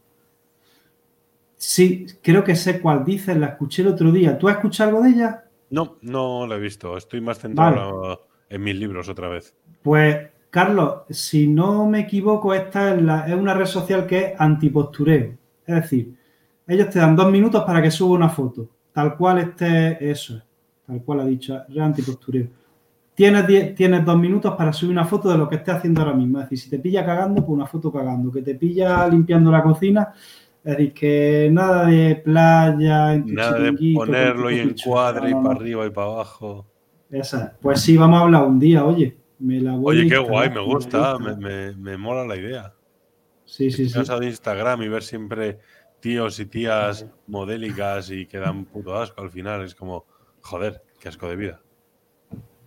Sí, 1.57 2.07
creo 2.23 2.45
que 2.45 2.55
sé 2.55 2.81
cuál 2.81 3.05
dice, 3.05 3.35
la 3.35 3.47
escuché 3.47 3.83
el 3.83 3.89
otro 3.89 4.13
día. 4.13 4.39
¿Tú 4.39 4.49
has 4.49 4.57
escuchado 4.57 4.91
algo 4.91 5.03
de 5.03 5.11
ella? 5.11 5.45
No, 5.71 5.97
no 6.03 6.47
la 6.47 6.57
he 6.57 6.61
visto. 6.61 6.97
Estoy 6.97 7.21
más 7.21 7.39
centrado 7.39 8.27
en 8.49 8.63
mis 8.63 8.77
libros 8.77 9.09
otra 9.09 9.29
vez. 9.29 9.57
Pues 9.83 10.29
Carlos, 10.51 11.03
si 11.11 11.47
no 11.47 11.87
me 11.87 12.01
equivoco, 12.01 12.55
esta 12.55 12.95
es, 12.95 13.35
una 13.35 13.55
red 13.55 13.67
social 13.67 14.07
que 14.07 14.19
es 14.19 14.33
antipostureo. 14.39 15.35
Es 15.67 15.75
decir, 15.75 16.15
ellos 16.67 16.91
te 16.91 16.99
dan 16.99 17.17
dos 17.17 17.31
minutos 17.31 17.63
para 17.65 17.83
que 17.83 17.91
suba 17.91 18.15
una 18.15 18.29
foto. 18.29 18.69
Tal 18.93 19.17
cual 19.17 19.39
este, 19.39 20.11
eso 20.11 20.37
es. 20.37 20.43
Tal 20.87 21.03
cual 21.03 21.21
ha 21.21 21.25
dicho, 21.27 21.63
es 21.69 21.79
antipostureo. 21.79 22.47
Tienes, 23.15 23.75
tienes 23.75 24.05
dos 24.05 24.19
minutos 24.19 24.55
para 24.57 24.73
subir 24.73 24.93
una 24.93 25.05
foto 25.05 25.31
de 25.31 25.39
lo 25.39 25.49
que 25.49 25.57
estés 25.57 25.75
haciendo 25.75 26.03
ahora 26.03 26.15
mismo. 26.15 26.39
Es 26.39 26.45
decir, 26.45 26.59
si 26.59 26.71
te 26.71 26.79
pilla 26.79 27.05
cagando, 27.05 27.45
pues 27.45 27.55
una 27.55 27.67
foto 27.67 27.93
cagando. 27.93 28.31
Que 28.31 28.43
te 28.43 28.55
pilla 28.55 29.09
limpiando 29.09 29.51
la 29.51 29.63
cocina, 29.63 30.13
es 30.63 30.77
decir, 30.77 30.93
que 30.93 31.49
nada 31.53 31.87
de 31.87 32.17
playa, 32.17 33.15
en 33.15 33.35
Nada 33.35 33.59
de 33.59 33.95
ponerlo 33.95 34.51
y 34.51 34.59
encuadre 34.61 35.31
y 35.31 35.35
para 35.35 35.51
arriba 35.51 35.87
y 35.87 35.91
para 35.91 36.07
abajo. 36.07 36.67
Esa. 37.11 37.57
Pues 37.61 37.81
sí, 37.81 37.97
vamos 37.97 38.21
a 38.21 38.23
hablar 38.23 38.45
un 38.45 38.59
día, 38.59 38.85
oye. 38.85 39.17
Oye, 39.39 40.09
qué 40.09 40.19
guay, 40.19 40.51
me 40.51 40.61
gusta, 40.61 41.19
me, 41.19 41.97
mola 41.97 42.25
la 42.25 42.37
idea. 42.37 42.73
Sí, 43.45 43.71
sí, 43.71 43.89
sí. 43.89 43.99
de 43.99 44.27
Instagram 44.27 44.83
y 44.83 44.89
ver 44.89 45.03
siempre 45.03 45.59
tíos 46.01 46.41
y 46.41 46.47
tías 46.47 47.07
modélicas 47.27 48.11
y 48.11 48.27
que 48.27 48.39
dan 48.39 48.65
puto 48.65 48.97
asco 48.97 49.23
al 49.23 49.31
final. 49.31 49.63
Es 49.63 49.75
como, 49.75 50.07
joder, 50.41 50.83
qué 50.99 51.09
asco 51.09 51.29
de 51.29 51.37
vida. 51.37 51.61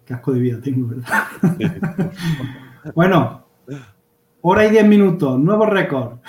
Qué 0.05 0.13
asco 0.13 0.31
de 0.31 0.39
vida 0.39 0.61
tengo, 0.61 0.87
¿verdad? 0.87 1.23
bueno, 2.95 3.45
hora 4.41 4.65
y 4.65 4.69
diez 4.69 4.85
minutos, 4.85 5.39
nuevo 5.39 5.65
récord. 5.65 6.19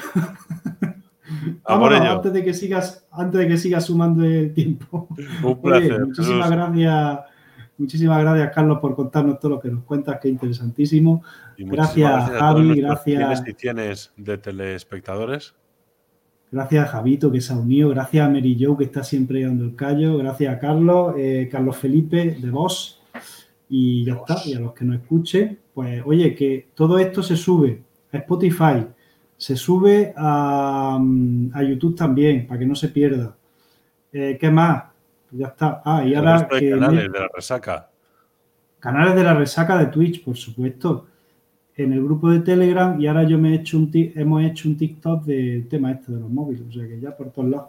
Vámonos, 1.69 2.01
antes 2.01 2.33
de 2.33 2.45
que 2.45 2.55
sigas, 2.55 3.07
antes 3.13 3.41
de 3.41 3.49
que 3.49 3.57
sigas 3.57 3.85
sumando 3.85 4.25
el 4.25 4.53
tiempo. 4.53 5.09
Un 5.43 5.61
placer. 5.61 6.07
muchísimas 6.07 6.51
gracias 6.51 7.30
Muchísimas 7.81 8.21
gracias, 8.21 8.53
Carlos, 8.55 8.79
por 8.79 8.95
contarnos 8.95 9.41
todo 9.41 9.53
lo 9.53 9.61
que 9.61 9.71
nos 9.71 9.85
cuentas, 9.85 10.21
que 10.21 10.29
interesantísimo. 10.29 11.23
gracias, 11.57 12.31
Javi, 12.31 12.79
gracias. 12.79 13.43
y 13.47 13.55
tienes 13.55 14.13
de 14.19 14.37
telespectadores. 14.37 15.55
Gracias 16.53 16.91
Javito, 16.91 17.33
que 17.33 17.41
se 17.41 17.55
ha 17.55 17.57
unido. 17.57 17.89
Gracias 17.89 18.27
a 18.27 18.29
Mary 18.29 18.55
Jo, 18.63 18.77
que 18.77 18.85
está 18.85 19.03
siempre 19.03 19.45
dando 19.45 19.65
el 19.65 19.77
callo. 19.77 20.19
Gracias 20.19 20.55
a 20.55 20.59
Carlos, 20.59 21.15
eh, 21.17 21.49
Carlos 21.51 21.79
Felipe, 21.79 22.37
de 22.39 22.51
Vos. 22.51 23.01
Y 23.71 24.05
ya 24.05 24.17
está. 24.17 24.37
Y 24.45 24.53
a 24.53 24.61
los 24.61 24.75
que 24.75 24.85
nos 24.85 25.01
escuchen, 25.01 25.59
pues 25.73 26.03
oye, 26.05 26.35
que 26.35 26.69
todo 26.75 26.99
esto 26.99 27.23
se 27.23 27.35
sube 27.35 27.83
a 28.13 28.19
Spotify, 28.19 28.85
se 29.39 29.57
sube 29.57 30.13
a, 30.15 30.99
mm, 31.01 31.53
YouTube 31.67 31.97
también, 31.97 32.47
para 32.47 32.61
que 32.61 32.67
no 32.67 32.75
se 32.75 32.89
pierda. 32.89 33.35
Eh, 34.13 34.37
¿Qué 34.39 34.51
más? 34.51 34.90
Ya 35.33 35.49
está. 35.49 35.83
Ah, 35.85 36.05
y 36.05 36.15
ahora. 36.15 36.49
canales 36.49 37.13
de 37.13 37.19
la 37.19 37.29
resaca. 37.35 37.91
Canales 38.79 39.15
de 39.15 39.25
la 39.25 39.35
resaca 39.35 39.79
de 39.79 39.87
Twitch, 39.87 40.25
por 40.25 40.37
supuesto. 40.37 41.07
En 41.77 41.93
el 41.93 42.03
grupo 42.03 42.31
de 42.31 42.41
Telegram 42.41 43.01
y 43.01 43.07
ahora 43.07 43.23
yo 43.23 43.39
me 43.39 43.53
he 43.53 43.55
hecho 43.55 43.79
un 43.79 43.91
hemos 43.93 44.43
hecho 44.43 44.69
un 44.69 44.77
TikTok 44.77 45.25
del 45.25 45.67
tema 45.67 45.93
este 45.93 46.13
de 46.13 46.21
los 46.21 46.29
móviles, 46.29 46.63
o 46.69 46.73
sea 46.73 46.87
que 46.87 47.01
ya 47.01 47.17
por 47.17 47.31
todos 47.31 47.49
lados. 47.49 47.69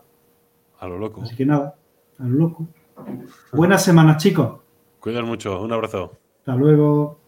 A 0.80 0.88
lo 0.88 0.98
loco. 0.98 1.22
Así 1.22 1.36
que 1.36 1.46
nada, 1.46 1.76
a 2.20 2.24
lo 2.24 2.36
loco. 2.36 2.68
Buenas 3.54 3.84
semanas, 3.84 4.22
chicos. 4.22 4.60
Cuidar 5.00 5.24
mucho, 5.24 5.62
un 5.62 5.72
abrazo. 5.72 6.12
Hasta 6.40 6.56
luego. 6.56 7.21